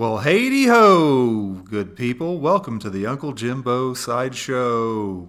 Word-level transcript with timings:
Well, 0.00 0.20
hey 0.20 0.64
ho, 0.64 1.60
good 1.62 1.94
people. 1.94 2.38
Welcome 2.38 2.78
to 2.78 2.88
the 2.88 3.04
Uncle 3.04 3.34
Jimbo 3.34 3.92
Sideshow. 3.92 5.28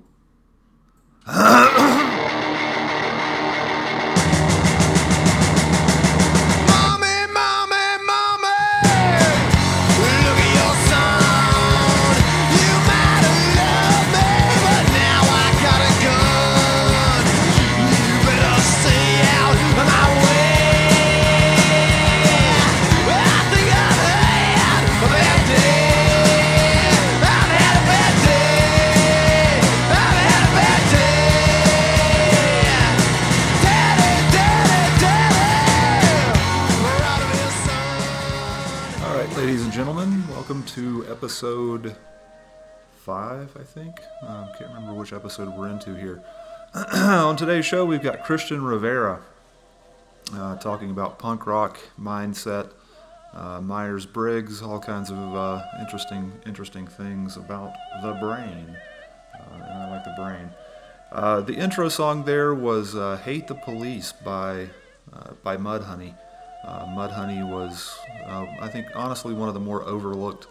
episode 45.42 45.58
we're 45.58 45.70
into 45.70 45.96
here. 45.96 46.22
On 46.94 47.36
today's 47.36 47.66
show, 47.66 47.84
we've 47.84 48.04
got 48.04 48.24
Christian 48.24 48.64
Rivera 48.64 49.22
uh, 50.36 50.56
talking 50.58 50.92
about 50.92 51.18
punk 51.18 51.48
rock 51.48 51.80
mindset, 52.00 52.70
uh, 53.34 53.60
Myers 53.60 54.06
Briggs, 54.06 54.62
all 54.62 54.80
kinds 54.80 55.10
of 55.10 55.18
uh, 55.18 55.64
interesting, 55.80 56.32
interesting 56.46 56.86
things 56.86 57.38
about 57.38 57.74
the 58.04 58.14
brain. 58.14 58.78
Uh, 59.34 59.54
and 59.56 59.84
I 59.84 59.90
like 59.90 60.04
the 60.04 60.14
brain. 60.16 60.52
Uh, 61.12 61.42
the 61.42 61.56
intro 61.56 61.90
song 61.90 62.24
there 62.24 62.54
was 62.54 62.96
uh, 62.96 63.18
"Hate 63.18 63.48
the 63.48 63.56
Police" 63.56 64.12
by 64.12 64.70
by 65.44 65.58
Mudhoney. 65.58 66.16
Mudhoney 66.66 67.50
was, 67.50 67.98
I 68.28 68.70
think, 68.70 68.88
honestly, 68.94 69.34
one 69.34 69.48
of 69.48 69.56
the 69.56 69.60
more 69.60 69.84
overlooked 69.84 70.48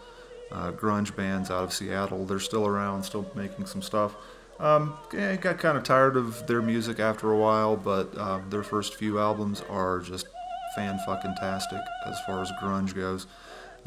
grunge 0.51 1.15
bands 1.15 1.49
out 1.49 1.63
of 1.63 1.73
Seattle. 1.73 2.25
They're 2.25 2.39
still 2.39 2.67
around, 2.67 3.03
still 3.03 3.25
making 3.33 3.65
some 3.65 3.81
stuff. 3.81 4.15
Um, 4.61 4.93
eh, 5.17 5.37
got 5.37 5.57
kind 5.57 5.75
of 5.75 5.83
tired 5.83 6.15
of 6.15 6.45
their 6.45 6.61
music 6.61 6.99
after 6.99 7.31
a 7.31 7.37
while, 7.37 7.75
but 7.75 8.15
uh, 8.15 8.41
their 8.49 8.61
first 8.61 8.93
few 8.93 9.17
albums 9.17 9.61
are 9.69 9.99
just 9.99 10.27
fan 10.75 10.99
fucking 11.05 11.33
tastic 11.39 11.81
as 12.05 12.19
far 12.27 12.41
as 12.41 12.51
grunge 12.61 12.93
goes. 12.93 13.25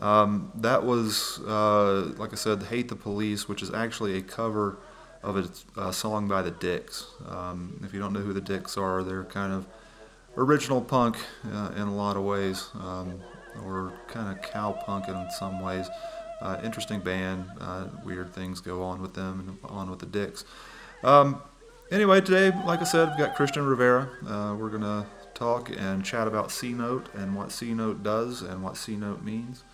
Um, 0.00 0.50
that 0.56 0.84
was, 0.84 1.38
uh, 1.46 2.12
like 2.16 2.32
I 2.32 2.34
said, 2.34 2.64
"Hate 2.64 2.88
the 2.88 2.96
Police," 2.96 3.48
which 3.48 3.62
is 3.62 3.72
actually 3.72 4.18
a 4.18 4.22
cover 4.22 4.78
of 5.22 5.36
a 5.36 5.80
uh, 5.80 5.92
song 5.92 6.26
by 6.26 6.42
the 6.42 6.50
Dicks. 6.50 7.06
Um, 7.28 7.80
if 7.84 7.94
you 7.94 8.00
don't 8.00 8.12
know 8.12 8.20
who 8.20 8.32
the 8.32 8.40
Dicks 8.40 8.76
are, 8.76 9.04
they're 9.04 9.24
kind 9.24 9.52
of 9.52 9.66
original 10.36 10.80
punk 10.80 11.16
uh, 11.52 11.70
in 11.76 11.82
a 11.82 11.94
lot 11.94 12.16
of 12.16 12.24
ways, 12.24 12.68
um, 12.74 13.20
or 13.64 13.92
kind 14.08 14.36
of 14.36 14.42
cow 14.42 14.72
punk 14.72 15.06
in 15.06 15.30
some 15.38 15.60
ways. 15.60 15.88
Uh, 16.40 16.60
interesting 16.62 17.00
band. 17.00 17.46
Uh, 17.60 17.86
weird 18.04 18.32
things 18.32 18.60
go 18.60 18.82
on 18.82 19.00
with 19.00 19.14
them 19.14 19.58
and 19.62 19.70
on 19.70 19.90
with 19.90 20.00
the 20.00 20.06
Dicks. 20.06 20.44
Um, 21.02 21.42
anyway, 21.90 22.20
today, 22.20 22.52
like 22.64 22.80
I 22.80 22.84
said, 22.84 23.08
we've 23.10 23.18
got 23.18 23.34
Christian 23.36 23.64
Rivera. 23.64 24.08
Uh, 24.26 24.56
we're 24.58 24.70
gonna 24.70 25.06
talk 25.34 25.70
and 25.70 26.04
chat 26.04 26.26
about 26.26 26.50
C 26.50 26.72
Note 26.72 27.08
and 27.14 27.34
what 27.34 27.52
C 27.52 27.74
Note 27.74 28.02
does 28.02 28.42
and 28.42 28.62
what 28.62 28.76
C 28.76 28.96
Note 28.96 29.22
means. 29.22 29.64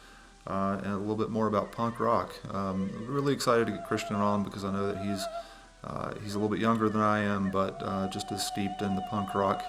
Uh, 0.46 0.80
and 0.82 0.92
a 0.94 0.96
little 0.96 1.16
bit 1.16 1.30
more 1.30 1.46
about 1.46 1.70
punk 1.70 2.00
rock. 2.00 2.32
Um, 2.52 2.90
really 3.06 3.32
excited 3.32 3.66
to 3.66 3.72
get 3.72 3.86
Christian 3.86 4.16
on 4.16 4.42
because 4.42 4.64
I 4.64 4.72
know 4.72 4.92
that 4.92 4.98
he's 5.04 5.24
uh, 5.84 6.12
he's 6.22 6.34
a 6.34 6.38
little 6.38 6.50
bit 6.50 6.60
younger 6.60 6.88
than 6.88 7.00
I 7.00 7.20
am, 7.20 7.50
but 7.50 7.80
uh, 7.82 8.08
just 8.08 8.30
as 8.32 8.46
steeped 8.46 8.82
in 8.82 8.96
the 8.96 9.02
punk 9.10 9.34
rock 9.34 9.62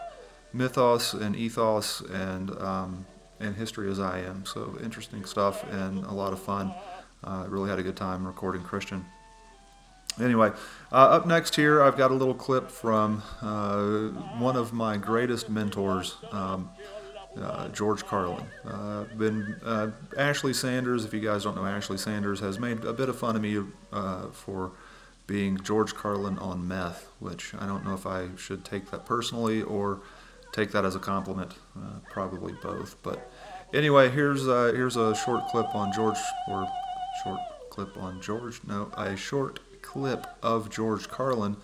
mythos 0.53 1.13
and 1.13 1.35
ethos 1.35 2.01
and 2.01 2.51
um, 2.62 3.06
and 3.41 3.56
history 3.56 3.90
as 3.90 4.00
I 4.00 4.19
am. 4.19 4.46
So 4.46 4.78
interesting 4.84 5.25
stuff 5.25 5.63
and 5.72 6.06
a 6.06 6.13
lot 6.13 6.34
of 6.34 6.40
fun. 6.40 6.74
Uh, 7.24 7.46
really 7.47 7.69
had 7.69 7.79
a 7.79 7.84
good 7.84 7.96
time 7.96 8.25
recording 8.25 8.63
Christian. 8.63 9.06
Anyway, 10.19 10.52
uh, 10.91 10.96
up 10.96 11.25
next 11.25 11.56
here, 11.56 11.81
I've 11.81 11.97
got 11.97 12.12
a 12.12 12.13
little 12.13 12.34
clip 12.34 12.69
from 12.69 13.24
uh, 13.41 14.09
one 14.40 14.57
of 14.57 14.74
my 14.74 14.97
greatest 14.97 15.50
mentors, 15.50 16.18
um, 16.31 16.69
uh, 17.40 17.69
George 17.69 18.06
Carlin. 18.06 18.44
Uh, 18.66 19.03
been 19.18 19.56
uh, 19.63 19.91
Ashley 20.18 20.53
Sanders. 20.53 21.06
If 21.06 21.13
you 21.13 21.22
guys 21.22 21.44
don't 21.44 21.56
know, 21.56 21.66
Ashley 21.66 21.97
Sanders 21.97 22.41
has 22.41 22.59
made 22.59 22.84
a 22.84 22.94
bit 22.94 23.07
of 23.07 23.18
fun 23.18 23.35
of 23.38 23.41
me 23.41 23.63
for 24.34 24.72
being 25.28 25.57
George 25.59 25.96
Carlin 25.96 26.38
on 26.40 26.68
meth, 26.68 27.07
which 27.19 27.53
I 27.57 27.66
don't 27.66 27.85
know 27.85 27.94
if 27.94 28.06
I 28.06 28.28
should 28.35 28.66
take 28.66 28.91
that 28.91 29.06
personally 29.06 29.62
or 29.62 30.01
take 30.51 30.72
that 30.72 30.85
as 30.85 30.95
a 30.95 31.00
compliment. 31.00 31.53
Uh, 31.78 32.00
probably 32.12 32.53
both. 32.62 32.95
But 33.03 33.31
anyway, 33.73 34.09
here's 34.09 34.47
uh, 34.47 34.72
here's 34.75 34.97
a 34.97 35.16
short 35.16 35.47
clip 35.47 35.73
on 35.75 35.91
George, 35.94 36.17
or 36.47 36.67
short 37.23 37.39
clip 37.69 37.97
on 37.97 38.22
George. 38.22 38.62
No, 38.67 38.91
a 38.95 39.16
short 39.16 39.59
clip 39.81 40.28
of 40.44 40.69
George 40.69 41.07
Carlin 41.09 41.57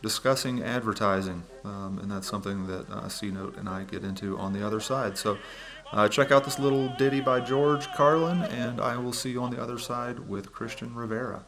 discussing 0.00 0.62
advertising, 0.62 1.42
um, 1.64 1.98
and 2.00 2.10
that's 2.10 2.28
something 2.28 2.66
that 2.66 2.88
uh, 2.90 3.08
C 3.08 3.30
Note 3.30 3.56
and 3.56 3.68
I 3.68 3.84
get 3.84 4.04
into 4.04 4.38
on 4.38 4.52
the 4.52 4.66
other 4.66 4.80
side. 4.80 5.18
So. 5.18 5.38
Uh, 5.90 6.06
check 6.06 6.30
out 6.30 6.44
this 6.44 6.58
little 6.58 6.88
ditty 6.98 7.22
by 7.22 7.40
George 7.40 7.90
Carlin, 7.92 8.42
and 8.42 8.78
I 8.78 8.98
will 8.98 9.14
see 9.14 9.30
you 9.30 9.42
on 9.42 9.50
the 9.50 9.58
other 9.58 9.78
side 9.78 10.18
with 10.18 10.52
Christian 10.52 10.94
Rivera. 10.94 11.46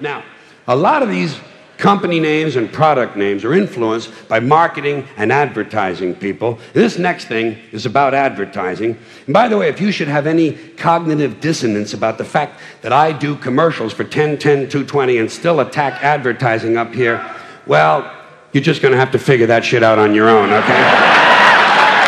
Now, 0.00 0.22
a 0.68 0.76
lot 0.76 1.02
of 1.02 1.08
these 1.08 1.36
company 1.82 2.20
names 2.20 2.54
and 2.54 2.72
product 2.72 3.16
names 3.16 3.44
are 3.44 3.52
influenced 3.52 4.08
by 4.28 4.38
marketing 4.38 5.04
and 5.16 5.32
advertising 5.32 6.14
people. 6.14 6.56
This 6.72 6.96
next 6.96 7.24
thing 7.24 7.58
is 7.72 7.86
about 7.86 8.14
advertising. 8.14 8.96
And 9.26 9.34
by 9.34 9.48
the 9.48 9.58
way, 9.58 9.68
if 9.68 9.80
you 9.80 9.90
should 9.90 10.06
have 10.06 10.28
any 10.28 10.52
cognitive 10.76 11.40
dissonance 11.40 11.92
about 11.92 12.18
the 12.18 12.24
fact 12.24 12.60
that 12.82 12.92
I 12.92 13.10
do 13.10 13.34
commercials 13.34 13.92
for 13.92 14.04
10, 14.04 14.38
10, 14.38 14.68
220 14.68 15.18
and 15.18 15.28
still 15.30 15.58
attack 15.58 16.04
advertising 16.04 16.76
up 16.76 16.94
here, 16.94 17.20
well, 17.66 18.08
you're 18.52 18.62
just 18.62 18.80
going 18.80 18.92
to 18.92 18.98
have 18.98 19.10
to 19.10 19.18
figure 19.18 19.46
that 19.46 19.64
shit 19.64 19.82
out 19.82 19.98
on 19.98 20.14
your 20.14 20.28
own, 20.28 20.52
okay? 20.52 20.82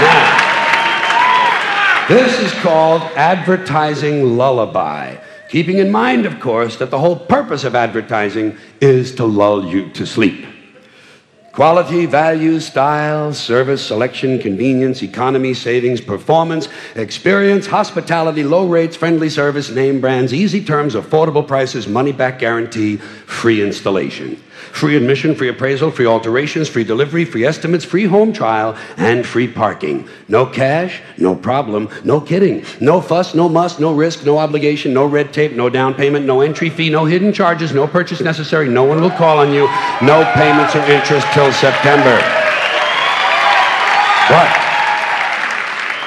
Now, 0.01 0.45
this 2.09 2.39
is 2.39 2.53
called 2.61 3.03
advertising 3.17 4.37
lullaby. 4.37 5.17
Keeping 5.55 5.79
in 5.79 5.93
mind, 5.93 6.27
of 6.27 6.41
course, 6.41 6.79
that 6.79 6.91
the 6.91 6.99
whole 6.99 7.15
purpose 7.15 7.63
of 7.63 7.77
advertising 7.77 8.59
is 8.81 9.15
to 9.15 9.25
lull 9.25 9.65
you 9.65 9.89
to 9.91 10.05
sleep. 10.05 10.45
Quality, 11.53 12.07
value, 12.07 12.59
style, 12.59 13.33
service, 13.33 13.87
selection, 13.87 14.41
convenience, 14.41 15.01
economy, 15.01 15.55
savings, 15.55 16.01
performance, 16.01 16.67
experience, 16.97 17.69
hospitality, 17.69 18.43
low 18.43 18.67
rates, 18.67 18.97
friendly 18.97 19.31
service, 19.31 19.71
name 19.71 20.01
brands, 20.01 20.35
easy 20.35 20.65
terms, 20.65 20.97
affordable 20.97 21.47
prices, 21.47 21.87
money 21.87 22.11
back 22.11 22.41
guarantee, 22.41 22.97
free 22.97 23.63
installation. 23.63 24.43
Free 24.75 24.97
admission, 24.97 25.37
free 25.37 25.51
appraisal, 25.51 25.93
free 25.93 26.05
alterations, 26.05 26.69
free 26.69 26.83
delivery, 26.83 27.25
free 27.25 27.45
estimates, 27.45 27.85
free 27.85 28.07
home 28.07 28.33
trial, 28.33 28.77
and 28.97 29.25
free 29.25 29.47
parking. 29.47 30.09
No 30.27 30.45
cash, 30.47 31.01
no 31.17 31.37
problem, 31.37 31.89
no 32.03 32.21
kidding. 32.21 32.65
No 32.81 33.01
fuss, 33.01 33.37
no 33.37 33.49
muss, 33.49 33.79
no 33.79 33.95
risk, 33.95 34.25
no 34.25 34.37
obligation, 34.37 34.93
no 34.93 35.07
red 35.07 35.33
tape, 35.33 35.53
no 35.53 35.69
down 35.69 35.95
payment, 35.95 36.27
no 36.27 36.41
entry 36.41 36.71
fee, 36.71 36.91
no 36.91 37.05
hidden 37.05 37.33
charges, 37.33 37.73
no 37.73 37.87
purchase 37.87 38.21
necessary. 38.21 38.69
No 38.69 38.83
one 38.83 39.01
will 39.01 39.13
call 39.13 39.39
on 39.39 39.53
you. 39.53 39.69
No 40.03 40.29
payments 40.35 40.75
or 40.75 40.83
interest 40.91 41.29
till 41.33 41.53
September. 41.53 42.19
But 44.29 44.64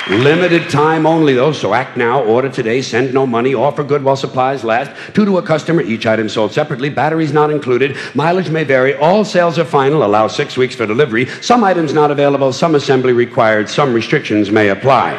Limited 0.10 0.70
time 0.70 1.06
only, 1.06 1.34
though, 1.34 1.52
so 1.52 1.74
act 1.74 1.98
now, 1.98 2.24
order 2.24 2.48
today, 2.48 2.82
send 2.82 3.14
no 3.14 3.28
money, 3.28 3.54
offer 3.54 3.84
good 3.84 4.02
while 4.02 4.16
supplies 4.16 4.64
last. 4.64 4.90
Two 5.14 5.26
to 5.26 5.38
a 5.38 5.42
customer, 5.42 5.82
each 5.82 6.06
item 6.06 6.30
sold 6.30 6.54
separately, 6.54 6.90
batteries 6.90 7.34
not 7.34 7.52
included, 7.52 7.98
mileage 8.16 8.50
may 8.50 8.64
vary, 8.64 8.96
all 8.96 9.26
sales 9.26 9.60
are 9.60 9.66
final, 9.66 10.06
allow 10.06 10.28
six 10.28 10.56
weeks 10.56 10.76
for 10.76 10.86
delivery, 10.86 11.26
some 11.42 11.62
items 11.62 11.94
not 11.94 12.10
available, 12.10 12.54
some 12.54 12.76
assembly 12.76 13.12
required, 13.12 13.68
some 13.68 13.94
restrictions 13.94 14.50
may 14.50 14.70
apply. 14.70 15.12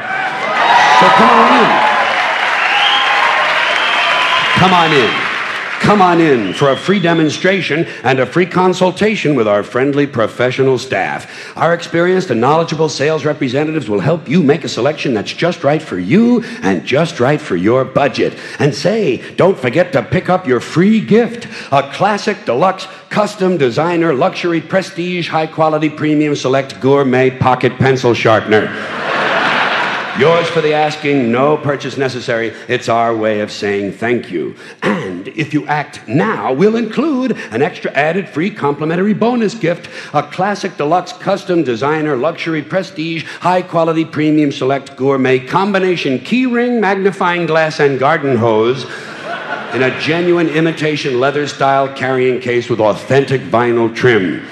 So 1.01 1.07
come 1.17 1.31
on 1.31 1.53
in. 1.53 1.89
Come 4.59 4.73
on 4.73 4.93
in. 4.93 5.28
Come 5.81 6.03
on 6.03 6.21
in 6.21 6.53
for 6.53 6.71
a 6.71 6.77
free 6.77 7.01
demonstration 7.01 7.87
and 8.03 8.21
a 8.21 8.27
free 8.27 8.45
consultation 8.45 9.35
with 9.35 9.49
our 9.49 9.63
friendly 9.63 10.07
professional 10.07 10.77
staff. 10.77 11.57
Our 11.57 11.73
experienced 11.73 12.31
and 12.31 12.41
knowledgeable 12.41 12.89
sales 12.89 13.25
representatives 13.25 13.89
will 13.89 14.01
help 14.01 14.29
you 14.29 14.43
make 14.43 14.65
a 14.65 14.69
selection 14.69 15.15
that's 15.15 15.33
just 15.33 15.65
right 15.65 15.81
for 15.81 15.99
you 15.99 16.43
and 16.63 16.85
just 16.85 17.21
right 17.21 17.41
for 17.41 17.57
your 17.57 17.85
budget. 17.85 18.39
And 18.59 18.75
say, 18.75 19.35
don't 19.37 19.59
forget 19.59 19.93
to 19.93 20.03
pick 20.03 20.29
up 20.29 20.47
your 20.47 20.61
free 20.61 21.01
gift 21.01 21.49
a 21.73 21.91
classic, 21.93 22.45
deluxe, 22.45 22.87
custom, 23.09 23.57
designer, 23.57 24.13
luxury, 24.13 24.61
prestige, 24.61 25.29
high 25.29 25.47
quality, 25.47 25.89
premium, 25.89 26.35
select, 26.35 26.81
gourmet 26.81 27.31
pocket 27.31 27.79
pencil 27.79 28.13
sharpener. 28.13 28.67
Yours 30.19 30.49
for 30.49 30.61
the 30.61 30.73
asking, 30.73 31.31
no 31.31 31.57
purchase 31.57 31.97
necessary. 31.97 32.49
It's 32.67 32.89
our 32.89 33.15
way 33.15 33.39
of 33.39 33.53
saying 33.53 33.93
thank 33.93 34.33
you. 34.33 34.57
And 34.83 35.29
if 35.29 35.55
you 35.55 35.65
act 35.69 36.09
now, 36.09 36.53
we'll 36.53 36.75
include 36.75 37.37
an 37.53 37.63
extra 37.63 37.93
added 37.93 38.29
free 38.29 38.51
complimentary 38.51 39.15
bonus 39.15 39.55
gift 39.55 39.89
a 40.13 40.25
classic 40.25 40.77
deluxe 40.77 41.13
custom 41.13 41.63
designer 41.63 42.17
luxury 42.17 42.63
prestige 42.63 43.25
high 43.41 43.63
quality 43.63 44.05
premium 44.05 44.51
select 44.51 44.97
gourmet 44.97 45.39
combination 45.39 46.19
keyring 46.19 46.81
magnifying 46.81 47.47
glass 47.47 47.79
and 47.79 48.01
garden 48.01 48.37
hose 48.37 48.85
in 49.75 49.83
a 49.83 50.01
genuine 50.01 50.49
imitation 50.49 51.21
leather 51.21 51.47
style 51.47 51.89
carrying 51.95 52.41
case 52.41 52.69
with 52.69 52.81
authentic 52.81 53.41
vinyl 53.43 53.95
trim. 53.95 54.45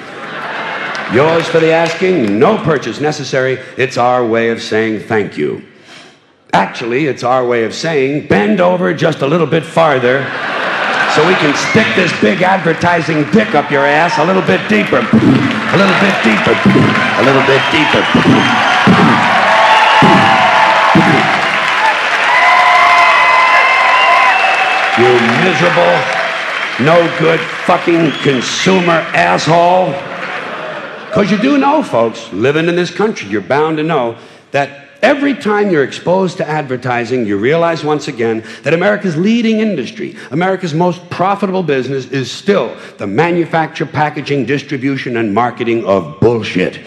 Yours 1.13 1.47
for 1.47 1.61
the 1.61 1.71
asking, 1.71 2.39
no 2.39 2.59
purchase 2.65 3.01
necessary. 3.01 3.59
It's 3.77 3.97
our 3.97 4.27
way 4.27 4.51
of 4.51 4.61
saying 4.61 5.01
thank 5.01 5.39
you. 5.39 5.65
Actually, 6.53 7.07
it's 7.07 7.23
our 7.23 7.47
way 7.47 7.65
of 7.65 7.75
saying 7.75 8.27
bend 8.27 8.61
over 8.61 8.93
just 8.93 9.23
a 9.23 9.27
little 9.27 9.47
bit 9.47 9.65
farther 9.65 10.25
so 11.15 11.27
we 11.27 11.35
can 11.37 11.55
stick 11.71 11.87
this 11.95 12.13
big 12.21 12.43
advertising 12.43 13.23
dick 13.31 13.55
up 13.55 13.71
your 13.71 13.87
ass 13.87 14.19
a 14.19 14.25
little 14.25 14.43
bit 14.43 14.61
deeper. 14.69 14.99
A 14.99 15.77
little 15.79 15.99
bit 16.03 16.17
deeper. 16.27 16.53
A 16.53 17.23
little 17.23 17.47
bit 17.47 17.63
deeper. 17.71 18.03
You 24.99 25.13
miserable, 25.45 25.95
no 26.81 26.97
good 27.19 27.41
fucking 27.65 28.11
consumer 28.23 29.05
asshole. 29.15 29.95
Because 31.17 31.31
you 31.31 31.39
do 31.39 31.57
know, 31.57 31.83
folks, 31.83 32.31
living 32.31 32.69
in 32.69 32.77
this 32.77 32.91
country, 32.91 33.31
you're 33.31 33.41
bound 33.41 33.79
to 33.79 33.83
know 33.83 34.19
that 34.51 34.91
every 35.01 35.33
time 35.33 35.71
you're 35.71 35.83
exposed 35.83 36.37
to 36.37 36.47
advertising, 36.47 37.25
you 37.25 37.39
realize 37.39 37.83
once 37.83 38.07
again 38.07 38.45
that 38.65 38.75
America's 38.75 39.17
leading 39.17 39.61
industry, 39.61 40.15
America's 40.31 40.75
most 40.75 41.09
profitable 41.09 41.63
business, 41.63 42.05
is 42.09 42.31
still 42.31 42.77
the 42.99 43.07
manufacture, 43.07 43.87
packaging, 43.87 44.45
distribution, 44.45 45.17
and 45.17 45.33
marketing 45.33 45.87
of 45.87 46.21
bullshit. 46.21 46.83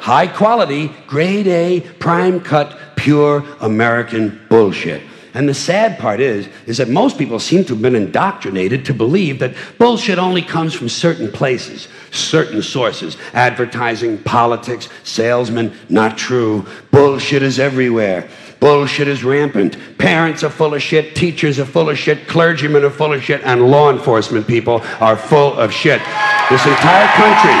High 0.00 0.26
quality, 0.26 0.90
grade 1.06 1.46
A, 1.46 1.80
prime 2.00 2.40
cut, 2.40 2.76
pure 2.96 3.44
American 3.60 4.44
bullshit. 4.48 5.00
And 5.32 5.48
the 5.48 5.54
sad 5.54 5.98
part 5.98 6.20
is, 6.20 6.48
is 6.66 6.78
that 6.78 6.88
most 6.88 7.16
people 7.16 7.38
seem 7.38 7.64
to 7.64 7.74
have 7.74 7.82
been 7.82 7.94
indoctrinated 7.94 8.84
to 8.86 8.94
believe 8.94 9.38
that 9.38 9.54
bullshit 9.78 10.18
only 10.18 10.42
comes 10.42 10.74
from 10.74 10.88
certain 10.88 11.30
places, 11.30 11.88
certain 12.10 12.62
sources. 12.62 13.16
Advertising, 13.32 14.18
politics, 14.18 14.88
salesmen, 15.04 15.72
not 15.88 16.18
true. 16.18 16.66
Bullshit 16.90 17.42
is 17.42 17.60
everywhere. 17.60 18.28
Bullshit 18.58 19.08
is 19.08 19.24
rampant. 19.24 19.78
Parents 19.98 20.42
are 20.42 20.50
full 20.50 20.74
of 20.74 20.82
shit, 20.82 21.14
teachers 21.14 21.58
are 21.58 21.64
full 21.64 21.88
of 21.88 21.98
shit, 21.98 22.26
clergymen 22.26 22.84
are 22.84 22.90
full 22.90 23.12
of 23.12 23.22
shit, 23.22 23.40
and 23.44 23.70
law 23.70 23.90
enforcement 23.90 24.46
people 24.46 24.82
are 25.00 25.16
full 25.16 25.54
of 25.54 25.72
shit. 25.72 26.00
This 26.50 26.66
entire 26.66 27.08
country, 27.16 27.56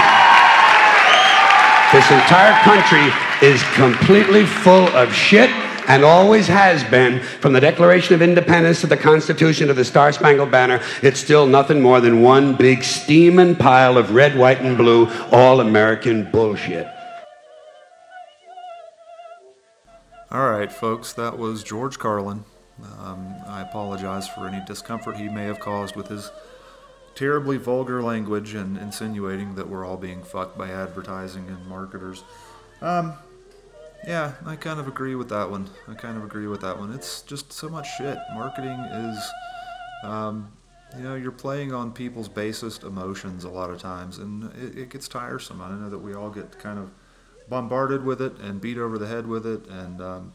this 1.92 2.10
entire 2.10 2.62
country 2.62 3.48
is 3.48 3.62
completely 3.74 4.44
full 4.44 4.88
of 4.88 5.14
shit 5.14 5.50
and 5.90 6.04
always 6.04 6.46
has 6.46 6.84
been 6.84 7.18
from 7.18 7.52
the 7.52 7.60
Declaration 7.60 8.14
of 8.14 8.22
Independence 8.22 8.80
to 8.82 8.86
the 8.86 8.96
Constitution 8.96 9.66
to 9.66 9.74
the 9.74 9.84
Star 9.84 10.12
Spangled 10.12 10.48
Banner. 10.48 10.80
It's 11.02 11.18
still 11.18 11.48
nothing 11.48 11.82
more 11.82 12.00
than 12.00 12.22
one 12.22 12.54
big 12.54 12.84
steaming 12.84 13.56
pile 13.56 13.98
of 13.98 14.12
red, 14.12 14.38
white, 14.38 14.60
and 14.60 14.78
blue 14.78 15.08
all 15.32 15.60
American 15.60 16.30
bullshit. 16.30 16.86
All 20.30 20.48
right, 20.48 20.72
folks, 20.72 21.12
that 21.14 21.36
was 21.36 21.64
George 21.64 21.98
Carlin. 21.98 22.44
Um, 23.00 23.34
I 23.48 23.62
apologize 23.62 24.28
for 24.28 24.46
any 24.46 24.64
discomfort 24.64 25.16
he 25.16 25.28
may 25.28 25.46
have 25.46 25.58
caused 25.58 25.96
with 25.96 26.06
his 26.06 26.30
terribly 27.16 27.56
vulgar 27.56 28.00
language 28.00 28.54
and 28.54 28.78
insinuating 28.78 29.56
that 29.56 29.68
we're 29.68 29.84
all 29.84 29.96
being 29.96 30.22
fucked 30.22 30.56
by 30.56 30.70
advertising 30.70 31.48
and 31.48 31.66
marketers. 31.66 32.22
Um, 32.80 33.14
yeah, 34.06 34.32
I 34.46 34.56
kind 34.56 34.80
of 34.80 34.88
agree 34.88 35.14
with 35.14 35.28
that 35.28 35.50
one. 35.50 35.68
I 35.88 35.94
kind 35.94 36.16
of 36.16 36.24
agree 36.24 36.46
with 36.46 36.60
that 36.62 36.78
one. 36.78 36.92
It's 36.92 37.22
just 37.22 37.52
so 37.52 37.68
much 37.68 37.86
shit. 37.96 38.18
Marketing 38.34 38.78
is, 38.78 39.32
um, 40.04 40.50
you 40.96 41.02
know, 41.02 41.14
you're 41.14 41.30
playing 41.30 41.72
on 41.72 41.92
people's 41.92 42.28
basest 42.28 42.82
emotions 42.82 43.44
a 43.44 43.50
lot 43.50 43.70
of 43.70 43.78
times, 43.80 44.18
and 44.18 44.52
it, 44.54 44.78
it 44.78 44.90
gets 44.90 45.06
tiresome. 45.06 45.60
I 45.60 45.70
know 45.70 45.90
that 45.90 45.98
we 45.98 46.14
all 46.14 46.30
get 46.30 46.58
kind 46.58 46.78
of 46.78 46.90
bombarded 47.48 48.04
with 48.04 48.22
it 48.22 48.38
and 48.38 48.60
beat 48.60 48.78
over 48.78 48.96
the 48.96 49.06
head 49.06 49.26
with 49.26 49.46
it, 49.46 49.66
and 49.68 50.00
um, 50.00 50.32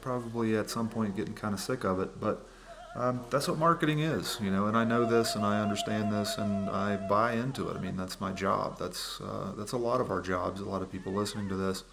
probably 0.00 0.56
at 0.56 0.68
some 0.68 0.88
point 0.88 1.16
getting 1.16 1.34
kind 1.34 1.54
of 1.54 1.60
sick 1.60 1.84
of 1.84 2.00
it. 2.00 2.20
But 2.20 2.46
um, 2.94 3.20
that's 3.30 3.48
what 3.48 3.58
marketing 3.58 4.00
is, 4.00 4.38
you 4.42 4.50
know. 4.50 4.66
And 4.66 4.76
I 4.76 4.84
know 4.84 5.04
this, 5.04 5.34
and 5.34 5.44
I 5.44 5.60
understand 5.60 6.12
this, 6.12 6.36
and 6.36 6.68
I 6.68 6.96
buy 6.96 7.32
into 7.32 7.68
it. 7.70 7.76
I 7.76 7.80
mean, 7.80 7.96
that's 7.96 8.20
my 8.20 8.32
job. 8.32 8.78
That's 8.78 9.20
uh, 9.20 9.52
that's 9.56 9.72
a 9.72 9.78
lot 9.78 10.00
of 10.00 10.10
our 10.10 10.20
jobs. 10.20 10.60
A 10.60 10.64
lot 10.64 10.82
of 10.82 10.92
people 10.92 11.12
listening 11.12 11.48
to 11.48 11.56
this. 11.56 11.84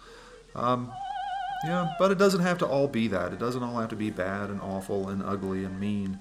Um, 0.54 0.92
yeah, 1.66 1.94
but 1.98 2.10
it 2.10 2.18
doesn't 2.18 2.40
have 2.40 2.58
to 2.58 2.66
all 2.66 2.88
be 2.88 3.08
that. 3.08 3.32
It 3.32 3.38
doesn't 3.38 3.62
all 3.62 3.78
have 3.78 3.90
to 3.90 3.96
be 3.96 4.10
bad 4.10 4.50
and 4.50 4.60
awful 4.60 5.08
and 5.08 5.22
ugly 5.22 5.64
and 5.64 5.78
mean. 5.78 6.18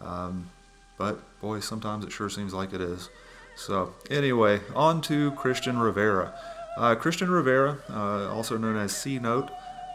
Um, 0.00 0.50
but 0.98 1.20
boy, 1.40 1.60
sometimes 1.60 2.04
it 2.04 2.12
sure 2.12 2.30
seems 2.30 2.54
like 2.54 2.72
it 2.72 2.80
is. 2.80 3.10
So 3.56 3.94
anyway, 4.10 4.60
on 4.74 5.00
to 5.02 5.32
Christian 5.32 5.78
Rivera. 5.78 6.34
Uh, 6.76 6.94
Christian 6.94 7.30
Rivera, 7.30 7.78
uh, 7.90 8.28
also 8.34 8.58
known 8.58 8.76
as 8.76 8.94
C 8.94 9.18
Note, 9.18 9.50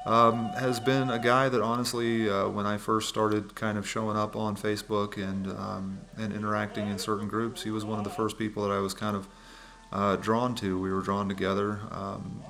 um, 0.06 0.50
has 0.53 0.80
been 0.80 1.12
a 1.12 1.19
guy 1.19 1.48
that 1.48 1.62
honestly, 1.62 2.27
uh, 2.27 2.48
when 2.50 2.65
I 2.65 2.77
first 2.77 3.07
started 3.07 3.53
kind 3.53 3.77
of 3.77 3.88
showing 3.88 4.18
up 4.18 4.36
on 4.36 4.56
Facebook 4.56 5.18
and 5.18 5.48
um, 5.51 6.00
and 6.18 6.33
interacting 6.33 6.88
in 6.88 6.98
certain 6.98 7.27
groups, 7.27 7.62
he 7.62 7.69
was 7.69 7.86
one 7.86 8.00
of 8.00 8.03
the 8.03 8.09
first 8.09 8.38
people 8.38 8.68
that 8.68 8.74
I 8.74 8.80
was 8.80 8.95
kind 8.95 9.15
of 9.15 9.27
uh, 9.92 10.15
drawn 10.15 10.56
to. 10.56 10.80
We 10.80 10.92
were 10.92 11.01
drawn 11.01 11.30
together. 11.30 11.81
Um, 11.92 12.42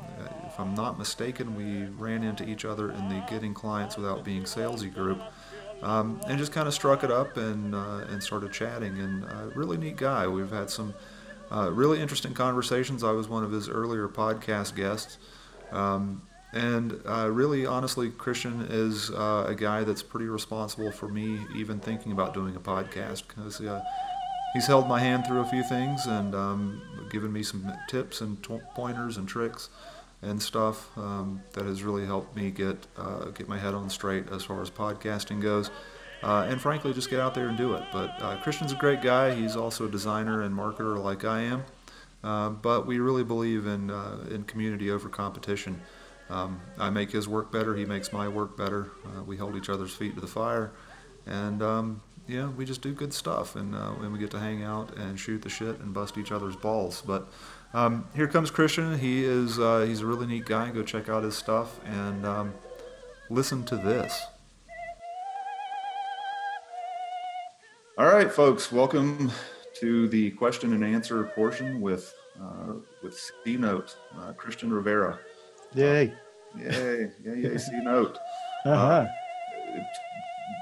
I'm 0.62 0.75
not 0.75 0.98
mistaken, 0.98 1.56
we 1.56 1.86
ran 1.98 2.24
into 2.24 2.48
each 2.48 2.66
other 2.66 2.92
in 2.92 3.10
the 3.10 3.24
Getting 3.30 3.54
Clients 3.54 3.98
Without 3.98 4.24
Being 4.24 4.44
Salesy 4.44 4.94
group. 4.94 5.22
Um, 5.81 6.22
and 6.28 6.38
just 6.38 6.52
kind 6.52 6.68
of 6.68 6.75
struck 6.75 7.04
it 7.04 7.10
up 7.10 7.38
and 7.38 7.74
uh, 7.74 8.06
and 8.10 8.22
started 8.22 8.54
chatting. 8.54 9.00
And 9.00 9.25
uh, 9.25 9.50
really 9.56 9.78
neat 9.78 9.98
guy. 9.98 10.28
We've 10.28 10.52
had 10.52 10.69
some 10.69 10.94
uh, 11.52 11.72
really 11.72 12.00
interesting 12.00 12.34
conversations. 12.34 13.04
I 13.04 13.12
was 13.12 13.28
one 13.28 13.44
of 13.44 13.52
his 13.52 13.68
earlier 13.68 14.08
podcast 14.08 14.75
guests. 14.75 15.18
Um, 15.72 16.22
and 16.54 17.00
uh, 17.06 17.30
really, 17.31 17.66
honestly, 17.66 18.10
Christian 18.10 18.68
is 18.69 19.10
uh, 19.10 19.46
a 19.48 19.56
guy 19.56 19.84
that's 19.84 20.04
pretty 20.04 20.28
responsible 20.28 20.92
for 20.92 21.08
me 21.08 21.40
even 21.56 21.80
thinking 21.80 22.12
about 22.12 22.34
doing 22.34 22.56
a 22.56 22.60
podcast 22.60 23.24
because 23.27 23.62
uh, 23.62 23.82
he's 24.53 24.68
held 24.68 24.88
my 24.88 25.00
hand 25.00 25.25
through 25.25 25.39
a 25.39 25.46
few 25.46 25.63
things 25.63 26.06
and 26.06 26.36
um, 26.36 26.82
given 27.10 27.32
me 27.32 27.41
some 27.41 27.72
tips 27.88 28.22
and 28.22 28.44
t- 28.44 28.60
pointers 28.75 29.18
and 29.18 29.27
tricks 29.27 29.70
and 30.22 30.42
stuff 30.42 30.96
um, 30.98 31.42
that 31.54 31.66
has 31.66 31.84
really 31.84 32.06
helped 32.06 32.36
me 32.36 32.51
get 32.51 32.88
uh, 32.98 33.25
get 33.25 33.48
my 33.48 33.58
head 33.58 33.74
on 33.74 33.90
straight 33.90 34.30
as 34.32 34.44
far 34.44 34.62
as 34.62 34.70
podcasting 34.70 35.42
goes. 35.42 35.70
Uh, 36.24 36.46
and 36.48 36.62
frankly, 36.62 36.94
just 36.94 37.10
get 37.10 37.20
out 37.20 37.34
there 37.34 37.48
and 37.48 37.58
do 37.58 37.74
it. 37.74 37.84
But 37.92 38.22
uh, 38.22 38.38
Christian's 38.38 38.72
a 38.72 38.75
great 38.75 39.01
guy. 39.01 39.34
He's 39.34 39.56
also 39.56 39.88
a 39.88 39.90
designer 39.90 40.44
and 40.44 40.56
marketer 40.56 41.01
like 41.04 41.25
I 41.25 41.42
am. 41.42 41.63
Uh, 42.24 42.50
but 42.50 42.86
we 42.86 43.00
really 43.00 43.24
believe 43.24 43.66
in 43.66 43.90
uh, 43.90 44.28
in 44.30 44.44
community 44.44 44.92
over 44.92 45.10
competition. 45.10 45.82
Um, 46.30 46.62
I 46.78 46.90
make 46.92 47.12
his 47.12 47.28
work 47.28 47.51
better. 47.51 47.75
He 47.75 47.86
makes 47.86 48.13
my 48.13 48.28
work 48.28 48.56
better. 48.56 48.92
Uh, 49.06 49.24
we 49.24 49.38
hold 49.38 49.56
each 49.56 49.70
other's 49.70 49.94
feet 49.94 50.13
to 50.16 50.22
the 50.22 50.28
fire, 50.28 50.72
and 51.25 51.63
um, 51.63 52.01
yeah, 52.28 52.48
we 52.50 52.63
just 52.63 52.82
do 52.82 52.94
good 52.94 53.12
stuff. 53.12 53.56
And 53.56 53.74
and 53.74 54.13
we 54.13 54.20
get 54.20 54.30
to 54.32 54.40
hang 54.40 54.62
out 54.62 54.96
and 54.96 55.20
shoot 55.20 55.42
the 55.42 55.50
shit 55.50 55.80
and 55.80 55.92
bust 55.96 56.20
each 56.20 56.32
other's 56.32 56.56
balls. 56.56 57.01
But 57.01 57.28
um, 57.74 58.06
here 58.16 58.28
comes 58.28 58.51
Christian. 58.51 58.98
He 59.00 59.24
is 59.24 59.60
uh, 59.60 59.86
he's 59.88 60.01
a 60.01 60.06
really 60.06 60.28
neat 60.28 60.46
guy. 60.46 60.70
Go 60.72 60.84
check 60.84 61.10
out 61.10 61.24
his 61.24 61.36
stuff 61.36 61.80
and 61.86 62.25
um, 62.25 62.54
listen 63.30 63.63
to 63.66 63.78
this. 63.78 64.22
All 67.98 68.08
right, 68.08 68.32
folks, 68.32 68.72
welcome 68.72 69.32
to 69.80 70.08
the 70.08 70.32
question 70.32 70.74
and 70.74 70.84
answer 70.84 71.24
portion 71.36 71.82
with 71.82 72.13
uh, 72.42 72.74
with 73.04 73.18
C 73.44 73.58
Note, 73.58 73.96
uh, 74.20 74.34
Christian 74.34 74.72
Rivera. 74.74 75.20
Yay. 75.74 76.13
Yay, 76.58 77.12
yay, 77.24 77.42
yay, 77.42 77.58
C 77.58 77.72
Note. 77.84 78.18
Uh-huh. 78.63 79.08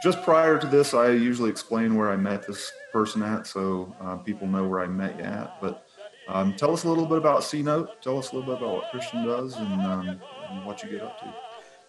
Just 0.02 0.24
prior 0.24 0.58
to 0.58 0.66
this, 0.68 0.94
I 0.94 1.10
usually 1.10 1.50
explain 1.50 1.98
where 1.98 2.10
I 2.10 2.16
met 2.16 2.48
this 2.48 2.72
person 2.94 3.22
at, 3.22 3.46
so 3.46 3.94
uh, 4.00 4.16
people 4.16 4.48
know 4.48 4.66
where 4.66 4.80
I 4.80 4.88
met 4.88 5.18
you 5.18 5.26
at. 5.26 5.60
But 5.60 5.89
um, 6.30 6.54
tell 6.56 6.72
us 6.72 6.84
a 6.84 6.90
little 6.90 7.06
bit 7.06 7.18
about 7.18 7.44
C 7.44 7.62
Note. 7.62 8.02
Tell 8.02 8.18
us 8.18 8.32
a 8.32 8.36
little 8.36 8.54
bit 8.54 8.62
about 8.62 8.76
what 8.76 8.92
Christian 8.92 9.26
does 9.26 9.56
and, 9.58 9.82
um, 9.82 10.22
and 10.50 10.66
what 10.66 10.84
you 10.84 10.90
get 10.90 11.02
up 11.02 11.20
to. 11.20 11.34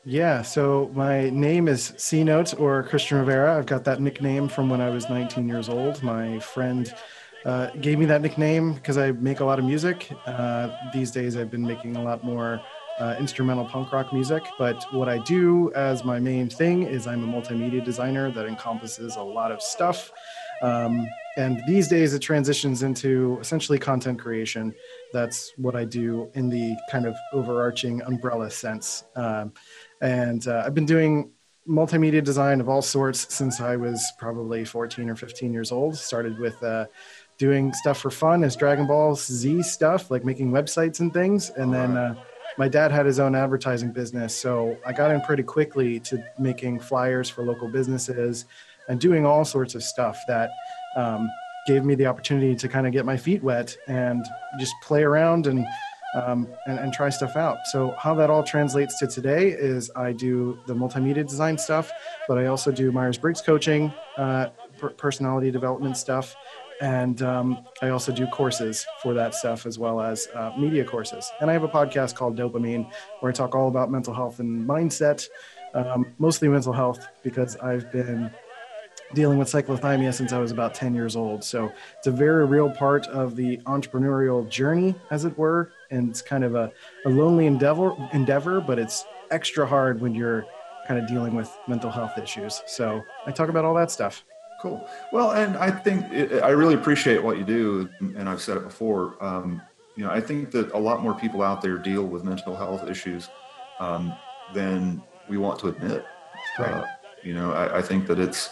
Yeah, 0.05 0.41
so 0.41 0.91
my 0.95 1.29
name 1.29 1.69
is 1.69 1.93
C 1.99 2.25
Note 2.25 2.59
or 2.59 2.83
Christian 2.85 3.19
Rivera. 3.19 3.59
I've 3.59 3.67
got 3.67 3.85
that 3.85 4.01
nickname 4.01 4.49
from 4.49 4.71
when 4.71 4.81
I 4.81 4.89
was 4.89 5.11
19 5.11 5.47
years 5.47 5.69
old. 5.69 6.03
My 6.03 6.39
friend 6.39 6.93
uh, 7.45 7.71
gave 7.83 7.99
me 7.99 8.07
that 8.07 8.23
nickname 8.23 8.75
because 8.75 8.97
I 8.97 9.13
make 9.13 9.41
a 9.41 9.45
lot 9.45 9.59
of 9.59 9.67
music. 9.67 10.11
Uh, 10.25 10.71
these 10.95 11.11
days, 11.11 11.37
I've 11.37 11.51
been 11.51 11.67
making 11.67 11.97
a 11.97 12.03
lot 12.03 12.25
more 12.25 12.63
uh, 12.99 13.17
instrumental 13.19 13.65
punk 13.65 13.93
rock 13.93 14.13
music. 14.13 14.43
But 14.59 14.85
what 14.93 15.09
I 15.09 15.19
do 15.19 15.73
as 15.75 16.05
my 16.05 16.19
main 16.19 16.49
thing 16.49 16.83
is 16.83 17.07
I'm 17.07 17.23
a 17.23 17.27
multimedia 17.27 17.85
designer 17.85 18.31
that 18.31 18.47
encompasses 18.47 19.17
a 19.17 19.23
lot 19.23 19.53
of 19.53 19.61
stuff. 19.61 20.13
Um, 20.63 21.09
and 21.37 21.63
these 21.67 21.89
days 21.89 22.13
it 22.13 22.19
transitions 22.21 22.83
into 22.83 23.39
essentially 23.41 23.79
content 23.79 24.19
creation. 24.19 24.75
That's 25.13 25.53
what 25.57 25.77
I 25.77 25.85
do 25.85 26.31
in 26.35 26.49
the 26.49 26.77
kind 26.91 27.07
of 27.07 27.15
overarching 27.33 28.03
umbrella 28.03 28.51
sense. 28.51 29.05
Um, 29.17 29.53
and 30.01 30.47
uh, 30.47 30.65
I've 30.67 30.75
been 30.75 30.87
doing 30.87 31.31
multimedia 31.69 32.23
design 32.23 32.61
of 32.61 32.69
all 32.69 32.83
sorts 32.83 33.33
since 33.33 33.61
I 33.61 33.77
was 33.77 34.05
probably 34.19 34.65
14 34.65 35.09
or 35.09 35.17
15 35.17 35.53
years 35.53 35.71
old. 35.73 35.97
Started 35.97 36.39
with 36.39 36.61
uh, 36.63 36.87
doing 37.39 37.73
stuff 37.73 37.99
for 37.99 38.11
fun 38.11 38.45
as 38.45 38.57
Dragon 38.57 38.87
Ball 38.87 39.15
Z 39.15 39.63
stuff, 39.63 40.11
like 40.11 40.25
making 40.25 40.51
websites 40.51 41.01
and 41.01 41.13
things. 41.13 41.51
And 41.51 41.73
then 41.73 41.97
uh, 41.97 42.15
my 42.59 42.69
dad 42.69 42.91
had 42.91 43.07
his 43.07 43.21
own 43.21 43.35
advertising 43.35 43.93
business. 43.93 44.35
So 44.35 44.77
I 44.85 44.93
got 44.93 45.11
in 45.11 45.21
pretty 45.21 45.43
quickly 45.43 46.01
to 46.01 46.23
making 46.39 46.81
flyers 46.81 47.31
for 47.31 47.45
local 47.45 47.69
businesses 47.69 48.47
and 48.91 49.01
doing 49.01 49.25
all 49.25 49.45
sorts 49.45 49.75
of 49.75 49.83
stuff 49.83 50.21
that 50.27 50.51
um, 50.97 51.31
gave 51.67 51.85
me 51.85 51.95
the 51.95 52.07
opportunity 52.07 52.55
to 52.57 52.69
kind 52.69 52.87
of 52.87 52.93
get 52.93 53.07
my 53.07 53.17
feet 53.17 53.43
wet 53.43 53.75
and 53.87 54.27
just 54.59 54.75
play 54.83 55.03
around 55.03 55.47
and 55.47 55.65
um, 56.15 56.49
and, 56.67 56.81
and 56.81 56.93
try 56.93 57.09
stuff 57.09 57.37
out. 57.37 57.59
So 57.67 57.95
how 57.97 58.15
that 58.15 58.31
all 58.31 58.43
translates 58.43 58.99
to 58.99 59.07
today 59.07 59.51
is 59.51 59.93
I 59.95 60.13
do 60.13 60.59
the 60.67 60.75
multimedia 60.75 61.25
design 61.25 61.57
stuff, 61.57 61.93
but 62.27 62.37
I 62.37 62.47
also 62.47 62.73
do 62.73 62.91
Myers 62.91 63.17
Briggs 63.17 63.41
coaching, 63.41 63.93
uh, 64.17 64.49
per- 64.79 64.91
personality 64.91 65.53
development 65.53 65.97
stuff, 65.97 66.35
and 66.81 67.23
um, 67.23 67.65
I 67.81 67.91
also 67.91 68.11
do 68.11 68.27
courses 68.27 68.85
for 69.03 69.15
that 69.15 69.35
stuff 69.35 69.67
as 69.67 69.79
well 69.79 70.01
as 70.01 70.27
uh, 70.35 70.51
media 70.59 70.85
courses. 70.85 71.31
And 71.41 71.49
I 71.49 71.53
have 71.53 71.63
a 71.63 71.69
podcast 71.69 72.17
called 72.17 72.37
DOPEamine 72.37 72.91
where 73.21 73.31
I 73.31 73.33
talk 73.33 73.55
all 73.55 73.69
about 73.69 73.91
mental 73.91 74.15
health 74.15 74.41
and 74.41 74.67
mindset, 74.67 75.29
um, 75.75 76.07
mostly 76.19 76.49
mental 76.49 76.73
health 76.73 77.07
because 77.23 77.57
I've 77.59 77.93
been 77.93 78.33
dealing 79.15 79.39
with 79.39 79.49
cyclothymia 79.49 80.15
since 80.15 80.33
I 80.33 80.39
was 80.39 80.53
about 80.53 80.75
10 80.75 80.95
years 80.95 81.17
old. 81.17 81.43
So 81.43 81.73
it's 81.99 82.07
a 82.07 82.13
very 82.13 82.47
real 82.47 82.71
part 82.71 83.07
of 83.09 83.37
the 83.37 83.59
entrepreneurial 83.59 84.49
journey, 84.49 84.95
as 85.11 85.25
it 85.25 85.37
were. 85.37 85.73
And 85.91 86.11
it's 86.11 86.23
kind 86.23 86.45
of 86.45 86.55
a, 86.55 86.73
a 87.05 87.09
lonely 87.09 87.47
endeavor, 87.47 87.97
endeavor, 88.13 88.61
but 88.61 88.79
it's 88.79 89.05
extra 89.31 89.67
hard 89.67 90.01
when 90.01 90.15
you're 90.15 90.47
kind 90.87 91.01
of 91.01 91.09
dealing 91.09 91.35
with 91.35 91.51
mental 91.69 91.91
health 91.91 92.19
issues. 92.19 92.63
So 92.67 93.03
I 93.27 93.33
talk 93.33 93.49
about 93.49 93.65
all 93.65 93.75
that 93.75 93.91
stuff. 93.91 94.25
Cool. 94.61 94.87
Well, 95.13 95.33
and 95.33 95.57
I 95.57 95.71
think 95.71 96.13
it, 96.13 96.43
I 96.43 96.51
really 96.51 96.75
appreciate 96.75 97.23
what 97.23 97.39
you 97.39 97.45
do, 97.45 97.89
and 98.01 98.29
I've 98.29 98.43
said 98.43 98.59
it 98.59 98.65
before. 98.65 99.17
Um, 99.25 99.63
you 99.97 100.05
know, 100.05 100.11
I 100.11 100.21
think 100.21 100.51
that 100.51 100.71
a 100.73 100.79
lot 100.79 101.03
more 101.03 101.15
people 101.15 101.43
out 101.43 101.63
there 101.63 101.79
deal 101.79 102.05
with 102.05 102.25
mental 102.25 102.55
health 102.55 102.89
issues 102.89 103.29
um, 103.79 104.13
than 104.53 105.03
we 105.29 105.39
want 105.39 105.59
to 105.61 105.69
admit. 105.69 106.05
Right. 106.59 106.73
Uh, 106.73 106.85
you 107.23 107.35
know, 107.35 107.53
I, 107.53 107.79
I 107.79 107.83
think 107.83 108.07
that 108.07 108.19
it's 108.19 108.51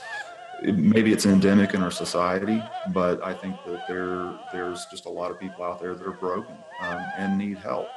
it, 0.63 0.77
maybe 0.77 1.13
it's 1.13 1.27
endemic 1.27 1.75
in 1.75 1.83
our 1.83 1.91
society, 1.91 2.63
but 2.89 3.23
I 3.25 3.35
think 3.35 3.63
that 3.65 3.87
there 3.87 4.35
there's 4.53 4.87
just 4.87 5.07
a 5.07 5.11
lot 5.11 5.31
of 5.31 5.39
people 5.39 5.65
out 5.65 5.81
there 5.81 5.95
that 5.95 6.07
are 6.07 6.13
broken 6.13 6.57
um, 6.81 6.99
and 7.17 7.39
need 7.39 7.59
help. 7.59 7.89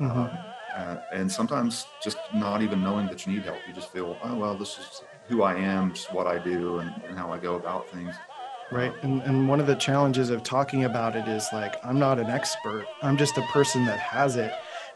Mhm. 0.00 0.10
Um, 0.10 0.38
uh, 0.76 0.96
and 1.12 1.30
sometimes 1.30 1.86
just 2.02 2.18
not 2.34 2.60
even 2.60 2.82
knowing 2.82 3.08
that 3.08 3.24
you 3.24 3.32
need 3.32 3.44
help, 3.44 3.66
you 3.66 3.72
just 3.72 3.90
feel, 3.92 4.18
oh 4.22 4.34
well, 4.36 4.56
this 4.56 4.78
is 4.78 5.02
who 5.28 5.42
I 5.42 5.54
am, 5.54 5.92
just 5.92 6.12
what 6.12 6.26
I 6.26 6.38
do, 6.38 6.78
and, 6.78 6.90
and 7.08 7.18
how 7.18 7.32
I 7.32 7.38
go 7.38 7.54
about 7.54 7.90
things. 7.90 8.14
Right. 8.70 8.92
And, 9.02 9.22
and 9.22 9.48
one 9.48 9.60
of 9.60 9.66
the 9.66 9.76
challenges 9.76 10.30
of 10.30 10.42
talking 10.42 10.84
about 10.84 11.14
it 11.14 11.28
is 11.28 11.48
like, 11.52 11.76
I'm 11.84 11.98
not 11.98 12.18
an 12.18 12.28
expert. 12.28 12.86
I'm 13.00 13.16
just 13.16 13.38
a 13.38 13.42
person 13.52 13.84
that 13.86 13.98
has 13.98 14.36
it. 14.36 14.52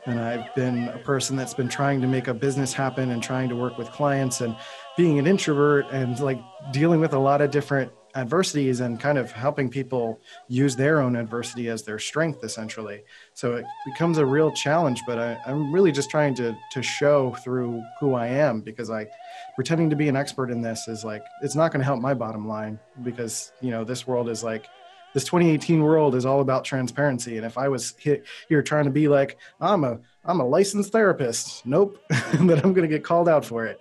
And 0.07 0.19
I've 0.19 0.55
been 0.55 0.89
a 0.89 0.99
person 0.99 1.37
that's 1.37 1.55
been 1.55 1.69
trying 1.69 2.01
to 2.01 2.07
make 2.07 2.29
a 2.29 2.35
business 2.35 2.73
happen 2.73 3.11
and 3.11 3.23
trying 3.23 3.49
to 3.51 3.57
work 3.57 3.77
with 3.77 3.91
clients 3.91 4.41
and 4.41 4.57
being 4.97 5.19
an 5.19 5.27
introvert 5.27 5.87
and 5.93 6.19
like 6.21 6.41
dealing 6.73 7.01
with 7.01 7.13
a 7.13 7.19
lot 7.19 7.41
of 7.41 7.51
different 7.51 7.93
adversities 8.17 8.81
and 8.81 8.99
kind 8.99 9.19
of 9.19 9.31
helping 9.31 9.71
people 9.71 10.21
use 10.49 10.75
their 10.75 11.01
own 11.01 11.15
adversity 11.15 11.69
as 11.69 11.85
their 11.85 11.99
strength 11.99 12.43
essentially. 12.43 13.03
So 13.35 13.55
it 13.55 13.65
becomes 13.85 14.19
a 14.19 14.27
real 14.27 14.51
challenge 14.51 15.01
but 15.07 15.19
I, 15.19 15.39
i'm 15.47 15.73
really 15.73 15.93
just 15.93 16.11
trying 16.11 16.35
to 16.37 16.57
to 16.73 16.83
show 16.83 17.35
through 17.45 17.83
who 18.01 18.15
i 18.15 18.27
am 18.27 18.61
because 18.61 18.91
i 18.91 19.07
pretending 19.55 19.91
to 19.91 19.97
be 19.97 20.09
an 20.09 20.17
expert 20.17 20.51
in 20.51 20.61
this 20.61 20.89
is 20.89 21.05
like 21.05 21.23
it's 21.43 21.55
not 21.55 21.73
going 21.73 21.81
to 21.81 21.85
help 21.85 22.01
my 22.01 22.15
bottom 22.15 22.47
line 22.47 22.79
because 23.03 23.53
you 23.61 23.71
know 23.71 23.85
this 23.85 24.07
world 24.07 24.29
is 24.29 24.43
like 24.43 24.67
this 25.15 25.25
2018 25.25 25.83
world 25.83 26.15
is 26.15 26.25
all 26.25 26.41
about 26.41 26.65
transparency 26.65 27.37
and 27.37 27.47
if 27.47 27.59
i 27.59 27.69
was 27.69 27.95
hit, 27.99 28.25
here 28.49 28.63
trying 28.63 28.85
to 28.85 28.91
be 28.91 29.09
like 29.09 29.39
i'm 29.61 29.85
a 29.85 29.99
i'm 30.25 30.41
a 30.41 30.47
licensed 30.47 30.93
therapist 30.93 31.65
nope 31.67 32.03
then 32.35 32.59
i'm 32.61 32.73
going 32.73 32.89
to 32.89 32.89
get 32.89 33.05
called 33.05 33.29
out 33.29 33.45
for 33.45 33.67
it 33.67 33.81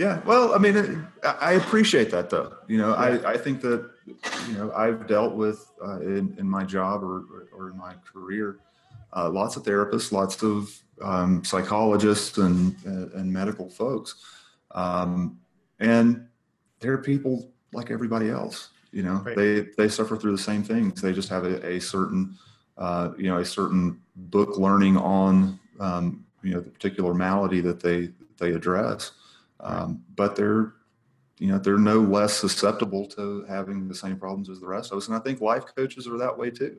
Yeah, 0.00 0.22
well, 0.24 0.54
I 0.54 0.58
mean, 0.58 0.76
it, 0.78 0.96
I 1.22 1.52
appreciate 1.52 2.10
that 2.12 2.30
though. 2.30 2.54
You 2.68 2.78
know, 2.78 2.94
I, 2.94 3.32
I 3.32 3.36
think 3.36 3.60
that, 3.60 3.86
you 4.48 4.54
know, 4.54 4.72
I've 4.74 5.06
dealt 5.06 5.34
with 5.34 5.70
uh, 5.84 6.00
in, 6.00 6.34
in 6.38 6.48
my 6.48 6.64
job 6.64 7.04
or, 7.04 7.48
or 7.52 7.68
in 7.68 7.76
my 7.76 7.92
career, 8.10 8.60
uh, 9.14 9.28
lots 9.28 9.56
of 9.56 9.62
therapists, 9.62 10.10
lots 10.10 10.42
of 10.42 10.74
um, 11.02 11.44
psychologists 11.44 12.38
and, 12.38 12.74
uh, 12.86 13.18
and 13.18 13.30
medical 13.30 13.68
folks. 13.68 14.24
Um, 14.70 15.38
and 15.80 16.26
they're 16.80 16.96
people 16.96 17.50
like 17.74 17.90
everybody 17.90 18.30
else, 18.30 18.70
you 18.92 19.02
know, 19.02 19.22
Right. 19.24 19.36
they, 19.36 19.60
they 19.76 19.88
suffer 19.88 20.16
through 20.16 20.32
the 20.32 20.38
same 20.38 20.62
things. 20.62 21.00
They 21.00 21.12
just 21.12 21.28
have 21.28 21.44
a, 21.44 21.64
a 21.66 21.80
certain, 21.80 22.36
uh, 22.76 23.10
you 23.16 23.28
know, 23.28 23.38
a 23.38 23.44
certain 23.44 24.00
book 24.16 24.58
learning 24.58 24.96
on, 24.96 25.58
um, 25.78 26.24
you 26.42 26.54
know, 26.54 26.60
the 26.60 26.70
particular 26.70 27.14
malady 27.14 27.60
that 27.60 27.80
they, 27.80 28.10
they 28.38 28.52
address 28.52 29.12
um, 29.60 30.02
but 30.16 30.36
they're 30.36 30.74
you 31.38 31.48
know 31.48 31.58
they're 31.58 31.78
no 31.78 32.00
less 32.00 32.34
susceptible 32.34 33.06
to 33.06 33.44
having 33.48 33.88
the 33.88 33.94
same 33.94 34.16
problems 34.18 34.48
as 34.50 34.60
the 34.60 34.66
rest 34.66 34.92
of 34.92 34.98
us 34.98 35.08
and 35.08 35.16
i 35.16 35.20
think 35.20 35.40
life 35.40 35.64
coaches 35.76 36.06
are 36.06 36.18
that 36.18 36.36
way 36.36 36.50
too 36.50 36.78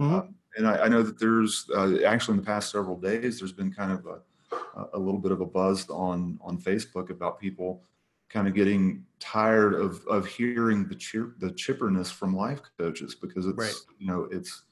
Mhm. 0.00 0.12
um, 0.12 0.34
and 0.56 0.66
I, 0.66 0.84
I 0.84 0.88
know 0.88 1.02
that 1.02 1.18
there's 1.18 1.68
uh, 1.74 1.98
actually 2.06 2.38
in 2.38 2.40
the 2.40 2.46
past 2.46 2.70
several 2.70 2.98
days 2.98 3.38
there's 3.38 3.52
been 3.52 3.72
kind 3.72 3.92
of 3.92 4.06
a, 4.06 4.86
a 4.94 4.98
little 4.98 5.20
bit 5.20 5.32
of 5.32 5.40
a 5.40 5.46
buzz 5.46 5.88
on 5.90 6.38
on 6.42 6.58
facebook 6.58 7.10
about 7.10 7.38
people 7.38 7.82
kind 8.32 8.48
of 8.48 8.54
getting 8.54 9.04
tired 9.20 9.74
of 9.74 10.04
of 10.06 10.26
hearing 10.26 10.88
the 10.88 10.94
cheer 10.94 11.34
the 11.38 11.50
chipperness 11.50 12.10
from 12.10 12.34
life 12.34 12.60
coaches 12.78 13.14
because 13.14 13.46
it's 13.46 13.58
Right. 13.58 13.74
you 13.98 14.06
know 14.06 14.28
it's 14.32 14.62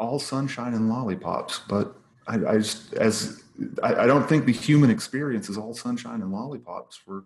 all 0.00 0.18
sunshine 0.18 0.74
and 0.74 0.88
lollipops 0.88 1.60
but 1.68 1.94
I, 2.26 2.34
I 2.46 2.58
just 2.58 2.94
as 2.94 3.42
I, 3.82 3.94
I 3.94 4.06
don't 4.06 4.28
think 4.28 4.46
the 4.46 4.52
human 4.52 4.90
experience 4.90 5.48
is 5.48 5.58
all 5.58 5.74
sunshine 5.74 6.22
and 6.22 6.32
lollipops 6.32 6.96
for 6.96 7.24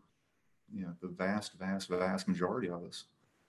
you 0.72 0.82
know 0.82 0.92
the 1.00 1.08
vast, 1.08 1.52
vast, 1.58 1.88
vast 1.88 2.26
majority 2.26 2.68
of 2.68 2.82
us. 2.84 3.04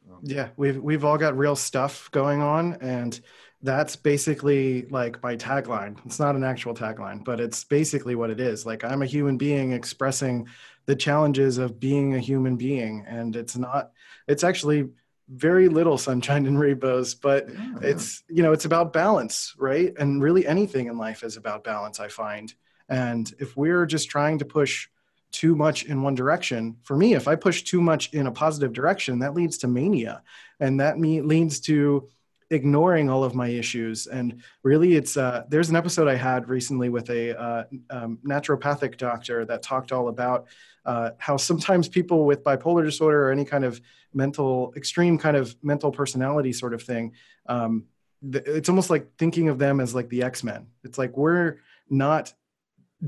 Um, 0.10 0.20
Yeah, 0.22 0.50
we've 0.56 0.78
we've 0.78 1.04
all 1.04 1.18
got 1.18 1.36
real 1.38 1.56
stuff 1.56 2.10
going 2.12 2.42
on, 2.42 2.76
and 2.76 3.20
that's 3.64 3.96
basically 3.96 4.84
like 4.84 5.22
my 5.24 5.36
tagline. 5.36 5.98
It's 6.06 6.20
not 6.20 6.36
an 6.36 6.44
actual 6.44 6.76
tagline, 6.76 7.24
but 7.26 7.40
it's 7.40 7.64
basically 7.64 8.14
what 8.16 8.30
it 8.30 8.40
is. 8.40 8.66
Like 8.66 8.84
I'm 8.84 9.02
a 9.02 9.06
human 9.08 9.38
being 9.38 9.72
expressing 9.72 10.48
the 10.88 10.96
challenges 10.96 11.60
of 11.60 11.80
being 11.80 12.16
a 12.16 12.20
human 12.20 12.56
being, 12.56 13.06
and 13.08 13.36
it's 13.36 13.56
not. 13.56 13.92
It's 14.28 14.44
actually 14.44 14.90
very 15.30 15.68
little 15.68 15.98
sunshine 15.98 16.46
and 16.48 16.60
rainbows, 16.60 17.14
but 17.14 17.48
yeah, 17.50 17.56
yeah. 17.82 17.90
it's 17.90 18.24
you 18.30 18.42
know 18.42 18.54
it's 18.54 18.66
about 18.66 18.94
balance, 18.94 19.54
right? 19.60 19.94
And 20.00 20.22
really 20.22 20.48
anything 20.48 20.88
in 20.88 20.98
life 20.98 21.24
is 21.24 21.38
about 21.38 21.64
balance. 21.64 22.00
I 22.00 22.08
find, 22.08 22.54
and 22.90 23.32
if 23.38 23.56
we're 23.56 23.86
just 23.86 24.10
trying 24.10 24.40
to 24.40 24.46
push 24.46 24.88
too 25.32 25.56
much 25.56 25.84
in 25.84 26.02
one 26.02 26.16
direction. 26.16 26.78
For 26.84 26.96
me, 26.96 27.14
if 27.14 27.28
I 27.28 27.36
push 27.36 27.64
too 27.64 27.82
much 27.82 28.14
in 28.14 28.28
a 28.28 28.32
positive 28.32 28.74
direction, 28.74 29.20
that 29.20 29.34
leads 29.34 29.58
to 29.60 29.68
mania, 29.68 30.24
and 30.60 30.80
that 30.80 30.98
me- 30.98 31.22
leads 31.22 31.60
to 31.62 32.08
ignoring 32.50 33.10
all 33.10 33.24
of 33.24 33.36
my 33.36 33.50
issues. 33.50 34.08
And 34.08 34.42
really, 34.64 34.96
it's 34.96 35.18
uh, 35.18 35.44
there's 35.50 35.70
an 35.70 35.76
episode 35.76 36.08
I 36.08 36.16
had 36.16 36.48
recently 36.48 36.90
with 36.90 37.10
a 37.10 37.40
uh, 37.40 37.64
um, 37.90 38.20
naturopathic 38.26 38.98
doctor 38.98 39.46
that 39.46 39.62
talked 39.62 39.92
all 39.92 40.08
about 40.08 40.48
uh, 40.86 41.12
how 41.18 41.38
sometimes 41.38 41.88
people 41.88 42.26
with 42.26 42.44
bipolar 42.44 42.84
disorder 42.84 43.28
or 43.28 43.32
any 43.32 43.46
kind 43.46 43.66
of 43.66 43.82
mental 44.14 44.74
extreme 44.76 45.18
kind 45.18 45.36
of 45.36 45.56
mental 45.62 45.92
personality 45.92 46.54
sort 46.54 46.74
of 46.74 46.82
thing. 46.82 47.14
Um, 47.48 47.86
th- 48.32 48.46
it's 48.48 48.70
almost 48.70 48.90
like 48.90 49.10
thinking 49.18 49.50
of 49.50 49.60
them 49.60 49.80
as 49.80 49.94
like 49.94 50.10
the 50.10 50.24
X-Men. 50.24 50.68
It's 50.84 50.98
like 50.98 51.18
we're 51.18 51.58
not 51.90 52.34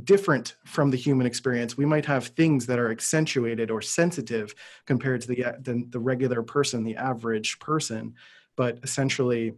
different 0.04 0.56
from 0.66 0.92
the 0.92 0.98
human 0.98 1.26
experience. 1.26 1.78
We 1.78 1.86
might 1.86 2.06
have 2.06 2.28
things 2.28 2.68
that 2.68 2.78
are 2.78 2.92
accentuated 2.92 3.72
or 3.72 3.82
sensitive 3.82 4.54
compared 4.86 5.22
to 5.22 5.28
the, 5.28 5.36
the, 5.62 5.84
the 5.90 6.00
regular 6.00 6.44
person, 6.44 6.84
the 6.84 6.96
average 6.96 7.58
person. 7.60 8.14
But 8.60 8.80
essentially, 8.84 9.54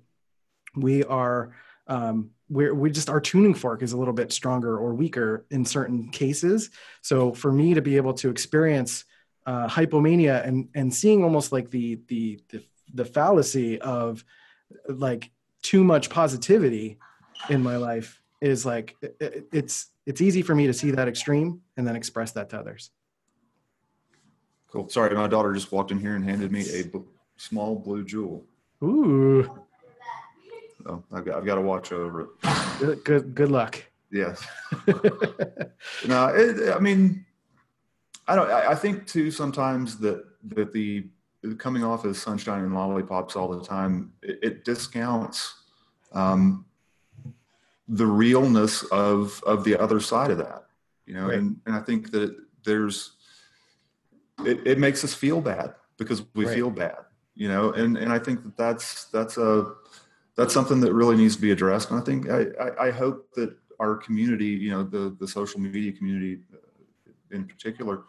we 0.75 1.03
are 1.05 1.55
um, 1.87 2.29
we're, 2.49 2.75
we 2.75 2.91
just 2.91 3.09
our 3.09 3.19
tuning 3.19 3.55
fork 3.55 3.81
is 3.81 3.93
a 3.93 3.97
little 3.97 4.13
bit 4.13 4.31
stronger 4.31 4.77
or 4.77 4.93
weaker 4.93 5.43
in 5.49 5.65
certain 5.65 6.09
cases. 6.09 6.69
So 7.01 7.33
for 7.33 7.51
me 7.51 7.73
to 7.73 7.81
be 7.81 7.97
able 7.97 8.13
to 8.13 8.29
experience 8.29 9.05
uh, 9.47 9.67
hypomania 9.67 10.45
and 10.47 10.69
and 10.75 10.93
seeing 10.93 11.23
almost 11.23 11.51
like 11.51 11.71
the 11.71 11.99
the 12.09 12.39
the, 12.49 12.63
the 12.93 13.05
fallacy 13.05 13.81
of 13.81 14.23
like 14.87 15.31
too 15.63 15.83
much 15.83 16.11
positivity 16.11 16.99
in 17.49 17.63
my 17.63 17.77
life 17.77 18.21
is 18.39 18.67
like 18.67 18.95
it- 19.01 19.17
it, 19.19 19.47
it's 19.51 19.87
it's 20.05 20.21
easy 20.21 20.43
for 20.43 20.53
me 20.53 20.67
to 20.67 20.73
see 20.73 20.91
that 20.91 21.07
extreme 21.07 21.61
and 21.75 21.87
then 21.87 21.95
express 21.95 22.33
that 22.33 22.51
to 22.51 22.59
others. 22.59 22.91
Cool. 24.71 24.89
Sorry, 24.89 25.15
my 25.15 25.25
daughter 25.25 25.53
just 25.53 25.71
walked 25.71 25.89
in 25.89 25.97
here 25.97 26.15
and 26.15 26.23
handed 26.23 26.51
me 26.51 26.61
a 26.61 26.83
small 27.37 27.75
blue 27.75 28.03
jewel. 28.05 28.45
Ooh, 28.83 29.43
So 30.83 31.03
I've 31.13 31.25
got, 31.25 31.35
I've 31.37 31.45
got 31.45 31.55
to 31.55 31.61
watch 31.61 31.91
over 31.91 32.21
it. 32.21 32.27
good 32.79 33.03
good, 33.03 33.35
good 33.35 33.51
luck. 33.51 33.83
Yes. 34.11 34.43
no, 36.07 36.27
it, 36.35 36.73
I 36.75 36.79
mean, 36.79 37.25
I 38.27 38.35
don't. 38.35 38.49
I, 38.49 38.71
I 38.71 38.75
think 38.75 39.05
too 39.07 39.29
sometimes 39.31 39.97
that 39.99 40.23
that 40.55 40.73
the 40.73 41.07
coming 41.57 41.83
off 41.83 42.05
as 42.05 42.17
sunshine 42.17 42.63
and 42.63 42.73
lollipops 42.73 43.35
all 43.35 43.47
the 43.47 43.63
time, 43.63 44.13
it, 44.21 44.39
it 44.41 44.65
discounts 44.65 45.53
um, 46.13 46.65
the 47.87 48.05
realness 48.05 48.83
of 48.91 49.41
of 49.45 49.63
the 49.63 49.79
other 49.79 49.99
side 49.99 50.31
of 50.31 50.37
that. 50.39 50.65
You 51.05 51.13
know, 51.15 51.27
Right. 51.27 51.37
and 51.37 51.59
and 51.65 51.75
I 51.75 51.79
think 51.81 52.11
that 52.11 52.35
there's 52.65 53.13
it, 54.45 54.65
it 54.65 54.79
makes 54.79 55.03
us 55.03 55.13
feel 55.13 55.39
bad 55.41 55.75
because 55.97 56.23
we 56.33 56.45
Right. 56.45 56.55
feel 56.55 56.69
bad. 56.71 56.97
You 57.35 57.47
know, 57.47 57.71
and 57.71 57.97
and 57.97 58.11
I 58.11 58.19
think 58.19 58.43
that 58.43 58.57
that's 58.57 59.05
that's 59.05 59.37
a 59.37 59.73
that's 60.35 60.53
something 60.53 60.79
that 60.81 60.93
really 60.93 61.15
needs 61.15 61.35
to 61.35 61.41
be 61.41 61.51
addressed. 61.51 61.91
And 61.91 61.99
I 61.99 62.03
think 62.03 62.29
I, 62.29 62.47
I, 62.63 62.87
I 62.87 62.91
hope 62.91 63.33
that 63.35 63.55
our 63.79 63.95
community, 63.95 64.47
you 64.47 64.69
know, 64.71 64.83
the 64.83 65.15
the 65.19 65.27
social 65.27 65.59
media 65.59 65.91
community 65.91 66.39
uh, 66.53 66.57
in 67.31 67.45
particular, 67.45 68.03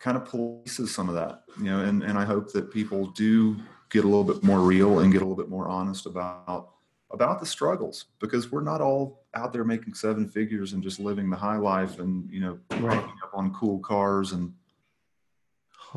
kind 0.00 0.16
of 0.16 0.24
polices 0.24 0.88
some 0.88 1.08
of 1.08 1.14
that. 1.14 1.44
You 1.58 1.64
know, 1.64 1.80
and 1.80 2.02
and 2.02 2.18
I 2.18 2.24
hope 2.24 2.52
that 2.52 2.72
people 2.72 3.06
do 3.12 3.56
get 3.90 4.04
a 4.04 4.08
little 4.08 4.24
bit 4.24 4.42
more 4.42 4.58
real 4.60 5.00
and 5.00 5.12
get 5.12 5.22
a 5.22 5.24
little 5.24 5.36
bit 5.36 5.48
more 5.48 5.68
honest 5.68 6.06
about 6.06 6.70
about 7.10 7.38
the 7.38 7.46
struggles 7.46 8.06
because 8.18 8.50
we're 8.50 8.60
not 8.60 8.80
all 8.80 9.22
out 9.34 9.52
there 9.52 9.62
making 9.64 9.94
seven 9.94 10.28
figures 10.28 10.72
and 10.72 10.82
just 10.82 10.98
living 10.98 11.30
the 11.30 11.36
high 11.36 11.56
life 11.56 12.00
and 12.00 12.28
you 12.28 12.40
know 12.40 12.58
Right. 12.78 12.98
up 13.22 13.30
on 13.34 13.54
cool 13.54 13.78
cars 13.78 14.32
and 14.32 14.52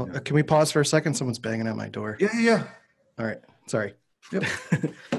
Can 0.06 0.36
we 0.36 0.44
pause 0.44 0.72
for 0.72 0.80
a 0.82 0.86
second? 0.86 1.16
Someone's 1.16 1.39
banging 1.39 1.68
at 1.68 1.75
my 1.75 1.89
door. 1.89 2.18
yeah 2.20 2.30
yeah 2.34 2.42
yeah 2.42 2.63
All 3.20 3.25
right, 3.25 3.39
sorry. 3.68 3.94
Yep. 4.32 4.44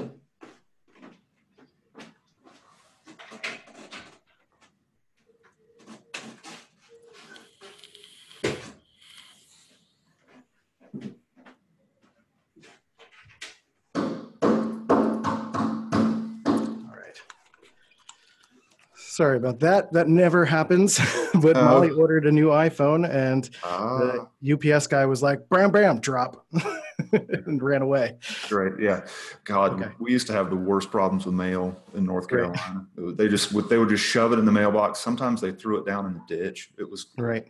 Sorry 19.19 19.35
about 19.35 19.59
that. 19.59 19.91
That 19.91 20.07
never 20.07 20.45
happens. 20.45 20.97
but 21.41 21.57
Oh. 21.57 21.65
Molly 21.65 21.89
ordered 21.89 22.25
a 22.25 22.31
new 22.31 22.47
iPhone, 22.47 23.05
and 23.09 23.49
ah, 23.65 24.29
the 24.41 24.53
UPS 24.73 24.87
guy 24.87 25.05
was 25.05 25.21
like, 25.21 25.49
"Bam, 25.49 25.71
bam, 25.71 25.99
drop," 25.99 26.45
and 27.11 27.61
ran 27.61 27.81
away. 27.81 28.17
Right. 28.49 28.71
Yeah. 28.79 29.05
God, 29.43 29.73
Okay. 29.73 29.91
we 29.99 30.13
used 30.13 30.25
to 30.27 30.33
have 30.33 30.49
the 30.49 30.55
worst 30.55 30.89
problems 30.89 31.25
with 31.25 31.35
mail 31.35 31.75
in 31.95 32.05
North 32.05 32.31
Right. 32.31 32.53
Carolina. 32.53 32.87
They 33.17 33.27
just 33.27 33.51
would 33.51 33.67
they 33.67 33.77
would 33.77 33.89
just 33.89 34.05
shove 34.05 34.31
it 34.31 34.39
in 34.39 34.45
the 34.45 34.53
mailbox. 34.53 34.99
Sometimes 34.99 35.41
they 35.41 35.51
threw 35.51 35.77
it 35.79 35.85
down 35.85 36.05
in 36.05 36.13
the 36.13 36.21
ditch. 36.33 36.71
It 36.77 36.89
was 36.89 37.07
Right. 37.17 37.45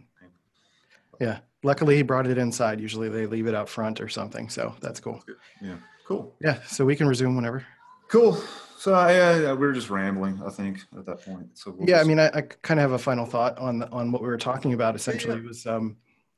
Yeah. 1.22 1.38
Luckily, 1.62 1.98
he 1.98 2.02
brought 2.02 2.26
it 2.26 2.40
inside. 2.40 2.80
Usually, 2.80 3.10
they 3.10 3.28
leave 3.28 3.46
it 3.46 3.54
out 3.54 3.70
front 3.70 4.02
or 4.02 4.10
something. 4.10 4.50
So 4.50 4.74
that's 4.82 5.00
cool. 5.00 5.24
Yeah. 5.62 5.76
Cool. 6.08 6.34
Yeah. 6.42 6.64
So 6.66 6.84
we 6.84 6.96
can 6.96 7.08
resume 7.08 7.36
whenever. 7.36 7.64
Cool. 8.08 8.42
So 8.80 8.92
yeah, 8.92 9.38
yeah, 9.38 9.52
we 9.52 9.68
were 9.68 9.74
just 9.74 9.90
rambling. 9.90 10.42
I 10.46 10.50
think 10.50 10.80
at 10.98 11.06
that 11.06 11.22
point. 11.26 11.50
So 11.58 11.72
we'll 11.72 11.90
Yeah. 11.90 12.00
I 12.00 12.06
mean, 12.06 12.18
I, 12.18 12.28
I 12.28 12.42
kind 12.42 12.80
of 12.80 12.84
have 12.84 12.94
a 12.94 12.98
final 12.98 13.26
thought 13.26 13.58
on 13.58 13.84
on 13.84 14.14
what 14.14 14.22
we 14.22 14.30
were 14.30 14.38
talking 14.38 14.74
about. 14.74 14.96
Essentially, 14.96 15.42
was 15.42 15.68
um. 15.68 15.98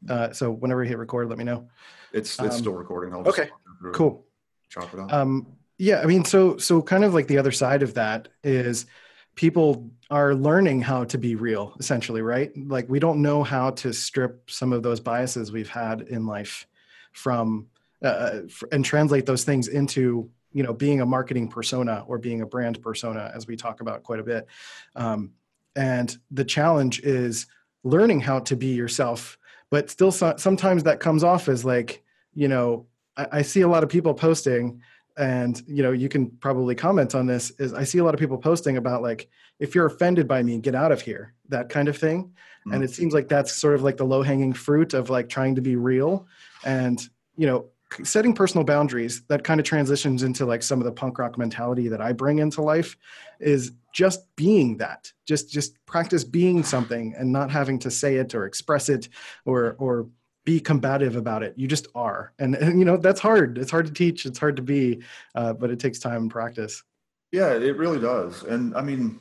Uh, 0.09 0.31
so 0.31 0.49
whenever 0.49 0.83
you 0.83 0.89
hit 0.89 0.97
record, 0.97 1.29
let 1.29 1.37
me 1.37 1.43
know. 1.43 1.69
it's 2.11 2.39
it's 2.39 2.55
um, 2.55 2.59
still 2.59 2.73
recording. 2.73 3.13
I'll 3.13 3.23
just 3.23 3.37
okay, 3.37 3.51
walk 3.51 3.61
through 3.79 3.91
it, 3.91 3.93
Cool. 3.93 4.25
Chop 4.69 4.91
it 4.91 4.99
up. 4.99 5.13
Um, 5.13 5.45
yeah, 5.77 6.01
I 6.01 6.07
mean, 6.07 6.25
so 6.25 6.57
so 6.57 6.81
kind 6.81 7.03
of 7.03 7.13
like 7.13 7.27
the 7.27 7.37
other 7.37 7.51
side 7.51 7.83
of 7.83 7.93
that 7.93 8.29
is 8.43 8.87
people 9.35 9.91
are 10.09 10.33
learning 10.33 10.81
how 10.81 11.03
to 11.03 11.19
be 11.19 11.35
real, 11.35 11.75
essentially, 11.79 12.23
right? 12.23 12.51
Like 12.57 12.89
we 12.89 12.97
don't 12.97 13.21
know 13.21 13.43
how 13.43 13.69
to 13.69 13.93
strip 13.93 14.49
some 14.49 14.73
of 14.73 14.81
those 14.81 14.99
biases 14.99 15.51
we've 15.51 15.69
had 15.69 16.01
in 16.01 16.25
life 16.25 16.65
from 17.11 17.67
uh, 18.03 18.39
f- 18.45 18.63
and 18.71 18.83
translate 18.83 19.27
those 19.27 19.43
things 19.43 19.67
into 19.67 20.31
you 20.53 20.63
know 20.63 20.73
being 20.73 21.01
a 21.01 21.05
marketing 21.05 21.47
persona 21.47 22.03
or 22.07 22.17
being 22.17 22.41
a 22.41 22.45
brand 22.45 22.81
persona, 22.81 23.31
as 23.35 23.47
we 23.47 23.55
talk 23.55 23.81
about 23.81 24.03
quite 24.03 24.19
a 24.19 24.23
bit. 24.23 24.47
Um, 24.95 25.31
and 25.75 26.17
the 26.31 26.43
challenge 26.45 26.99
is 27.01 27.47
learning 27.83 28.19
how 28.19 28.39
to 28.39 28.55
be 28.55 28.67
yourself, 28.67 29.37
but 29.69 29.89
still 29.89 30.11
so- 30.11 30.35
sometimes 30.37 30.83
that 30.83 30.99
comes 30.99 31.23
off 31.23 31.47
as 31.47 31.63
like 31.65 32.03
you 32.33 32.47
know 32.47 32.85
I, 33.17 33.27
I 33.31 33.41
see 33.41 33.61
a 33.61 33.67
lot 33.67 33.83
of 33.83 33.89
people 33.89 34.13
posting 34.13 34.81
and 35.17 35.61
you 35.67 35.83
know 35.83 35.91
you 35.91 36.07
can 36.09 36.27
probably 36.29 36.73
comment 36.73 37.13
on 37.15 37.27
this 37.27 37.51
is 37.59 37.73
i 37.73 37.83
see 37.83 37.97
a 37.97 38.03
lot 38.03 38.13
of 38.13 38.19
people 38.19 38.37
posting 38.37 38.77
about 38.77 39.01
like 39.01 39.27
if 39.59 39.75
you're 39.75 39.85
offended 39.85 40.25
by 40.25 40.41
me 40.41 40.57
get 40.57 40.73
out 40.73 40.93
of 40.93 41.01
here 41.01 41.33
that 41.49 41.67
kind 41.67 41.89
of 41.89 41.97
thing 41.97 42.31
and 42.71 42.81
Mhm. 42.81 42.85
it 42.85 42.91
seems 42.91 43.13
like 43.13 43.27
that's 43.27 43.51
sort 43.53 43.75
of 43.75 43.83
like 43.83 43.97
the 43.97 44.05
low 44.05 44.23
hanging 44.23 44.53
fruit 44.53 44.93
of 44.93 45.09
like 45.09 45.27
trying 45.27 45.55
to 45.55 45.61
be 45.61 45.75
real 45.75 46.25
and 46.63 46.97
you 47.35 47.45
know 47.45 47.65
setting 48.03 48.33
personal 48.33 48.63
boundaries 48.63 49.21
that 49.27 49.43
kind 49.43 49.59
of 49.59 49.65
transitions 49.65 50.23
into 50.23 50.45
like 50.45 50.63
some 50.63 50.79
of 50.79 50.85
the 50.85 50.91
punk 50.91 51.17
rock 51.19 51.37
mentality 51.37 51.87
that 51.87 52.01
i 52.01 52.11
bring 52.11 52.39
into 52.39 52.61
life 52.61 52.97
is 53.39 53.71
just 53.93 54.33
being 54.35 54.77
that 54.77 55.11
just 55.27 55.51
just 55.51 55.83
practice 55.85 56.23
being 56.23 56.63
something 56.63 57.13
and 57.17 57.31
not 57.31 57.51
having 57.51 57.77
to 57.77 57.91
say 57.91 58.15
it 58.15 58.33
or 58.33 58.45
express 58.45 58.89
it 58.89 59.09
or 59.45 59.75
or 59.77 60.07
be 60.45 60.59
combative 60.59 61.15
about 61.15 61.43
it 61.43 61.53
you 61.57 61.67
just 61.67 61.87
are 61.93 62.33
and, 62.39 62.55
and 62.55 62.79
you 62.79 62.85
know 62.85 62.97
that's 62.97 63.19
hard 63.19 63.57
it's 63.57 63.71
hard 63.71 63.85
to 63.85 63.93
teach 63.93 64.25
it's 64.25 64.39
hard 64.39 64.55
to 64.55 64.61
be 64.61 65.01
uh, 65.35 65.53
but 65.53 65.69
it 65.69 65.79
takes 65.79 65.99
time 65.99 66.23
and 66.23 66.31
practice 66.31 66.83
Yeah, 67.31 67.53
it 67.53 67.77
really 67.77 67.99
does. 67.99 68.43
And 68.43 68.75
I 68.75 68.81
mean, 68.81 69.19